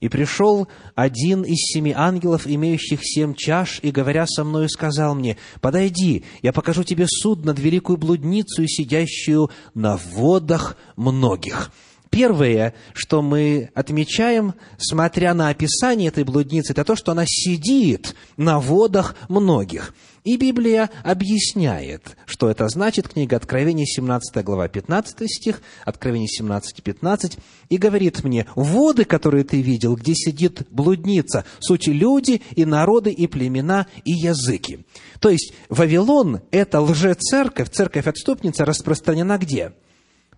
«И 0.01 0.09
пришел 0.09 0.67
один 0.97 1.43
из 1.43 1.59
семи 1.73 1.93
ангелов, 1.93 2.49
имеющих 2.49 3.01
семь 3.05 3.35
чаш, 3.35 3.79
и, 3.83 3.93
говоря 3.93 4.27
со 4.27 4.43
мною, 4.43 4.69
сказал 4.69 5.15
мне, 5.15 5.37
«Подойди, 5.61 6.25
я 6.43 6.53
покажу 6.53 6.83
тебе 6.83 7.07
суд 7.07 7.45
над 7.45 7.61
великую 7.61 7.99
блудницу, 7.99 8.67
сидящую 8.67 9.51
на 9.75 9.97
водах 9.97 10.77
многих». 10.97 11.71
Первое, 12.13 12.75
что 12.93 13.23
мы 13.23 13.71
отмечаем, 13.75 14.53
смотря 14.77 15.33
на 15.33 15.49
описание 15.49 16.09
этой 16.09 16.25
блудницы, 16.25 16.73
это 16.73 16.85
то, 16.85 16.95
что 16.95 17.13
она 17.13 17.25
сидит 17.27 18.15
на 18.37 18.61
водах 18.61 19.17
многих. 19.31 19.95
И 20.23 20.37
Библия 20.37 20.91
объясняет, 21.05 22.19
что 22.27 22.51
это 22.51 22.69
значит. 22.69 23.09
Книга 23.09 23.37
Откровения, 23.37 23.87
17 23.87 24.45
глава, 24.45 24.69
15 24.69 25.23
стих, 25.27 25.63
Откровение 25.87 26.29
17, 26.29 26.83
15, 26.83 27.39
и 27.71 27.79
говорит 27.79 28.23
мне, 28.25 28.47
воды, 28.57 29.07
которые 29.07 29.45
ты 29.45 29.63
видел, 29.63 29.97
где 29.97 30.15
сидит 30.15 30.69
блудница, 30.71 31.47
суть 31.61 31.87
люди 31.87 32.43
и 32.55 32.67
народы, 32.67 33.11
и 33.11 33.27
племена, 33.27 33.87
и 34.05 34.13
языки. 34.13 34.81
То 35.19 35.31
есть, 35.31 35.55
Вавилон, 35.71 36.43
это 36.51 36.83
лжецерковь, 36.83 37.71
церковь-отступница 37.71 38.67
распространена 38.67 39.39
где? 39.39 39.73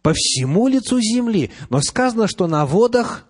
По 0.04 0.12
всему 0.12 0.68
лицу 0.68 1.00
земли. 1.00 1.50
Но 1.70 1.80
сказано, 1.80 2.28
что 2.28 2.46
на 2.46 2.66
водах 2.66 3.26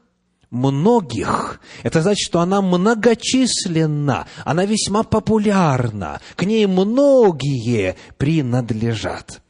многих. 0.50 1.60
Это 1.84 2.02
значит, 2.02 2.26
что 2.26 2.40
она 2.40 2.60
многочисленна, 2.60 4.26
она 4.44 4.64
весьма 4.64 5.04
популярна, 5.04 6.20
к 6.34 6.42
ней 6.42 6.66
многие 6.66 7.96
принадлежат. 8.18 9.40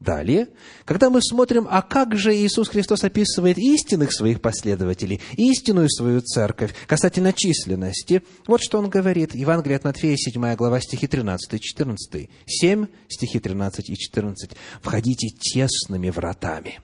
Далее, 0.00 0.48
когда 0.84 1.08
мы 1.08 1.22
смотрим, 1.22 1.66
а 1.70 1.80
как 1.80 2.16
же 2.16 2.34
Иисус 2.34 2.68
Христос 2.68 3.04
описывает 3.04 3.56
истинных 3.56 4.12
своих 4.12 4.42
последователей, 4.42 5.20
истинную 5.36 5.88
свою 5.88 6.20
церковь 6.20 6.74
касательно 6.86 7.32
численности, 7.32 8.22
вот 8.46 8.62
что 8.62 8.78
он 8.78 8.90
говорит. 8.90 9.34
Евангелие 9.34 9.76
от 9.76 9.84
Матфея, 9.84 10.16
7 10.16 10.56
глава, 10.56 10.80
стихи 10.80 11.06
13 11.06 11.54
и 11.54 11.60
14. 11.60 12.30
7, 12.46 12.86
стихи 13.08 13.38
13 13.38 13.90
и 13.90 13.96
14. 13.96 14.50
«Входите 14.82 15.28
тесными 15.28 16.10
вратами» 16.10 16.80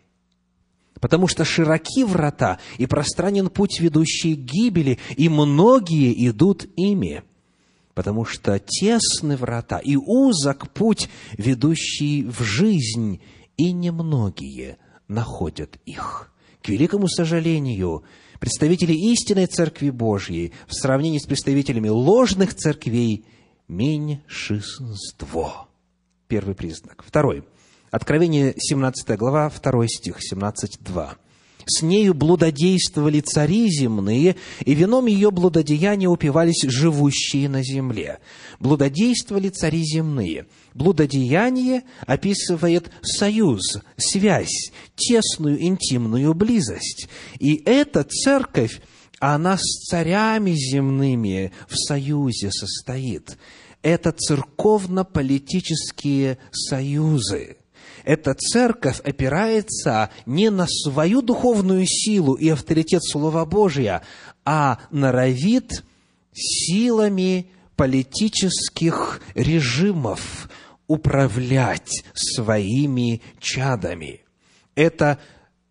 потому 1.01 1.29
что 1.29 1.47
широки 1.47 2.05
врата 2.05 2.59
и 2.77 2.85
пространен 2.85 3.49
путь, 3.49 3.81
ведущий 3.81 4.37
к 4.37 4.41
гибели, 4.41 4.99
и 5.17 5.31
многие 5.31 6.29
идут 6.29 6.67
ими 6.77 7.23
потому 8.01 8.25
что 8.25 8.59
тесны 8.59 9.37
врата 9.37 9.79
и 9.79 9.95
узок 9.95 10.71
путь, 10.71 11.11
ведущий 11.37 12.25
в 12.25 12.43
жизнь, 12.43 13.21
и 13.59 13.73
немногие 13.73 14.79
находят 15.07 15.77
их. 15.85 16.33
К 16.63 16.71
великому 16.71 17.09
сожалению, 17.09 18.05
представители 18.39 18.95
истинной 18.95 19.45
Церкви 19.45 19.91
Божьей 19.91 20.55
в 20.67 20.73
сравнении 20.73 21.19
с 21.19 21.27
представителями 21.27 21.91
ложных 21.91 22.55
церквей 22.55 23.27
меньшинство. 23.69 25.69
Первый 26.27 26.55
признак. 26.55 27.05
Второй. 27.07 27.45
Откровение, 27.91 28.55
17 28.57 29.19
глава, 29.19 29.51
2 29.51 29.87
стих, 29.89 30.21
17.2. 30.33 31.19
с 31.71 31.83
нею 31.83 32.15
блудодействовали 32.15 33.21
цари 33.21 33.71
земные, 33.71 34.35
и 34.65 34.75
вином 34.75 35.07
ее 35.07 35.31
блудодеяния 35.31 36.09
упивались 36.09 36.65
живущие 36.65 37.49
на 37.49 37.63
земле. 37.63 38.19
Блудодействовали 38.59 39.51
цари 39.51 39.85
земные. 39.85 40.47
Блудодеяние 40.75 41.85
описывает 42.07 42.91
союз, 43.03 43.79
связь, 43.97 44.73
тесную 44.97 45.63
интимную 45.63 46.35
близость. 46.35 47.09
И 47.39 47.63
эта 47.65 48.03
церковь, 48.03 48.83
она 49.21 49.57
с 49.57 49.87
царями 49.89 50.51
земными 50.53 51.53
в 51.69 51.77
союзе 51.77 52.51
состоит. 52.51 53.39
Это 53.83 54.13
церковно-политические 54.13 56.37
союзы– 56.51 57.59
эта 58.05 58.35
церковь 58.35 59.01
опирается 59.01 60.11
не 60.27 60.51
на 60.51 60.67
свою 60.67 61.23
духовную 61.23 61.87
силу 61.87 62.35
и 62.35 62.49
авторитет 62.49 63.03
Слова 63.05 63.45
Божия, 63.45 64.03
а 64.45 64.79
норовит 64.91 65.85
силами 66.33 67.51
политических 67.77 69.21
режимов 69.35 70.51
управлять 70.87 72.05
своими 72.15 73.23
чадами. 73.39 74.25
Это 74.75 75.19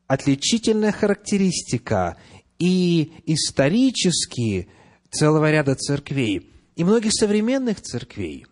отличительная 0.07 0.91
характеристика 0.91 2.17
и 2.57 3.11
исторически 3.25 4.69
целого 5.11 5.51
ряда 5.51 5.75
церквей, 5.75 6.51
и 6.75 6.83
многих 6.83 7.11
современных 7.13 7.81
церквей. 7.81 8.45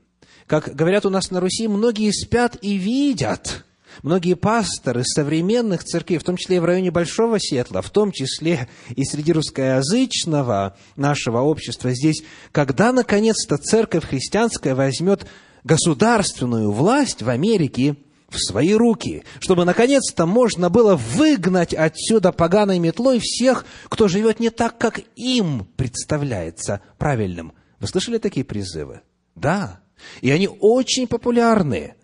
Как 0.48 0.74
говорят 0.76 1.06
у 1.06 1.10
нас 1.10 1.30
на 1.30 1.40
Руси, 1.40 1.68
многие 1.68 2.12
спят 2.12 2.58
и 2.62 2.76
видят, 2.76 3.66
Многие 4.04 4.36
пасторы 4.36 5.04
современных 5.04 5.84
церквей, 5.84 6.18
в 6.18 6.24
том 6.24 6.38
числе 6.38 6.58
и 6.58 6.60
в 6.60 6.66
районе 6.66 6.92
Большого 6.92 7.40
Сетла, 7.40 7.82
в 7.82 7.90
том 7.90 8.12
числе 8.12 8.68
и 8.96 9.04
среди 9.04 9.34
русскоязычного 9.34 10.78
нашего 10.96 11.40
общества 11.40 11.94
здесь, 11.94 12.24
когда 12.52 12.92
наконец-то 12.92 13.58
церковь 13.58 14.06
христианская 14.06 14.76
возьмет 14.76 15.28
государственную 15.64 16.72
власть 16.72 17.22
в 17.22 17.30
Америке 17.30 17.98
в 18.30 18.38
свои 18.40 18.74
руки, 18.74 19.24
чтобы 19.40 19.66
наконец-то 19.66 20.26
можно 20.26 20.70
было 20.70 20.96
выгнать 20.96 21.74
отсюда 21.74 22.32
поганой 22.32 22.80
метлой 22.80 23.20
всех, 23.22 23.66
кто 23.90 24.08
живет 24.08 24.40
не 24.40 24.50
так, 24.50 24.78
как 24.78 25.02
им 25.16 25.68
представляется 25.78 26.82
правильным. 26.98 27.54
Вы 27.80 27.88
слышали 27.88 28.18
такие 28.18 28.46
призывы? 28.46 29.02
Да. 29.36 29.80
И 30.22 30.30
они 30.30 30.48
очень 30.48 31.08
популярны 31.08 31.96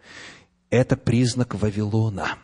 это 0.74 0.98
признак 0.98 1.54
Вавилона. 1.54 2.40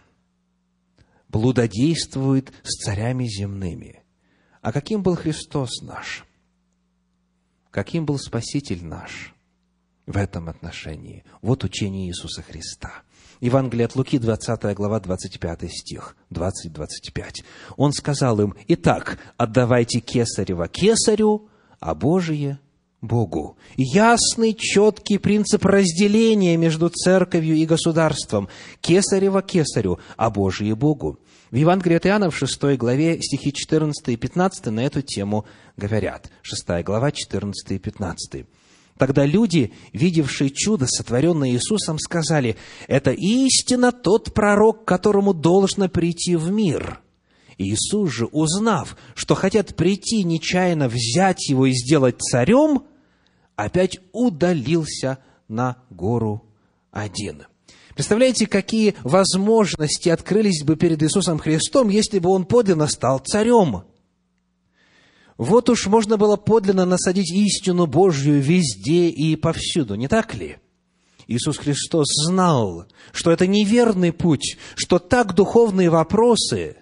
Блудодействует 1.30 2.54
с 2.64 2.84
царями 2.84 3.26
земными. 3.26 4.04
А 4.62 4.72
каким 4.72 5.02
был 5.02 5.16
Христос 5.16 5.82
наш? 5.82 6.26
Каким 7.72 8.06
был 8.06 8.20
Спаситель 8.20 8.86
наш 8.86 9.34
в 10.06 10.16
этом 10.16 10.48
отношении? 10.48 11.24
Вот 11.42 11.64
учение 11.64 12.08
Иисуса 12.08 12.44
Христа. 12.44 13.02
Евангелие 13.42 13.86
от 13.86 13.96
Луки, 13.96 14.20
20 14.20 14.76
глава, 14.76 15.00
25 15.00 15.72
стих, 15.72 16.16
20-25. 16.30 17.44
Он 17.78 17.94
сказал 17.94 18.42
им, 18.42 18.54
«Итак, 18.68 19.18
отдавайте 19.38 20.02
кесарева 20.02 20.68
кесарю, 20.68 21.50
а 21.80 21.96
Божие 21.96 22.60
Богу. 23.02 23.58
Ясный, 23.78 24.54
четкий 24.54 25.18
принцип 25.18 25.66
разделения 25.66 26.58
между 26.58 26.90
церковью 26.90 27.56
и 27.56 27.66
государством. 27.66 28.50
Кесарева 28.82 29.42
кесарю, 29.42 30.00
а 30.18 30.30
Божие 30.30 30.76
Богу. 30.76 31.20
В 31.52 31.56
Евангелии 31.56 31.96
от 31.96 32.06
Иоанна 32.06 32.30
в 32.30 32.38
6 32.38 32.78
главе 32.78 33.22
стихи 33.22 33.54
14 33.54 34.10
и 34.10 34.18
15 34.18 34.68
на 34.68 34.82
эту 34.82 35.02
тему 35.02 35.46
говорят. 35.78 36.30
6 36.42 36.84
глава, 36.84 37.12
14 37.12 37.72
и 37.72 37.80
15. 37.80 38.46
Тогда 38.98 39.26
люди, 39.26 39.72
видевшие 39.94 40.50
чудо, 40.50 40.86
сотворенное 40.86 41.52
Иисусом, 41.52 41.98
сказали, 41.98 42.58
«Это 42.88 43.12
истинно 43.12 43.94
тот 43.94 44.34
пророк, 44.34 44.84
которому 44.84 45.34
должно 45.34 45.88
прийти 45.88 46.36
в 46.36 46.52
мир». 46.52 47.00
Иисус 47.60 48.12
же, 48.12 48.26
узнав, 48.26 48.98
что 49.14 49.36
хотят 49.36 49.76
прийти 49.76 50.24
нечаянно 50.24 50.88
взять 50.88 51.50
его 51.50 51.66
и 51.66 51.74
сделать 51.74 52.20
царем, 52.22 52.84
опять 53.56 54.00
удалился 54.14 55.20
на 55.50 55.78
гору 55.90 56.46
один. 56.90 57.44
Представляете, 57.94 58.48
какие 58.48 58.96
возможности 59.04 60.08
открылись 60.08 60.64
бы 60.64 60.78
перед 60.78 61.04
Иисусом 61.04 61.38
Христом, 61.38 61.90
если 61.90 62.20
бы 62.20 62.30
Он 62.30 62.46
подлинно 62.46 62.88
стал 62.88 63.20
царем? 63.20 63.84
Вот 65.38 65.70
уж 65.70 65.88
можно 65.88 66.16
было 66.16 66.38
подлинно 66.38 66.86
насадить 66.86 67.32
истину 67.32 67.88
Божью 67.88 68.42
везде 68.42 69.10
и 69.10 69.36
повсюду, 69.36 69.96
не 69.96 70.08
так 70.08 70.34
ли? 70.34 70.60
Иисус 71.28 71.58
Христос 71.58 72.08
знал, 72.26 72.86
что 73.12 73.32
это 73.32 73.48
неверный 73.48 74.14
путь, 74.14 74.58
что 74.76 74.98
так 74.98 75.36
духовные 75.36 75.90
вопросы 75.90 76.78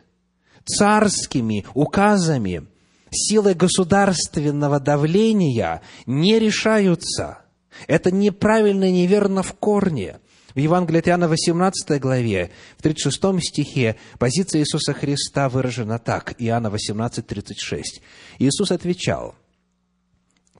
царскими 0.67 1.65
указами 1.73 2.67
силой 3.11 3.53
государственного 3.53 4.79
давления 4.79 5.81
не 6.05 6.39
решаются. 6.39 7.39
Это 7.87 8.11
неправильно 8.11 8.85
и 8.85 8.91
неверно 8.91 9.43
в 9.43 9.53
корне. 9.53 10.19
В 10.55 10.59
Евангелии 10.59 10.99
от 10.99 11.07
Иоанна 11.07 11.27
18 11.27 12.01
главе, 12.01 12.49
в 12.77 12.81
36 12.81 13.21
стихе, 13.41 13.95
позиция 14.17 14.61
Иисуса 14.61 14.93
Христа 14.93 15.49
выражена 15.49 15.99
так, 15.99 16.33
Иоанна 16.39 16.71
18, 16.71 17.25
36. 17.25 18.01
Иисус 18.39 18.71
отвечал, 18.71 19.35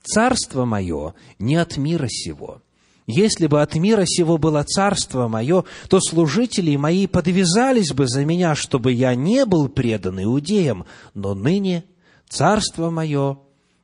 «Царство 0.03 0.65
мое 0.65 1.15
не 1.39 1.55
от 1.55 1.77
мира 1.77 2.07
сего. 2.07 2.61
Если 3.07 3.47
бы 3.47 3.61
от 3.61 3.73
мира 3.75 4.03
сего 4.05 4.37
было 4.37 4.63
царство 4.63 5.29
мое, 5.29 5.63
то 5.89 6.01
служители 6.01 6.75
мои 6.75 7.07
подвязались 7.07 7.93
бы 7.93 8.05
за 8.05 8.25
меня, 8.25 8.53
чтобы 8.53 8.91
я 8.91 9.15
не 9.15 9.45
был 9.45 9.69
предан 9.69 10.21
иудеям, 10.21 10.85
но 11.13 11.33
ныне 11.33 11.85
Царство 12.27 12.89
мое 12.89 13.39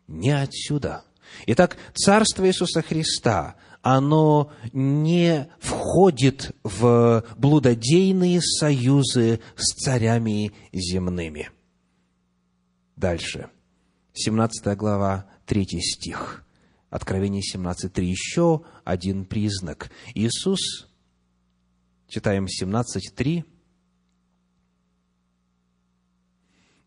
не 0.07 0.31
отсюда. 0.31 1.05
Итак, 1.45 1.77
Царство 1.93 2.45
Иисуса 2.45 2.81
Христа, 2.81 3.55
оно 3.81 4.51
не 4.73 5.47
входит 5.59 6.53
в 6.63 7.23
блудодейные 7.37 8.41
союзы 8.41 9.39
с 9.55 9.73
царями 9.75 10.51
земными. 10.73 11.49
Дальше. 12.97 13.49
17 14.13 14.77
глава, 14.77 15.25
3 15.45 15.65
стих. 15.81 16.42
Откровение 16.93 17.41
17.3. 17.41 18.03
Еще 18.03 18.61
один 18.83 19.25
признак. 19.25 19.89
Иисус, 20.13 20.87
читаем 22.07 22.45
17.3, 22.45 23.43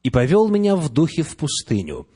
и 0.05 0.11
повел 0.11 0.47
меня 0.47 0.77
в 0.77 0.91
духе 0.91 1.25
в 1.25 1.37
пустыню. 1.37 2.07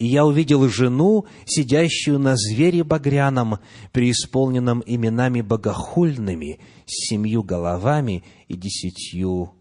И 0.00 0.08
я 0.08 0.26
увидел 0.26 0.68
жену, 0.68 1.26
сидящую 1.44 2.18
на 2.18 2.34
звере 2.34 2.82
багряном, 2.82 3.60
преисполненном 3.92 4.82
именами 4.84 5.40
богохульными, 5.40 6.58
с 6.84 7.10
семью 7.10 7.44
головами 7.44 8.24
и 8.48 8.56
десятью 8.56 9.54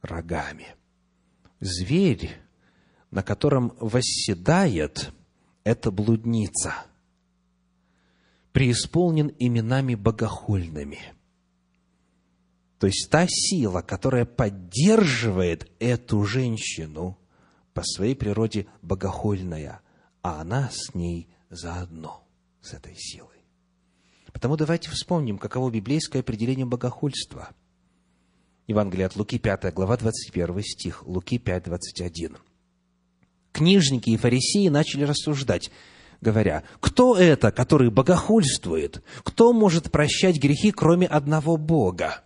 рогами. 0.00 0.68
Зверь, 1.58 2.30
на 3.10 3.24
котором 3.24 3.72
восседает 3.80 5.12
эта 5.64 5.90
блудница, 5.90 6.74
преисполнен 8.52 9.34
именами 9.38 9.94
богохульными– 9.94 11.00
то 12.84 12.88
есть 12.88 13.08
та 13.10 13.26
сила, 13.26 13.80
которая 13.80 14.26
поддерживает 14.26 15.70
эту 15.78 16.22
женщину 16.24 17.18
по 17.72 17.82
своей 17.82 18.14
природе 18.14 18.66
богохульная, 18.82 19.80
а 20.20 20.42
она 20.42 20.68
с 20.70 20.94
ней 20.94 21.28
заодно, 21.48 22.28
с 22.60 22.74
этой 22.74 22.94
силой. 22.94 23.46
Потому 24.34 24.58
давайте 24.58 24.90
вспомним, 24.90 25.38
каково 25.38 25.70
библейское 25.70 26.20
определение 26.20 26.66
богохульства. 26.66 27.54
Евангелие 28.66 29.06
от 29.06 29.16
Луки, 29.16 29.38
5 29.38 29.72
глава, 29.72 29.96
21 29.96 30.60
стих, 30.62 31.06
Луки 31.06 31.38
5, 31.38 31.64
21. 31.64 32.36
Книжники 33.54 34.10
и 34.10 34.18
фарисеи 34.18 34.68
начали 34.68 35.04
рассуждать, 35.04 35.70
говоря, 36.20 36.64
кто 36.80 37.16
это, 37.16 37.50
который 37.50 37.90
богохульствует? 37.90 39.02
Кто 39.22 39.54
может 39.54 39.90
прощать 39.90 40.36
грехи, 40.36 40.72
кроме 40.72 41.06
одного 41.06 41.56
Бога? 41.56 42.24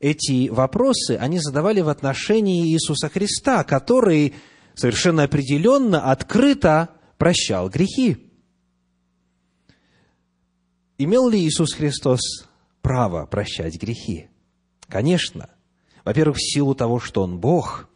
эти 0.00 0.48
вопросы 0.48 1.16
они 1.20 1.38
задавали 1.38 1.82
в 1.82 1.90
отношении 1.90 2.72
Иисуса 2.72 3.10
Христа, 3.10 3.62
который 3.64 4.34
совершенно 4.74 5.24
определенно, 5.24 6.10
открыто 6.10 6.88
прощал 7.18 7.68
грехи. 7.68 8.16
Имел 10.96 11.28
ли 11.28 11.38
Иисус 11.38 11.74
Христос 11.74 12.20
право 12.80 13.26
прощать 13.26 13.80
грехи? 13.80 14.28
Конечно. 14.88 15.50
Во-первых, 16.04 16.38
в 16.38 16.52
силу 16.52 16.74
того, 16.74 16.98
что 16.98 17.22
Он 17.22 17.38
Бог. 17.38 17.89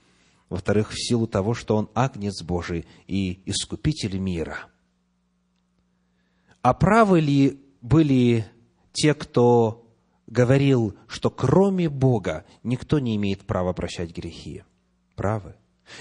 Во-вторых, 0.54 0.92
в 0.92 0.96
силу 0.96 1.26
того, 1.26 1.52
что 1.52 1.76
Он 1.76 1.90
Агнец 1.94 2.42
Божий 2.42 2.86
и 3.08 3.42
Искупитель 3.44 4.18
мира. 4.18 4.58
А 6.62 6.74
правы 6.74 7.20
ли 7.20 7.60
были 7.80 8.46
те, 8.92 9.14
кто 9.14 9.84
говорил, 10.28 10.96
что 11.08 11.28
кроме 11.28 11.88
Бога 11.88 12.44
никто 12.62 13.00
не 13.00 13.16
имеет 13.16 13.40
права 13.40 13.72
прощать 13.72 14.16
грехи? 14.16 14.62
Правы. 15.16 15.56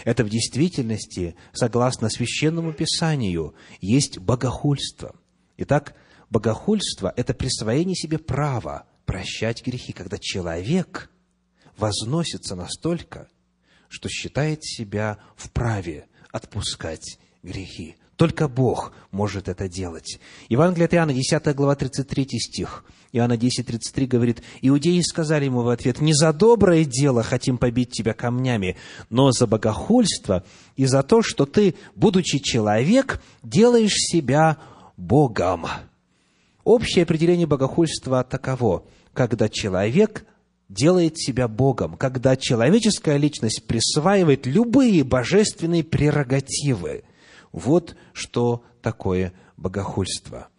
Это 0.05 0.23
в 0.23 0.29
действительности, 0.29 1.35
согласно 1.51 2.09
Священному 2.09 2.73
Писанию, 2.73 3.55
есть 3.81 4.19
богохульство. 4.19 5.15
Итак, 5.57 5.95
богохульство– 6.29 7.11
это 7.17 7.33
присвоение 7.33 7.95
себе 7.95 8.19
права 8.19 8.85
прощать 9.05 9.65
грехи, 9.65 9.93
когда 9.93 10.19
человек 10.19 11.09
возносится 11.75 12.55
настолько, 12.55 13.27
что 13.93 14.09
считает 14.09 14.63
себя 14.63 15.19
вправе 15.35 16.07
отпускать 16.31 17.19
грехи. 17.43 17.95
Только 18.15 18.47
Бог 18.47 18.91
может 19.11 19.47
это 19.47 19.69
делать. 19.69 20.19
Евангелие 20.49 20.85
от 20.85 20.93
Иоанна, 20.95 21.13
10 21.13 21.55
глава, 21.55 21.75
33 21.75 22.39
стих. 22.39 22.85
Иоанна 23.11 23.37
10, 23.37 23.67
33 23.67 24.07
говорит, 24.07 24.41
«Иудеи 24.63 24.99
сказали 25.01 25.45
ему 25.45 25.61
в 25.61 25.69
ответ, 25.69 26.01
не 26.01 26.13
за 26.13 26.33
доброе 26.33 26.85
дело 26.85 27.21
хотим 27.21 27.59
побить 27.59 27.91
тебя 27.91 28.13
камнями, 28.13 28.77
но 29.11 29.31
за 29.31 29.45
богохульство 29.45 30.43
и 30.75 30.85
за 30.85 31.03
то, 31.03 31.21
что 31.21 31.45
ты, 31.45 31.75
будучи 31.95 32.39
человек, 32.39 33.21
делаешь 33.43 33.93
себя 33.95 34.57
Богом». 34.97 35.67
Общее 36.63 37.03
определение 37.03 37.45
богохульства 37.45 38.23
таково, 38.23 38.85
когда 39.13 39.49
человек 39.49 40.25
делает 40.73 41.17
себя 41.17 41.47
Богом, 41.47 41.95
когда 41.97 42.35
человеческая 42.35 43.17
личность 43.17 43.63
присваивает 43.67 44.45
любые 44.45 45.03
божественные 45.03 45.83
прерогативы– 45.83 47.03
вот 47.53 47.95
что 48.11 48.65
такое 48.81 49.31
богохульство. 49.55 50.49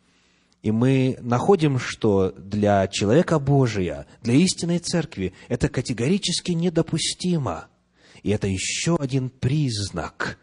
И 0.63 0.71
мы 0.71 1.19
находим, 1.21 1.79
что 1.79 2.31
для 2.31 2.87
человека 2.89 3.39
Божия, 3.39 4.07
для 4.23 4.35
истинной 4.35 4.79
церкви 4.79 5.35
это 5.49 5.69
категорически 5.69 6.53
недопустимо. 6.53 7.67
И 8.23 8.31
это 8.31 8.47
еще 8.47 8.97
один 8.99 9.29
признак 9.29 10.39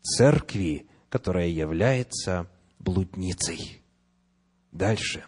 церкви, 0.00 0.86
которая 1.10 1.48
является 1.48 2.48
блудницей. 2.78 3.82
Дальше. 4.72 5.24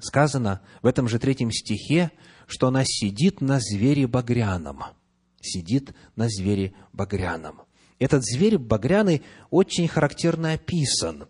Сказано 0.00 0.62
в 0.82 0.86
этом 0.86 1.08
же 1.08 1.18
третьем 1.18 1.50
стихе, 1.50 2.10
что 2.46 2.68
она 2.68 2.84
сидит 2.84 3.40
на 3.40 3.60
звере 3.60 4.06
багряном. 4.06 4.82
Сидит 5.40 5.94
на 6.16 6.28
звере 6.28 6.74
багряном. 6.92 7.62
Этот 7.98 8.24
зверь 8.24 8.58
багряный 8.58 9.22
очень 9.50 9.86
характерно 9.86 10.52
описан. 10.52 11.28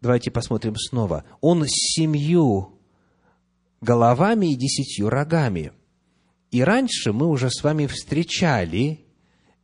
Давайте 0.00 0.30
посмотрим 0.30 0.76
снова. 0.76 1.24
Он 1.40 1.64
с 1.64 1.70
семью 1.70 2.78
головами 3.80 4.52
и 4.52 4.56
десятью 4.56 5.10
рогами. 5.10 5.72
И 6.50 6.62
раньше 6.62 7.12
мы 7.12 7.26
уже 7.26 7.50
с 7.50 7.62
вами 7.62 7.86
встречали 7.86 9.04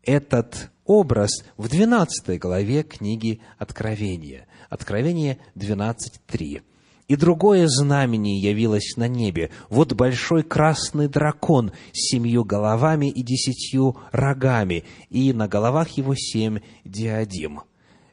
этот 0.03 0.71
образ 0.85 1.45
в 1.57 1.69
12 1.69 2.39
главе 2.41 2.83
книги 2.83 3.41
Откровения. 3.59 4.49
Откровение 4.69 5.39
12.3. 5.55 6.63
И 7.11 7.17
другое 7.17 7.67
знамение 7.67 8.39
явилось 8.39 8.97
на 8.97 9.09
небе. 9.09 9.51
Вот 9.69 9.95
большой 9.95 10.45
красный 10.45 11.09
дракон 11.09 11.73
с 11.93 12.11
семью 12.11 12.45
головами 12.45 13.11
и 13.11 13.25
десятью 13.25 13.97
рогами, 14.13 14.85
и 15.09 15.33
на 15.33 15.49
головах 15.49 15.89
его 15.89 16.15
семь 16.15 16.61
диадим. 16.85 17.63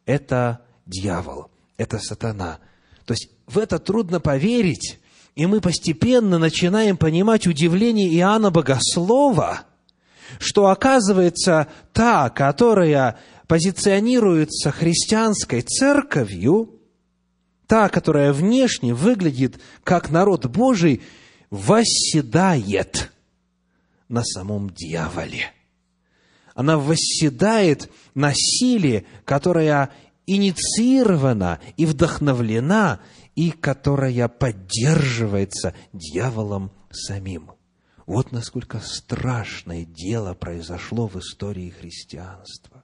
Это 0.07 0.61
дьявол, 0.87 1.51
это 1.77 1.99
сатана. 1.99 2.57
То 3.05 3.13
есть 3.13 3.29
в 3.45 3.59
это 3.59 3.77
трудно 3.77 4.19
поверить, 4.19 4.99
и 5.35 5.45
мы 5.45 5.61
постепенно 5.61 6.39
начинаем 6.39 6.97
понимать 6.97 7.45
удивление 7.45 8.11
Иоанна 8.15 8.49
Богослова, 8.49 9.59
что 10.39 10.69
оказывается 10.69 11.67
та, 11.93 12.31
которая 12.31 13.19
позиционируется 13.45 14.71
христианской 14.71 15.61
церковью– 15.61 16.71
та, 17.67 17.89
которая 17.89 18.33
внешне 18.33 18.93
выглядит 18.93 19.59
как 19.83 20.09
народ 20.09 20.45
Божий, 20.45 21.01
восседает 21.49 23.11
на 24.09 24.23
самом 24.23 24.69
дьяволе. 24.69 25.51
Она 26.55 26.77
восседает 26.77 27.91
на 28.15 28.33
силе, 28.33 29.05
которая 29.25 29.91
инициирована 30.25 31.59
и 31.75 31.85
вдохновлена, 31.85 32.99
и 33.35 33.51
которая 33.51 34.27
поддерживается 34.27 35.75
дьяволом 35.93 36.71
самим. 36.89 37.51
Вот 38.07 38.31
насколько 38.31 38.79
страшное 38.79 39.85
дело 39.85 40.33
произошло 40.33 41.07
в 41.07 41.17
истории 41.17 41.69
христианства. 41.69 42.83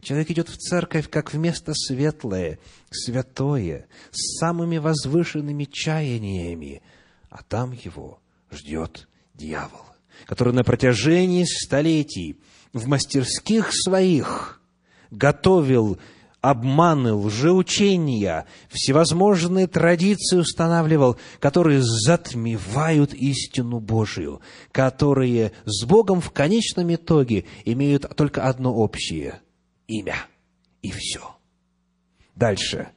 Человек 0.00 0.30
идет 0.30 0.48
в 0.48 0.56
церковь 0.56 1.08
как 1.08 1.32
в 1.32 1.38
место 1.38 1.72
светлое, 1.74 2.58
святое, 2.94 3.86
с 4.10 4.38
самыми 4.38 4.78
возвышенными 4.78 5.64
чаяниями, 5.64 6.82
а 7.30 7.42
там 7.42 7.72
его 7.72 8.20
ждет 8.50 9.08
дьявол, 9.34 9.84
который 10.26 10.52
на 10.52 10.64
протяжении 10.64 11.44
столетий 11.44 12.40
в 12.72 12.86
мастерских 12.86 13.70
своих 13.72 14.60
готовил 15.10 15.98
обманы, 16.42 17.14
лжеучения, 17.14 18.46
всевозможные 18.68 19.68
традиции 19.68 20.36
устанавливал, 20.36 21.16
которые 21.38 21.82
затмевают 21.82 23.14
истину 23.14 23.78
Божию, 23.78 24.40
которые 24.72 25.52
с 25.64 25.84
Богом 25.84 26.20
в 26.20 26.32
конечном 26.32 26.92
итоге 26.92 27.44
имеют 27.64 28.14
только 28.16 28.46
одно 28.48 28.74
общее– 28.74 29.40
имя. 29.86 30.16
И 30.82 30.90
все. 30.90 31.31
Дальше. 32.36 32.88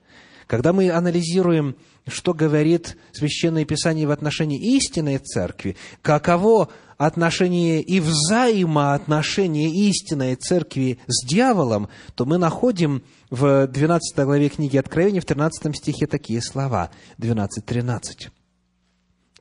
Когда 0.48 0.74
мы 0.74 0.92
анализируем, 0.92 1.76
что 2.08 2.34
говорит 2.34 2.98
Священное 3.12 3.66
Писание 3.66 4.08
в 4.08 4.12
отношении 4.12 4.76
истинной 4.76 5.18
церкви, 5.18 5.76
каково 6.02 6.70
отношение 6.98 7.82
и 7.82 8.00
взаимоотношение 8.00 9.70
истинной 9.90 10.36
церкви 10.36 11.00
с 11.08 11.26
дьяволом, 11.26 11.90
то 12.16 12.26
мы 12.26 12.38
находим 12.38 13.04
в 13.30 13.68
12 13.68 14.24
главе 14.24 14.50
книги 14.50 14.78
Откровения, 14.78 15.20
в 15.20 15.26
13 15.26 15.76
стихе 15.76 16.08
такие 16.08 16.42
слова, 16.42 16.92
12-13. 17.18 18.30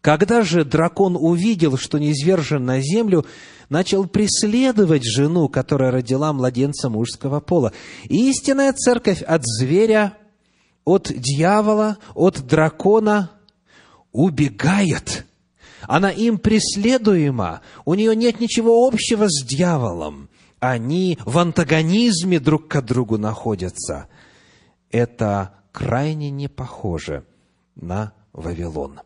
Когда 0.01 0.43
же 0.43 0.65
дракон 0.65 1.17
увидел, 1.17 1.79
что 1.79 1.99
низвержен 1.99 2.65
на 2.65 2.81
землю, 2.81 3.25
начал 3.69 4.07
преследовать 4.07 5.05
жену, 5.05 5.49
которая 5.49 5.91
родила 5.91 6.33
младенца 6.33 6.89
мужского 6.89 7.41
пола. 7.41 7.73
истинная 8.05 8.73
церковь 8.73 9.23
от 9.23 9.43
зверя, 9.45 10.17
от 10.85 11.13
дьявола, 11.15 11.99
от 12.15 12.47
дракона 12.47 13.31
убегает. 14.13 15.27
Она 15.83 16.11
им 16.11 16.39
преследуема. 16.39 17.61
У 17.85 17.95
нее 17.95 18.17
нет 18.17 18.41
ничего 18.41 18.87
общего 18.87 19.27
с 19.29 19.45
дьяволом. 19.45 20.29
Они 20.61 21.19
в 21.27 21.39
антагонизме 21.39 22.41
друг 22.41 22.69
к 22.69 22.81
другу 22.81 23.19
находятся. 23.19 24.09
Это 24.91 25.55
крайне 25.73 26.31
не 26.31 26.49
похоже 26.49 27.27
на 27.75 28.13
Вавилон. 28.33 29.01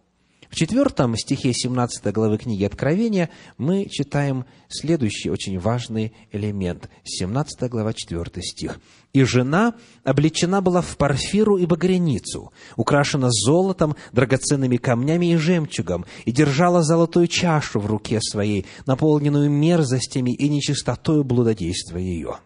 В 0.51 0.55
четвертом 0.55 1.14
стихе 1.16 1.53
17 1.53 2.12
главы 2.12 2.38
книги 2.38 2.64
Откровения 2.64 3.28
мы 3.59 3.86
читаем 3.90 4.46
следующий 4.68 5.30
очень 5.30 5.59
важный 5.59 6.14
элемент. 6.32 6.88
17 7.05 7.68
глава, 7.70 7.92
4 7.92 8.42
стих. 8.42 8.80
«И 9.12 9.24
жена 9.24 9.74
облечена 10.05 10.62
была 10.62 10.80
в 10.80 10.96
парфиру 10.96 11.59
и 11.59 11.66
багряницу, 11.66 12.53
украшена 12.76 13.28
золотом, 13.30 13.94
драгоценными 14.12 14.78
камнями 14.78 15.32
и 15.32 15.36
жемчугом, 15.36 16.07
и 16.24 16.32
держала 16.32 16.82
золотую 16.82 17.26
чашу 17.26 17.80
в 17.80 17.86
руке 17.86 18.18
своей, 18.22 18.64
наполненную 18.86 19.51
мерзостями 19.51 20.30
и 20.30 20.49
нечистотою 20.49 21.24
блудодейства 21.24 21.99
ее». 21.99 22.38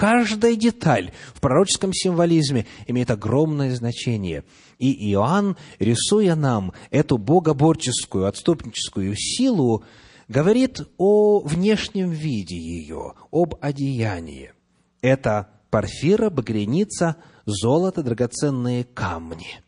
Каждая 0.00 0.56
деталь 0.56 1.12
в 1.34 1.42
пророческом 1.42 1.92
символизме 1.92 2.64
имеет 2.86 3.10
огромное 3.10 3.74
значение. 3.74 4.44
И 4.78 5.12
Иоанн, 5.12 5.58
рисуя 5.78 6.36
нам 6.36 6.72
эту 6.90 7.18
богоборческую, 7.18 8.24
отступническую 8.24 9.14
силу, 9.14 9.84
говорит 10.26 10.80
о 10.96 11.40
внешнем 11.40 12.12
виде 12.12 12.56
ее, 12.56 13.12
об 13.30 13.56
одеянии. 13.60 14.54
Это 15.02 15.50
парфира, 15.68 16.30
багряница, 16.30 17.16
золото, 17.44 18.02
драгоценные 18.02 18.84
камни. 18.84 19.60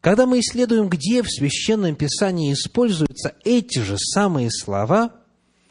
Когда 0.00 0.26
мы 0.26 0.40
исследуем, 0.40 0.88
где 0.88 1.22
в 1.22 1.30
Священном 1.30 1.94
Писании 1.94 2.52
используются 2.52 3.36
эти 3.44 3.78
же 3.78 3.98
самые 3.98 4.50
слова, 4.50 5.12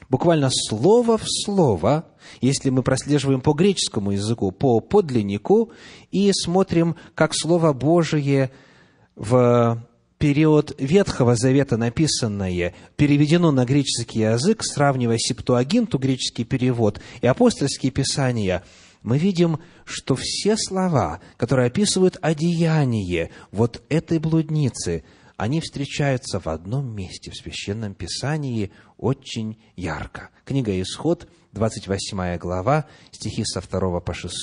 буквально 0.07 0.49
слово 0.49 1.17
в 1.17 1.25
слово, 1.25 2.12
если 2.41 2.69
мы 2.69 2.83
прослеживаем 2.83 3.41
по 3.41 3.53
греческому 3.53 4.11
языку, 4.11 4.51
по 4.51 4.79
подлиннику, 4.79 5.71
и 6.11 6.31
смотрим, 6.33 6.95
как 7.15 7.33
Слово 7.33 7.73
Божие 7.73 8.51
в 9.15 9.83
период 10.17 10.73
Ветхого 10.79 11.35
Завета 11.35 11.75
написанное 11.75 12.73
переведено 12.95 13.51
на 13.51 13.65
греческий 13.65 14.21
язык, 14.21 14.63
сравнивая 14.63 15.17
септуагинту, 15.17 15.97
греческий 15.97 16.45
перевод, 16.45 17.01
и 17.21 17.27
апостольские 17.27 17.91
писания, 17.91 18.63
мы 19.01 19.17
видим, 19.17 19.59
что 19.83 20.15
все 20.15 20.55
слова, 20.57 21.19
которые 21.35 21.67
описывают 21.67 22.17
одеяние 22.21 23.31
вот 23.51 23.83
этой 23.89 24.19
блудницы, 24.19 25.03
они 25.35 25.59
встречаются 25.59 26.39
в 26.39 26.47
одном 26.47 26.95
месте 26.95 27.29
в 27.29 27.35
Священном 27.35 27.93
Писании 27.93 28.71
очень 28.97 29.57
ярко. 29.75 30.29
Книга 30.45 30.79
«Исход», 30.81 31.27
28 31.53 32.37
глава, 32.37 32.85
стихи 33.11 33.43
со 33.45 33.61
2 33.61 33.99
по 33.99 34.13
6 34.13 34.33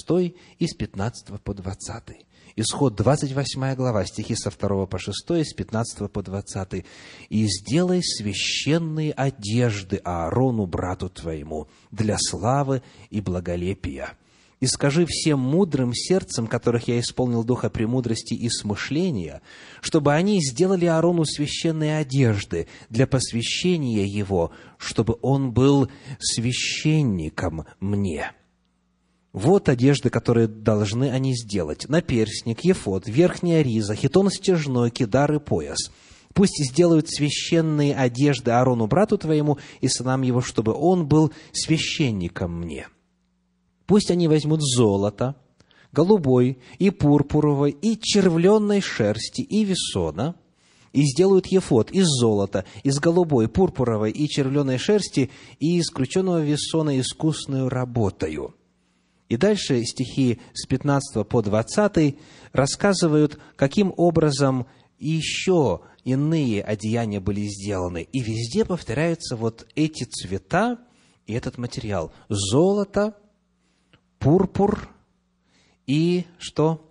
и 0.59 0.67
с 0.67 0.75
15 0.75 1.43
по 1.43 1.55
20. 1.55 2.27
Исход 2.57 2.95
28 2.95 3.75
глава, 3.75 4.05
стихи 4.05 4.35
со 4.37 4.51
2 4.51 4.87
по 4.87 4.99
6, 4.99 5.31
с 5.31 5.53
15 5.53 6.11
по 6.11 6.23
20. 6.23 6.85
«И 7.29 7.47
сделай 7.47 8.03
священные 8.03 9.13
одежды 9.13 9.97
Аарону, 10.05 10.67
брату 10.67 11.09
твоему, 11.09 11.69
для 11.91 12.17
славы 12.19 12.83
и 13.11 13.21
благолепия, 13.21 14.17
и 14.61 14.67
скажи 14.67 15.07
всем 15.07 15.41
мудрым 15.41 15.93
сердцем, 15.95 16.47
которых 16.47 16.87
я 16.89 17.01
исполнил 17.01 17.43
духа 17.45 17.71
премудрости 17.71 18.35
и 18.35 18.49
смышления, 18.49 19.41
чтобы 19.81 20.13
они 20.13 20.41
сделали 20.43 20.85
Аарону 20.85 21.25
священные 21.25 21.97
одежды 21.99 22.69
для 22.91 23.07
посвящения 23.07 24.05
его, 24.05 24.53
чтобы 24.79 25.17
он 25.23 25.53
был 25.53 25.89
священником 26.19 27.67
мне». 27.81 28.33
Вот 29.33 29.69
одежды, 29.69 30.11
которые 30.11 30.49
должны 30.49 31.11
они 31.11 31.37
сделать. 31.37 31.89
Наперстник, 31.89 32.65
ефод, 32.65 33.07
верхняя 33.07 33.63
риза, 33.63 33.95
хитон 33.95 34.29
стяжной, 34.29 34.91
кидар 34.91 35.33
и 35.33 35.39
пояс. 35.39 35.93
Пусть 36.35 36.65
сделают 36.65 37.09
священные 37.09 37.95
одежды 37.95 38.51
Аарону, 38.51 38.89
брату 38.89 39.19
твоему, 39.19 39.59
и 39.81 39.87
сынам 39.87 40.23
его, 40.23 40.41
чтобы 40.41 40.75
он 40.75 41.07
был 41.07 41.33
священником 41.53 42.61
мне. 42.61 42.89
Пусть 43.91 44.13
они 44.13 44.29
возьмут 44.29 44.63
золото, 44.63 45.35
голубой 45.91 46.59
и 46.79 46.91
пурпуровой, 46.91 47.73
и 47.73 47.99
червленной 48.01 48.81
шерсти, 48.81 49.41
и 49.41 49.65
весона, 49.65 50.37
и 50.93 51.03
сделают 51.03 51.49
ефот 51.49 51.91
из 51.91 52.07
золота, 52.07 52.65
из 52.85 53.01
голубой, 53.01 53.49
пурпуровой 53.49 54.13
и 54.13 54.29
червленой 54.29 54.79
шерсти, 54.79 55.33
и 55.59 55.79
из 55.79 55.91
крученного 55.91 56.41
весона 56.41 57.01
искусную 57.01 57.69
работою– 57.69 58.55
и 59.29 59.37
дальше 59.37 59.85
стихи 59.85 60.39
с 60.55 60.67
15 60.67 61.27
по 61.27 61.43
20 61.43 62.17
рассказывают, 62.53 63.41
каким 63.57 63.93
образом 63.97 64.67
еще 65.01 65.81
иные 66.05 66.63
одеяния 66.63 67.21
были 67.21 67.43
сделаны. 67.47 68.09
И 68.13 68.21
везде 68.21 68.65
повторяются 68.65 69.37
вот 69.37 69.69
эти 69.75 70.03
цвета 70.03 70.79
и 71.27 71.33
этот 71.33 71.59
материал. 71.59 72.13
Золото, 72.29 73.15
пурпур 74.21 74.89
и 75.89 76.27
что? 76.39 76.87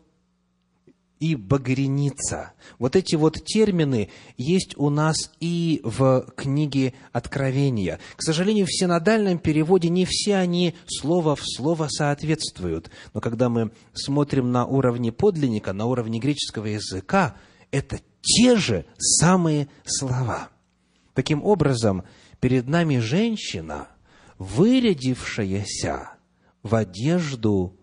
и 1.19 1.35
багряница. 1.35 2.53
Вот 2.77 2.95
эти 2.95 3.15
вот 3.15 3.43
термины 3.43 4.09
есть 4.37 4.77
у 4.77 4.89
нас 4.89 5.31
и 5.41 5.81
в 5.83 6.25
книге 6.35 6.93
Откровения. 7.11 7.99
К 8.15 8.21
сожалению, 8.21 8.65
в 8.65 8.73
синодальном 8.73 9.37
переводе 9.37 9.89
не 9.89 10.05
все 10.05 10.37
они 10.37 10.75
слово 10.87 11.35
в 11.35 11.41
слово 11.43 11.87
соответствуют. 11.89 12.89
Но 13.13 13.19
когда 13.19 13.49
мы 13.49 13.71
смотрим 13.93 14.51
на 14.51 14.65
уровне 14.65 15.11
подлинника, 15.11 15.73
на 15.73 15.87
уровне 15.87 16.19
греческого 16.19 16.67
языка, 16.67 17.35
это 17.69 17.99
те 18.21 18.55
же 18.55 18.85
самые 18.97 19.67
слова. 19.85 20.49
Таким 21.13 21.43
образом, 21.43 22.05
перед 22.39 22.67
нами 22.67 22.99
женщина, 22.99 23.89
вырядившаяся 24.37 26.11
в 26.63 26.75
одежду 26.75 27.77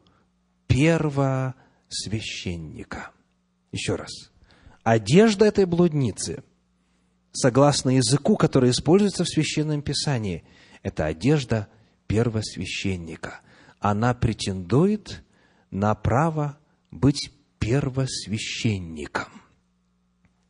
первосвященника– 0.66 3.12
еще 3.76 3.94
раз. 3.94 4.10
Одежда 4.82 5.46
этой 5.46 5.66
блудницы, 5.66 6.42
согласно 7.32 7.90
языку, 7.90 8.36
который 8.36 8.70
используется 8.70 9.24
в 9.24 9.28
Священном 9.28 9.82
Писании, 9.82 10.44
это 10.82 11.06
одежда 11.06 11.68
первосвященника. 12.06 13.40
Она 13.78 14.14
претендует 14.14 15.22
на 15.70 15.94
право 15.94 16.58
быть 16.90 17.30
первосвященником. 17.58 19.28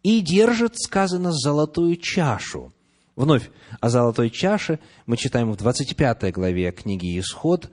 И 0.02 0.20
держит, 0.20 0.78
сказано, 0.78 1.32
золотую 1.32 1.96
чашу. 1.96 2.72
Вновь 3.16 3.50
о 3.80 3.88
золотой 3.88 4.30
чаше 4.30 4.78
мы 5.06 5.16
читаем 5.16 5.50
в 5.50 5.56
25 5.56 6.32
главе 6.32 6.70
книги 6.70 7.18
«Исход», 7.18 7.70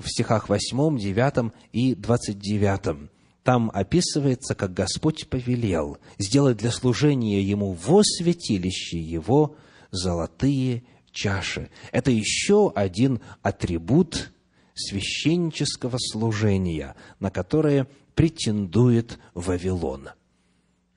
в 0.00 0.08
стихах 0.08 0.48
8, 0.48 0.98
9 0.98 1.52
и 1.72 1.94
29 1.94 3.10
там 3.48 3.70
описывается, 3.72 4.54
как 4.54 4.74
Господь 4.74 5.28
повелел 5.28 5.96
сделать 6.18 6.58
для 6.58 6.70
служения 6.70 7.40
Ему 7.42 7.72
во 7.72 8.02
святилище 8.02 8.98
Его 8.98 9.56
золотые 9.90 10.82
чаши. 11.12 11.70
Это 11.90 12.10
еще 12.10 12.70
один 12.74 13.20
атрибут 13.42 14.32
священнического 14.74 15.96
служения, 15.98 16.94
на 17.20 17.30
которое 17.30 17.88
претендует 18.14 19.18
Вавилон. 19.32 20.10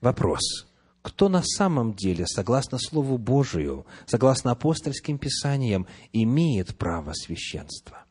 Вопрос. 0.02 0.66
Кто 1.00 1.28
на 1.28 1.42
самом 1.42 1.94
деле, 1.94 2.26
согласно 2.26 2.78
Слову 2.78 3.18
Божию, 3.18 3.86
согласно 4.06 4.52
апостольским 4.52 5.18
писаниям, 5.18 5.86
имеет 6.12 6.76
право 6.76 7.12
священства? 7.12 8.01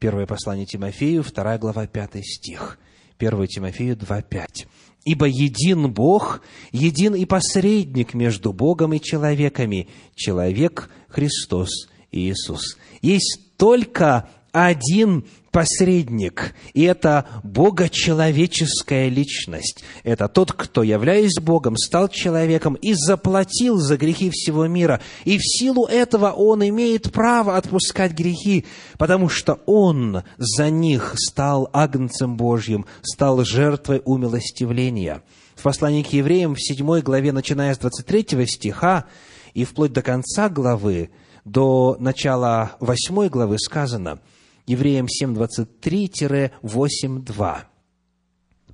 Первое 0.00 0.24
послание 0.24 0.64
Тимофею, 0.64 1.22
вторая 1.22 1.58
глава, 1.58 1.86
пятый 1.86 2.24
стих– 2.24 2.78
1 3.18 3.46
Тимофею 3.48 3.96
2.5. 3.96 4.66
«Ибо 5.04 5.26
един 5.26 5.92
Бог, 5.92 6.40
един 6.72 7.14
и 7.14 7.26
посредник 7.26 8.14
между 8.14 8.54
Богом 8.54 8.94
и 8.94 9.00
человеками, 9.00 9.88
человек 10.14 10.88
Христос 11.08 11.68
Иисус». 12.12 12.78
Есть 13.02 13.40
только 13.58 14.30
один 14.52 15.26
посредник, 15.50 16.54
и 16.74 16.82
это 16.82 17.26
богочеловеческая 17.42 19.08
личность. 19.08 19.82
Это 20.04 20.28
тот, 20.28 20.52
кто, 20.52 20.82
являясь 20.82 21.40
Богом, 21.40 21.76
стал 21.76 22.08
человеком 22.08 22.74
и 22.74 22.94
заплатил 22.94 23.78
за 23.78 23.96
грехи 23.96 24.30
всего 24.30 24.66
мира. 24.66 25.00
И 25.24 25.38
в 25.38 25.42
силу 25.42 25.86
этого 25.86 26.30
он 26.30 26.66
имеет 26.68 27.12
право 27.12 27.56
отпускать 27.56 28.12
грехи, 28.12 28.64
потому 28.96 29.28
что 29.28 29.60
он 29.66 30.22
за 30.38 30.70
них 30.70 31.14
стал 31.16 31.68
агнцем 31.72 32.36
Божьим, 32.36 32.86
стал 33.02 33.44
жертвой 33.44 34.02
умилостивления. 34.04 35.22
В 35.56 35.62
послании 35.62 36.02
к 36.02 36.12
евреям 36.12 36.54
в 36.54 36.60
7 36.60 37.00
главе, 37.00 37.32
начиная 37.32 37.74
с 37.74 37.78
23 37.78 38.46
стиха 38.46 39.06
и 39.52 39.64
вплоть 39.64 39.92
до 39.92 40.02
конца 40.02 40.48
главы, 40.48 41.10
до 41.44 41.96
начала 41.98 42.72
8 42.80 43.28
главы 43.28 43.58
сказано– 43.58 44.20
Евреям 44.66 45.06
7.23-8.2. 45.06 47.58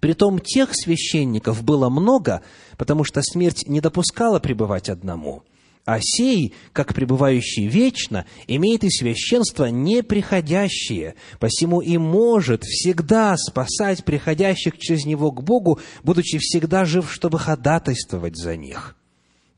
Притом 0.01 0.39
тех 0.39 0.71
священников 0.73 1.65
было 1.65 1.89
много, 1.89 2.43
потому 2.77 3.03
что 3.05 3.23
смерть 3.23 3.67
не 3.67 3.81
допускала 3.81 4.39
пребывать 4.39 4.89
одному. 4.89 5.43
А 5.87 6.01
сей, 6.01 6.53
как 6.73 6.95
пребывающий 6.95 7.69
вечно, 7.69 8.27
имеет 8.49 8.83
и 8.83 8.91
священство 8.91 9.67
неприходящее, 9.67 11.15
посему 11.39 11.81
и 11.81 11.97
может 11.97 12.65
всегда 12.65 13.37
спасать 13.37 14.05
приходящих 14.05 14.79
через 14.79 15.05
него 15.05 15.31
к 15.31 15.45
Богу, 15.45 15.79
будучи 16.03 16.39
всегда 16.39 16.85
жив, 16.85 17.13
чтобы 17.13 17.39
ходатайствовать 17.39 18.37
за 18.37 18.57
них. 18.57 18.96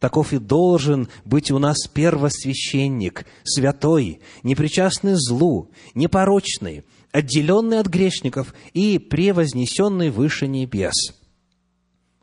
Таков 0.01 0.33
и 0.33 0.39
должен 0.39 1.09
быть 1.25 1.51
у 1.51 1.59
нас 1.59 1.89
первосвященник, 1.93 3.27
святой, 3.45 4.20
непричастный 4.45 5.15
злу, 5.15 5.70
непорочный, 5.95 6.85
отделенный 7.11 7.81
от 7.81 7.89
грешников 7.89 8.55
и 8.75 8.99
превознесенный 8.99 10.11
выше 10.11 10.47
небес, 10.47 10.95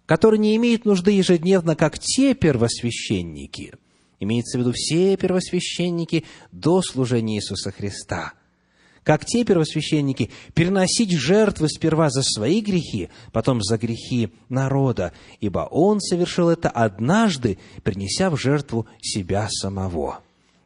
который 0.06 0.39
не 0.39 0.56
имеет 0.56 0.85
нужды 0.85 1.11
ежедневно, 1.11 1.76
как 1.76 1.99
те 1.99 2.34
первосвященники, 2.34 3.73
имеется 4.22 4.57
в 4.57 4.61
виду 4.61 4.72
все 4.73 5.18
первосвященники 5.18 6.23
до 6.53 6.81
служения 6.81 7.35
Иисуса 7.35 7.72
Христа– 7.72 8.34
как 9.06 9.23
те 9.23 9.45
первосвященники, 9.45 10.32
переносить 10.56 11.11
жертвы 11.11 11.69
сперва 11.69 12.10
за 12.10 12.23
свои 12.23 12.60
грехи, 12.60 13.10
потом 13.32 13.61
за 13.61 13.77
грехи 13.77 14.32
народа, 14.49 15.14
ибо 15.40 15.60
Он 15.60 16.02
совершил 16.02 16.49
это 16.49 16.69
однажды, 16.69 17.60
принеся 17.84 18.32
в 18.32 18.38
жертву 18.38 18.88
себя 18.99 19.48
самого. 19.49 20.22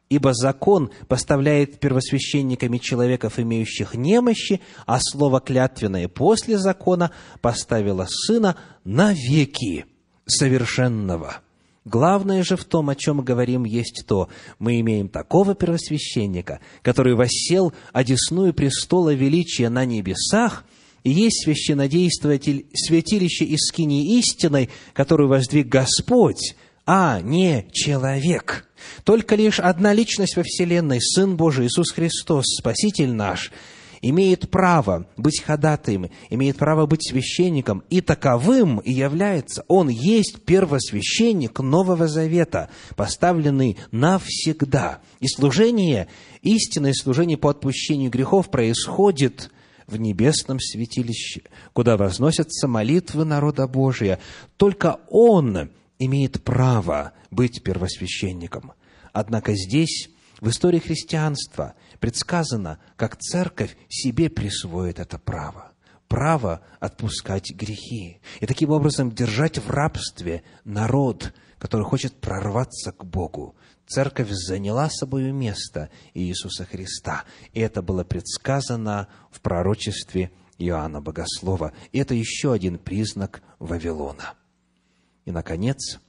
Ибо 0.07 0.34
закон 0.34 0.90
поставляет 1.07 1.80
первосвященниками 1.80 2.78
человеков, 2.78 3.38
имеющих 3.38 3.94
немощи, 3.94 4.61
а 4.88 4.99
слово 5.02 5.41
клятвенное 5.41 6.07
после 6.07 6.57
закона 6.57 7.11
поставило 7.41 8.07
сына 8.10 8.56
навеки 8.86 9.86
совершенного. 10.26 11.41
Главное 11.90 12.44
же 12.44 12.56
в 12.56 12.66
том, 12.66 12.90
о 12.90 12.95
чем 12.95 13.18
мы 13.18 13.24
говорим, 13.24 13.64
есть 13.64 14.03
то, 14.06 14.30
мы 14.60 14.80
имеем 14.80 15.10
такого 15.10 15.56
первосвященника, 15.56 16.60
который 16.84 17.16
воссел 17.16 17.74
одесную 17.94 18.53
престола 18.53 19.11
величия 19.16 19.70
на 19.70 19.86
небесах, 19.86 20.66
и 21.03 21.10
есть 21.10 21.44
священнодействователь 21.44 22.68
святилище 22.76 23.45
из 23.45 23.61
скини 23.61 24.20
истиной, 24.20 24.70
которую 24.94 25.30
воздвиг 25.30 25.68
Господь, 25.68 26.56
а 26.86 27.22
не 27.22 27.66
человек. 27.72 28.68
Только 29.03 29.36
лишь 29.36 29.60
одна 29.60 29.91
личность 29.91 30.36
во 30.36 30.44
Вселенной, 30.44 31.02
Сын 31.02 31.38
Божий, 31.38 31.66
Иисус 31.66 31.91
Христос, 31.91 32.45
Спаситель 32.60 33.14
наш, 33.14 33.52
имеет 34.01 34.49
право 34.49 35.07
быть 35.17 35.41
ходатаем, 35.41 36.09
имеет 36.30 36.57
право 36.57 36.85
быть 36.85 37.07
священником, 37.07 37.84
и 37.89 38.01
таковым 38.01 38.80
и 38.80 38.91
является. 38.91 39.63
Он 39.67 39.89
есть 39.89 40.43
первосвященник 40.45 41.59
Нового 41.59 42.07
Завета, 42.07 42.69
поставленный 42.95 43.77
навсегда. 43.91 44.99
И 45.19 45.27
служение, 45.27 46.07
истинное 46.41 46.93
служение 46.93 47.38
по 47.38 47.49
отпущению 47.49 48.11
грехов 48.11 48.49
происходит 48.49 49.51
в 49.88 49.97
небесном 49.97 50.59
святилище, 50.59 51.41
куда 51.73 51.97
возносятся 51.97 52.67
молитвы 52.67 53.26
народа 53.26 53.67
Божия. 53.67 54.19
Только 54.57 54.99
Он 55.09 55.69
имеет 55.97 56.43
право 56.43 57.13
быть 57.31 57.63
первосвященником. 57.63 58.73
Однако 59.13 59.53
здесь, 59.55 60.09
в 60.39 60.49
истории 60.49 60.80
христианства, 60.80 61.73
предсказано, 61.99 62.80
как 62.95 63.17
церковь 63.17 63.77
себе 63.88 64.30
присвоит 64.30 64.99
это 64.99 65.17
право. 65.17 65.73
Право 66.07 66.61
отпускать 66.80 67.51
грехи. 67.51 68.19
И 68.39 68.45
таким 68.45 68.71
образом 68.71 69.11
держать 69.11 69.59
в 69.59 69.69
рабстве 69.69 70.43
народ, 70.63 71.34
который 71.59 71.85
хочет 71.85 72.15
прорваться 72.15 72.91
к 72.91 73.05
Богу. 73.05 73.55
Церковь 73.85 74.30
заняла 74.30 74.89
собою 74.89 75.34
место 75.34 75.89
Иисуса 76.13 76.65
Христа. 76.65 77.26
И 77.53 77.59
это 77.59 77.81
было 77.81 78.03
предсказано 78.03 79.07
в 79.31 79.41
пророчестве 79.41 80.31
Иоанна 80.57 81.01
Богослова. 81.01 81.73
И 81.91 81.99
это 81.99 82.13
еще 82.13 82.53
один 82.53 82.80
признак 82.80 83.41
Вавилона. 83.59 84.35
И, 85.26 85.31
наконец, 85.31 85.99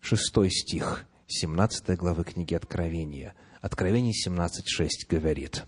шестой 0.00 0.50
стих 0.50 1.06
17 1.26 1.96
главы 1.96 2.24
книги 2.24 2.54
Откровения. 2.54 3.34
Откровение 3.60 4.12
17.6 4.12 4.88
говорит. 5.08 5.64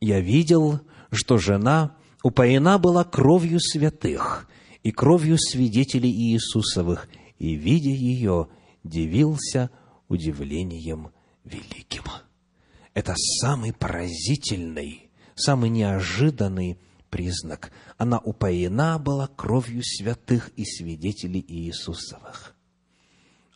«Я 0.00 0.20
видел, 0.20 0.80
что 1.10 1.38
жена 1.38 1.96
упоена 2.22 2.78
была 2.78 3.04
кровью 3.04 3.60
святых 3.60 4.48
и 4.82 4.90
кровью 4.90 5.38
свидетелей 5.38 6.10
Иисусовых, 6.10 7.08
и, 7.38 7.54
видя 7.54 7.90
ее, 7.90 8.48
дивился 8.84 9.70
удивлением 10.08 11.12
великим». 11.44 12.04
Это 12.94 13.14
самый 13.40 13.72
поразительный, 13.72 15.10
самый 15.36 15.70
неожиданный 15.70 16.80
признак. 17.10 17.70
Она 17.96 18.18
упоена 18.18 18.98
была 18.98 19.28
кровью 19.28 19.82
святых 19.84 20.50
и 20.56 20.64
свидетелей 20.64 21.44
Иисусовых. 21.46 22.57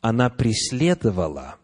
Она 0.03 0.29
преследовала 0.29 1.55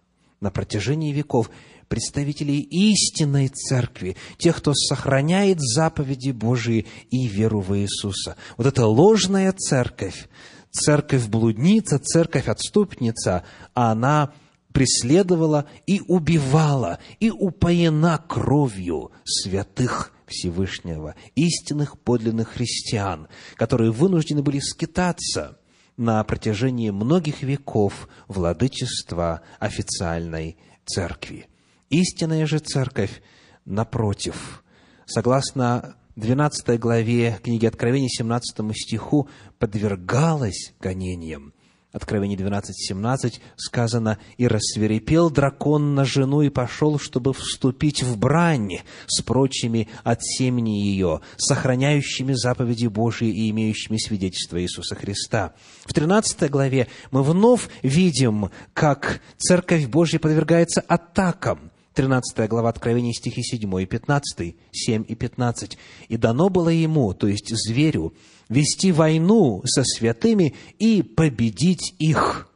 на 0.40 0.50
протяжении 0.50 1.12
веков 1.12 1.50
представителей 1.88 2.60
истинной 2.60 3.48
церкви, 3.48 4.16
тех, 4.38 4.56
кто 4.56 4.72
сохраняет 4.74 5.58
заповеди 5.60 6.30
Божии 6.30 6.86
и 7.10 7.26
веру 7.26 7.60
в 7.60 7.76
Иисуса. 7.76 8.36
Вот 8.56 8.66
эта 8.66 8.86
ложная 8.86 9.52
церковь, 9.52 10.28
церковь-блудница, 10.70 11.98
церковь-отступница, 11.98 13.44
она 13.74 14.32
преследовала 14.72 15.66
и 15.86 16.00
убивала, 16.06 17.00
и 17.18 17.30
упоена 17.30 18.18
кровью 18.28 19.10
святых 19.24 20.12
Всевышнего, 20.28 21.16
истинных 21.34 21.98
подлинных 21.98 22.50
христиан, 22.50 23.26
которые 23.56 23.90
вынуждены 23.90 24.42
были 24.42 24.60
скитаться 24.60 25.57
на 25.98 26.24
протяжении 26.24 26.90
многих 26.90 27.42
веков 27.42 28.08
владычества 28.28 29.42
официальной 29.58 30.56
церкви. 30.86 31.48
Истинная 31.90 32.46
же 32.46 32.60
церковь, 32.60 33.20
напротив, 33.64 34.64
согласно 35.04 35.96
12 36.16 36.78
главе 36.78 37.38
книги 37.42 37.66
Откровения, 37.66 38.08
17 38.08 38.58
стиху, 38.74 39.28
подвергалась 39.58 40.72
гонениям, 40.80 41.52
Откровение 41.90 42.36
12.17 42.36 43.40
сказано, 43.56 44.18
«И 44.36 44.46
рассверепел 44.46 45.30
дракон 45.30 45.94
на 45.94 46.04
жену 46.04 46.42
и 46.42 46.50
пошел, 46.50 46.98
чтобы 46.98 47.32
вступить 47.32 48.02
в 48.02 48.18
брань 48.18 48.80
с 49.06 49.22
прочими 49.22 49.88
от 50.04 50.22
семени 50.22 50.82
ее, 50.82 51.22
сохраняющими 51.38 52.34
заповеди 52.34 52.88
Божии 52.88 53.30
и 53.30 53.48
имеющими 53.50 53.96
свидетельство 53.96 54.60
Иисуса 54.60 54.96
Христа». 54.96 55.54
В 55.86 55.94
13 55.94 56.50
главе 56.50 56.88
мы 57.10 57.22
вновь 57.22 57.70
видим, 57.82 58.50
как 58.74 59.22
Церковь 59.38 59.86
Божья 59.86 60.18
подвергается 60.18 60.82
атакам. 60.82 61.70
13 61.94 62.48
глава 62.50 62.68
Откровения, 62.68 63.14
стихи 63.14 63.42
7 63.42 63.82
и 63.82 63.86
15, 63.86 64.56
7 64.70 65.04
и 65.08 65.14
15. 65.14 65.78
«И 66.08 66.16
дано 66.18 66.50
было 66.50 66.68
ему, 66.68 67.14
то 67.14 67.26
есть 67.26 67.48
зверю, 67.48 68.12
вести 68.48 68.92
войну 68.92 69.62
со 69.64 69.82
святыми 69.84 70.54
и 70.78 71.02
победить 71.02 71.94
их. 71.98 72.48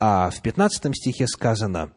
А 0.00 0.30
в 0.30 0.40
15 0.42 0.94
стихе 0.94 1.26
сказано, 1.26 1.92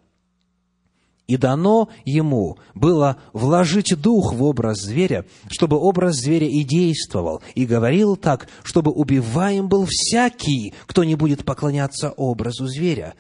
«И 1.28 1.36
дано 1.36 1.90
ему 2.06 2.58
было 2.74 3.18
вложить 3.34 4.00
дух 4.00 4.34
в 4.34 4.44
образ 4.44 4.78
зверя, 4.82 5.26
чтобы 5.50 5.78
образ 5.78 6.16
зверя 6.16 6.48
и 6.48 6.64
действовал, 6.64 7.42
и 7.54 7.66
говорил 7.66 8.16
так, 8.16 8.48
чтобы 8.64 8.92
убиваем 8.92 9.68
был 9.68 9.86
всякий, 9.90 10.74
кто 10.86 11.04
не 11.04 11.16
будет 11.16 11.44
поклоняться 11.44 12.12
образу 12.12 12.68
зверя». 12.68 13.16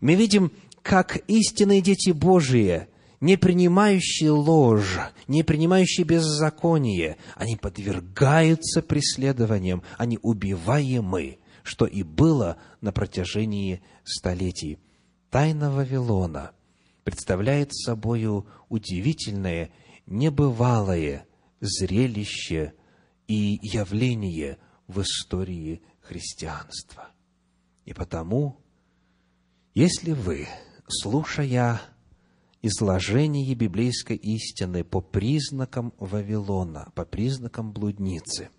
Мы 0.00 0.14
видим, 0.14 0.52
как 0.82 1.16
истинные 1.28 1.80
дети 1.80 2.10
Божии– 2.10 2.86
не 3.20 3.36
принимающие 3.36 4.30
ложь, 4.30 4.98
не 5.28 5.42
принимающие 5.42 6.04
беззаконие, 6.04 7.18
они 7.36 7.56
подвергаются 7.56 8.80
преследованиям, 8.80 9.82
они 9.98 10.18
убиваемы, 10.22 11.38
что 11.62 11.86
и 11.86 12.02
было 12.02 12.56
на 12.80 12.92
протяжении 12.92 13.82
столетий. 14.04 14.78
Тайна 15.28 15.70
Вавилона 15.70 16.52
представляет 17.04 17.74
собою 17.74 18.46
удивительное, 18.68 19.70
небывалое 20.06 21.26
зрелище 21.60 22.72
и 23.28 23.58
явление 23.62 24.58
в 24.86 25.02
истории 25.02 25.82
христианства. 26.00 27.10
И 27.84 27.92
потому, 27.92 28.56
если 29.74 30.12
вы, 30.12 30.48
слушая 30.88 31.80
изложение 32.62 33.54
библейской 33.54 34.16
истины 34.16 34.84
по 34.84 35.00
признакам 35.00 35.92
Вавилона, 35.98 36.92
по 36.94 37.04
признакам 37.04 37.72
блудницы. 37.72 38.50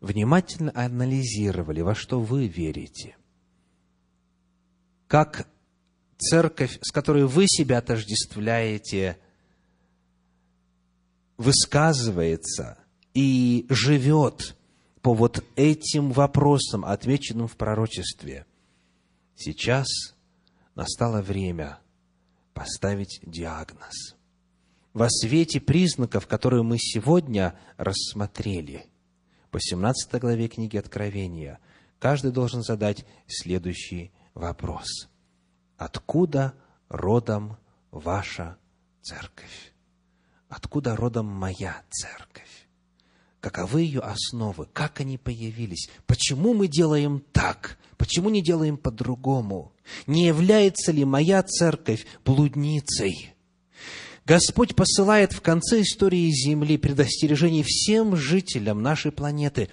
Внимательно 0.00 0.72
анализировали, 0.74 1.80
во 1.80 1.94
что 1.94 2.20
вы 2.20 2.46
верите. 2.46 3.16
Как 5.06 5.48
церковь, 6.18 6.78
с 6.82 6.90
которой 6.90 7.26
вы 7.26 7.46
себя 7.46 7.78
отождествляете, 7.78 9.18
высказывается 11.36 12.78
и 13.12 13.66
живет 13.68 14.56
по 15.02 15.12
вот 15.14 15.44
этим 15.56 16.12
вопросам, 16.12 16.84
отмеченным 16.84 17.48
в 17.48 17.56
пророчестве. 17.56 18.46
Сейчас 19.36 19.86
настало 20.74 21.20
время– 21.20 21.78
поставить 22.54 23.20
диагноз. 23.22 24.16
Во 24.92 25.08
свете 25.10 25.60
признаков, 25.60 26.26
которые 26.26 26.62
мы 26.62 26.78
сегодня 26.78 27.58
рассмотрели, 27.76 28.86
по 29.50 29.60
17 29.60 30.20
главе 30.20 30.48
книги 30.48 30.76
Откровения, 30.76 31.58
каждый 31.98 32.30
должен 32.30 32.62
задать 32.62 33.04
следующий 33.26 34.12
вопрос. 34.34 35.08
Откуда 35.76 36.54
родом 36.88 37.58
ваша 37.90 38.56
церковь? 39.02 39.72
Откуда 40.48 40.96
родом 40.96 41.26
моя 41.26 41.82
церковь? 41.90 42.63
Каковы 43.44 43.82
ее 43.82 44.00
основы, 44.00 44.66
как 44.72 45.00
они 45.00 45.18
появились, 45.18 45.90
почему 46.06 46.54
мы 46.54 46.66
делаем 46.66 47.22
так, 47.32 47.76
почему 47.98 48.30
не 48.30 48.40
делаем 48.40 48.78
по-другому, 48.78 49.74
не 50.06 50.24
является 50.24 50.92
ли 50.92 51.04
моя 51.04 51.42
церковь 51.42 52.06
блудницей. 52.24 53.34
Господь 54.24 54.74
посылает 54.74 55.34
в 55.34 55.42
конце 55.42 55.82
истории 55.82 56.30
Земли 56.30 56.78
предостережение 56.78 57.62
всем 57.62 58.16
жителям 58.16 58.80
нашей 58.80 59.12
планеты 59.12 59.68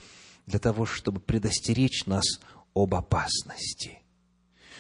для 0.47 0.59
того, 0.59 0.85
чтобы 0.85 1.21
предостеречь 1.21 2.05
нас 2.05 2.25
об 2.75 2.93
опасности, 2.93 3.99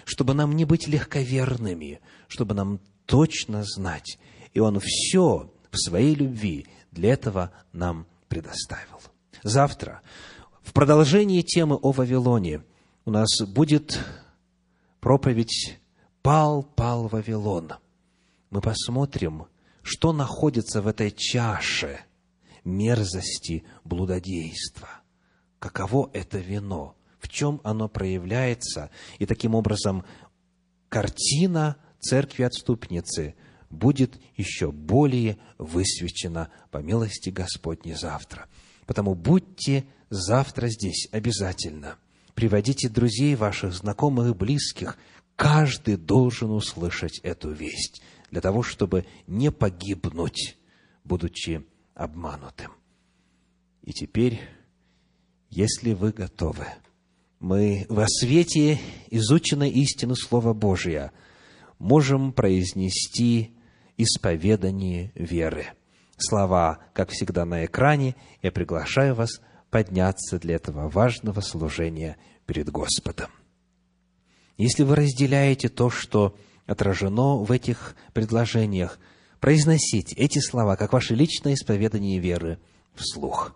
чтобы 0.03 0.33
нам 0.33 0.53
не 0.57 0.65
быть 0.65 0.89
легковерными, 0.89 2.01
чтобы 2.27 2.55
нам 2.55 2.81
точно 3.05 3.63
знать. 3.63 4.19
И 4.53 4.59
Он 4.59 4.81
все 4.81 5.49
в 5.71 5.77
своей 5.77 6.13
любви 6.13 6.67
для 6.91 7.13
этого 7.13 7.53
нам 7.71 8.05
предоставил. 8.31 9.01
Завтра, 9.43 10.01
в 10.63 10.71
продолжении 10.71 11.41
темы 11.41 11.75
о 11.75 11.91
Вавилоне, 11.91 12.63
у 13.03 13.11
нас 13.11 13.27
будет 13.45 13.99
проповедь 15.01 15.77
«Пал, 16.21 16.63
пал 16.63 17.09
Вавилон». 17.09 17.73
Мы 18.49 18.61
посмотрим, 18.61 19.47
что 19.81 20.13
находится 20.13 20.81
в 20.81 20.87
этой 20.87 21.11
чаше 21.11 21.99
мерзости 22.63 23.65
блудодейства. 23.83 24.87
Каково 25.59 26.09
это 26.13 26.37
вино, 26.37 26.95
в 27.19 27.27
чем 27.27 27.59
оно 27.65 27.89
проявляется, 27.89 28.91
и 29.19 29.25
таким 29.25 29.55
образом 29.55 30.05
картина 30.87 31.75
церкви 31.99 32.43
отступницы– 32.43 33.35
будет 33.71 34.19
еще 34.35 34.71
более 34.71 35.37
высвечена 35.57 36.49
по 36.69 36.77
милости 36.79 37.29
Господней 37.29 37.93
завтра. 37.93 38.47
Потому 38.85 39.15
будьте 39.15 39.85
завтра 40.09 40.67
здесь 40.67 41.07
обязательно. 41.11 41.97
Приводите 42.35 42.89
друзей 42.89 43.35
ваших, 43.35 43.73
знакомых 43.73 44.29
и 44.29 44.33
близких. 44.33 44.97
Каждый 45.35 45.97
должен 45.97 46.51
услышать 46.51 47.19
эту 47.19 47.51
весть 47.51 48.01
для 48.29 48.41
того, 48.41 48.63
чтобы 48.63 49.05
не 49.27 49.51
погибнуть, 49.51 50.57
будучи 51.03 51.65
обманутым. 51.93 52.71
И 53.83 53.93
теперь, 53.93 54.39
если 55.49 55.93
вы 55.93 56.11
готовы, 56.11 56.67
мы 57.39 57.85
во 57.89 58.05
свете 58.07 58.79
изученной 59.09 59.69
истины 59.71 60.15
Слова 60.15 60.53
Божия 60.53 61.11
можем 61.79 62.31
произнести 62.31 63.55
исповедание 63.97 65.11
веры. 65.15 65.67
Слова, 66.17 66.79
как 66.93 67.09
всегда, 67.09 67.45
на 67.45 67.65
экране. 67.65 68.15
Я 68.41 68.51
приглашаю 68.51 69.15
вас 69.15 69.41
подняться 69.69 70.39
для 70.39 70.55
этого 70.55 70.89
важного 70.89 71.41
служения 71.41 72.17
перед 72.45 72.69
Господом. 72.69 73.29
Если 74.57 74.83
вы 74.83 74.95
разделяете 74.95 75.69
то, 75.69 75.89
что 75.89 76.37
отражено 76.67 77.37
в 77.37 77.51
этих 77.51 77.95
предложениях, 78.13 78.99
произносите 79.39 80.15
эти 80.15 80.39
слова, 80.39 80.75
как 80.75 80.93
ваше 80.93 81.15
личное 81.15 81.55
исповедание 81.55 82.19
веры, 82.19 82.59
вслух. 82.93 83.55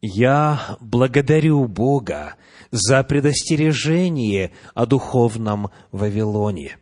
«Я 0.00 0.76
благодарю 0.80 1.66
Бога 1.66 2.36
за 2.70 3.02
предостережение 3.02 4.52
о 4.74 4.86
духовном 4.86 5.70
Вавилоне» 5.90 6.78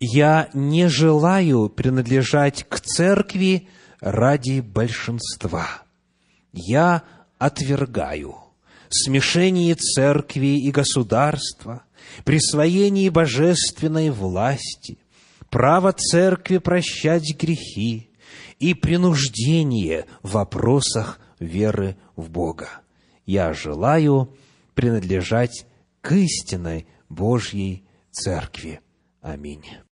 я 0.00 0.48
не 0.54 0.88
желаю 0.88 1.68
принадлежать 1.68 2.64
к 2.68 2.80
церкви 2.80 3.68
ради 4.00 4.60
большинства. 4.60 5.66
Я 6.52 7.02
отвергаю 7.38 8.36
смешение 8.90 9.74
церкви 9.74 10.58
и 10.58 10.70
государства, 10.70 11.82
присвоение 12.24 13.10
божественной 13.10 14.10
власти, 14.10 14.98
право 15.50 15.92
церкви 15.92 16.58
прощать 16.58 17.34
грехи 17.36 18.10
и 18.58 18.74
принуждение 18.74 20.06
в 20.22 20.32
вопросах 20.32 21.18
веры 21.40 21.96
в 22.16 22.30
Бога. 22.30 22.68
Я 23.26 23.52
желаю 23.52 24.36
принадлежать 24.74 25.66
к 26.00 26.12
истинной 26.12 26.86
Божьей 27.08 27.84
церкви. 28.10 28.80
Аминь. 29.20 29.64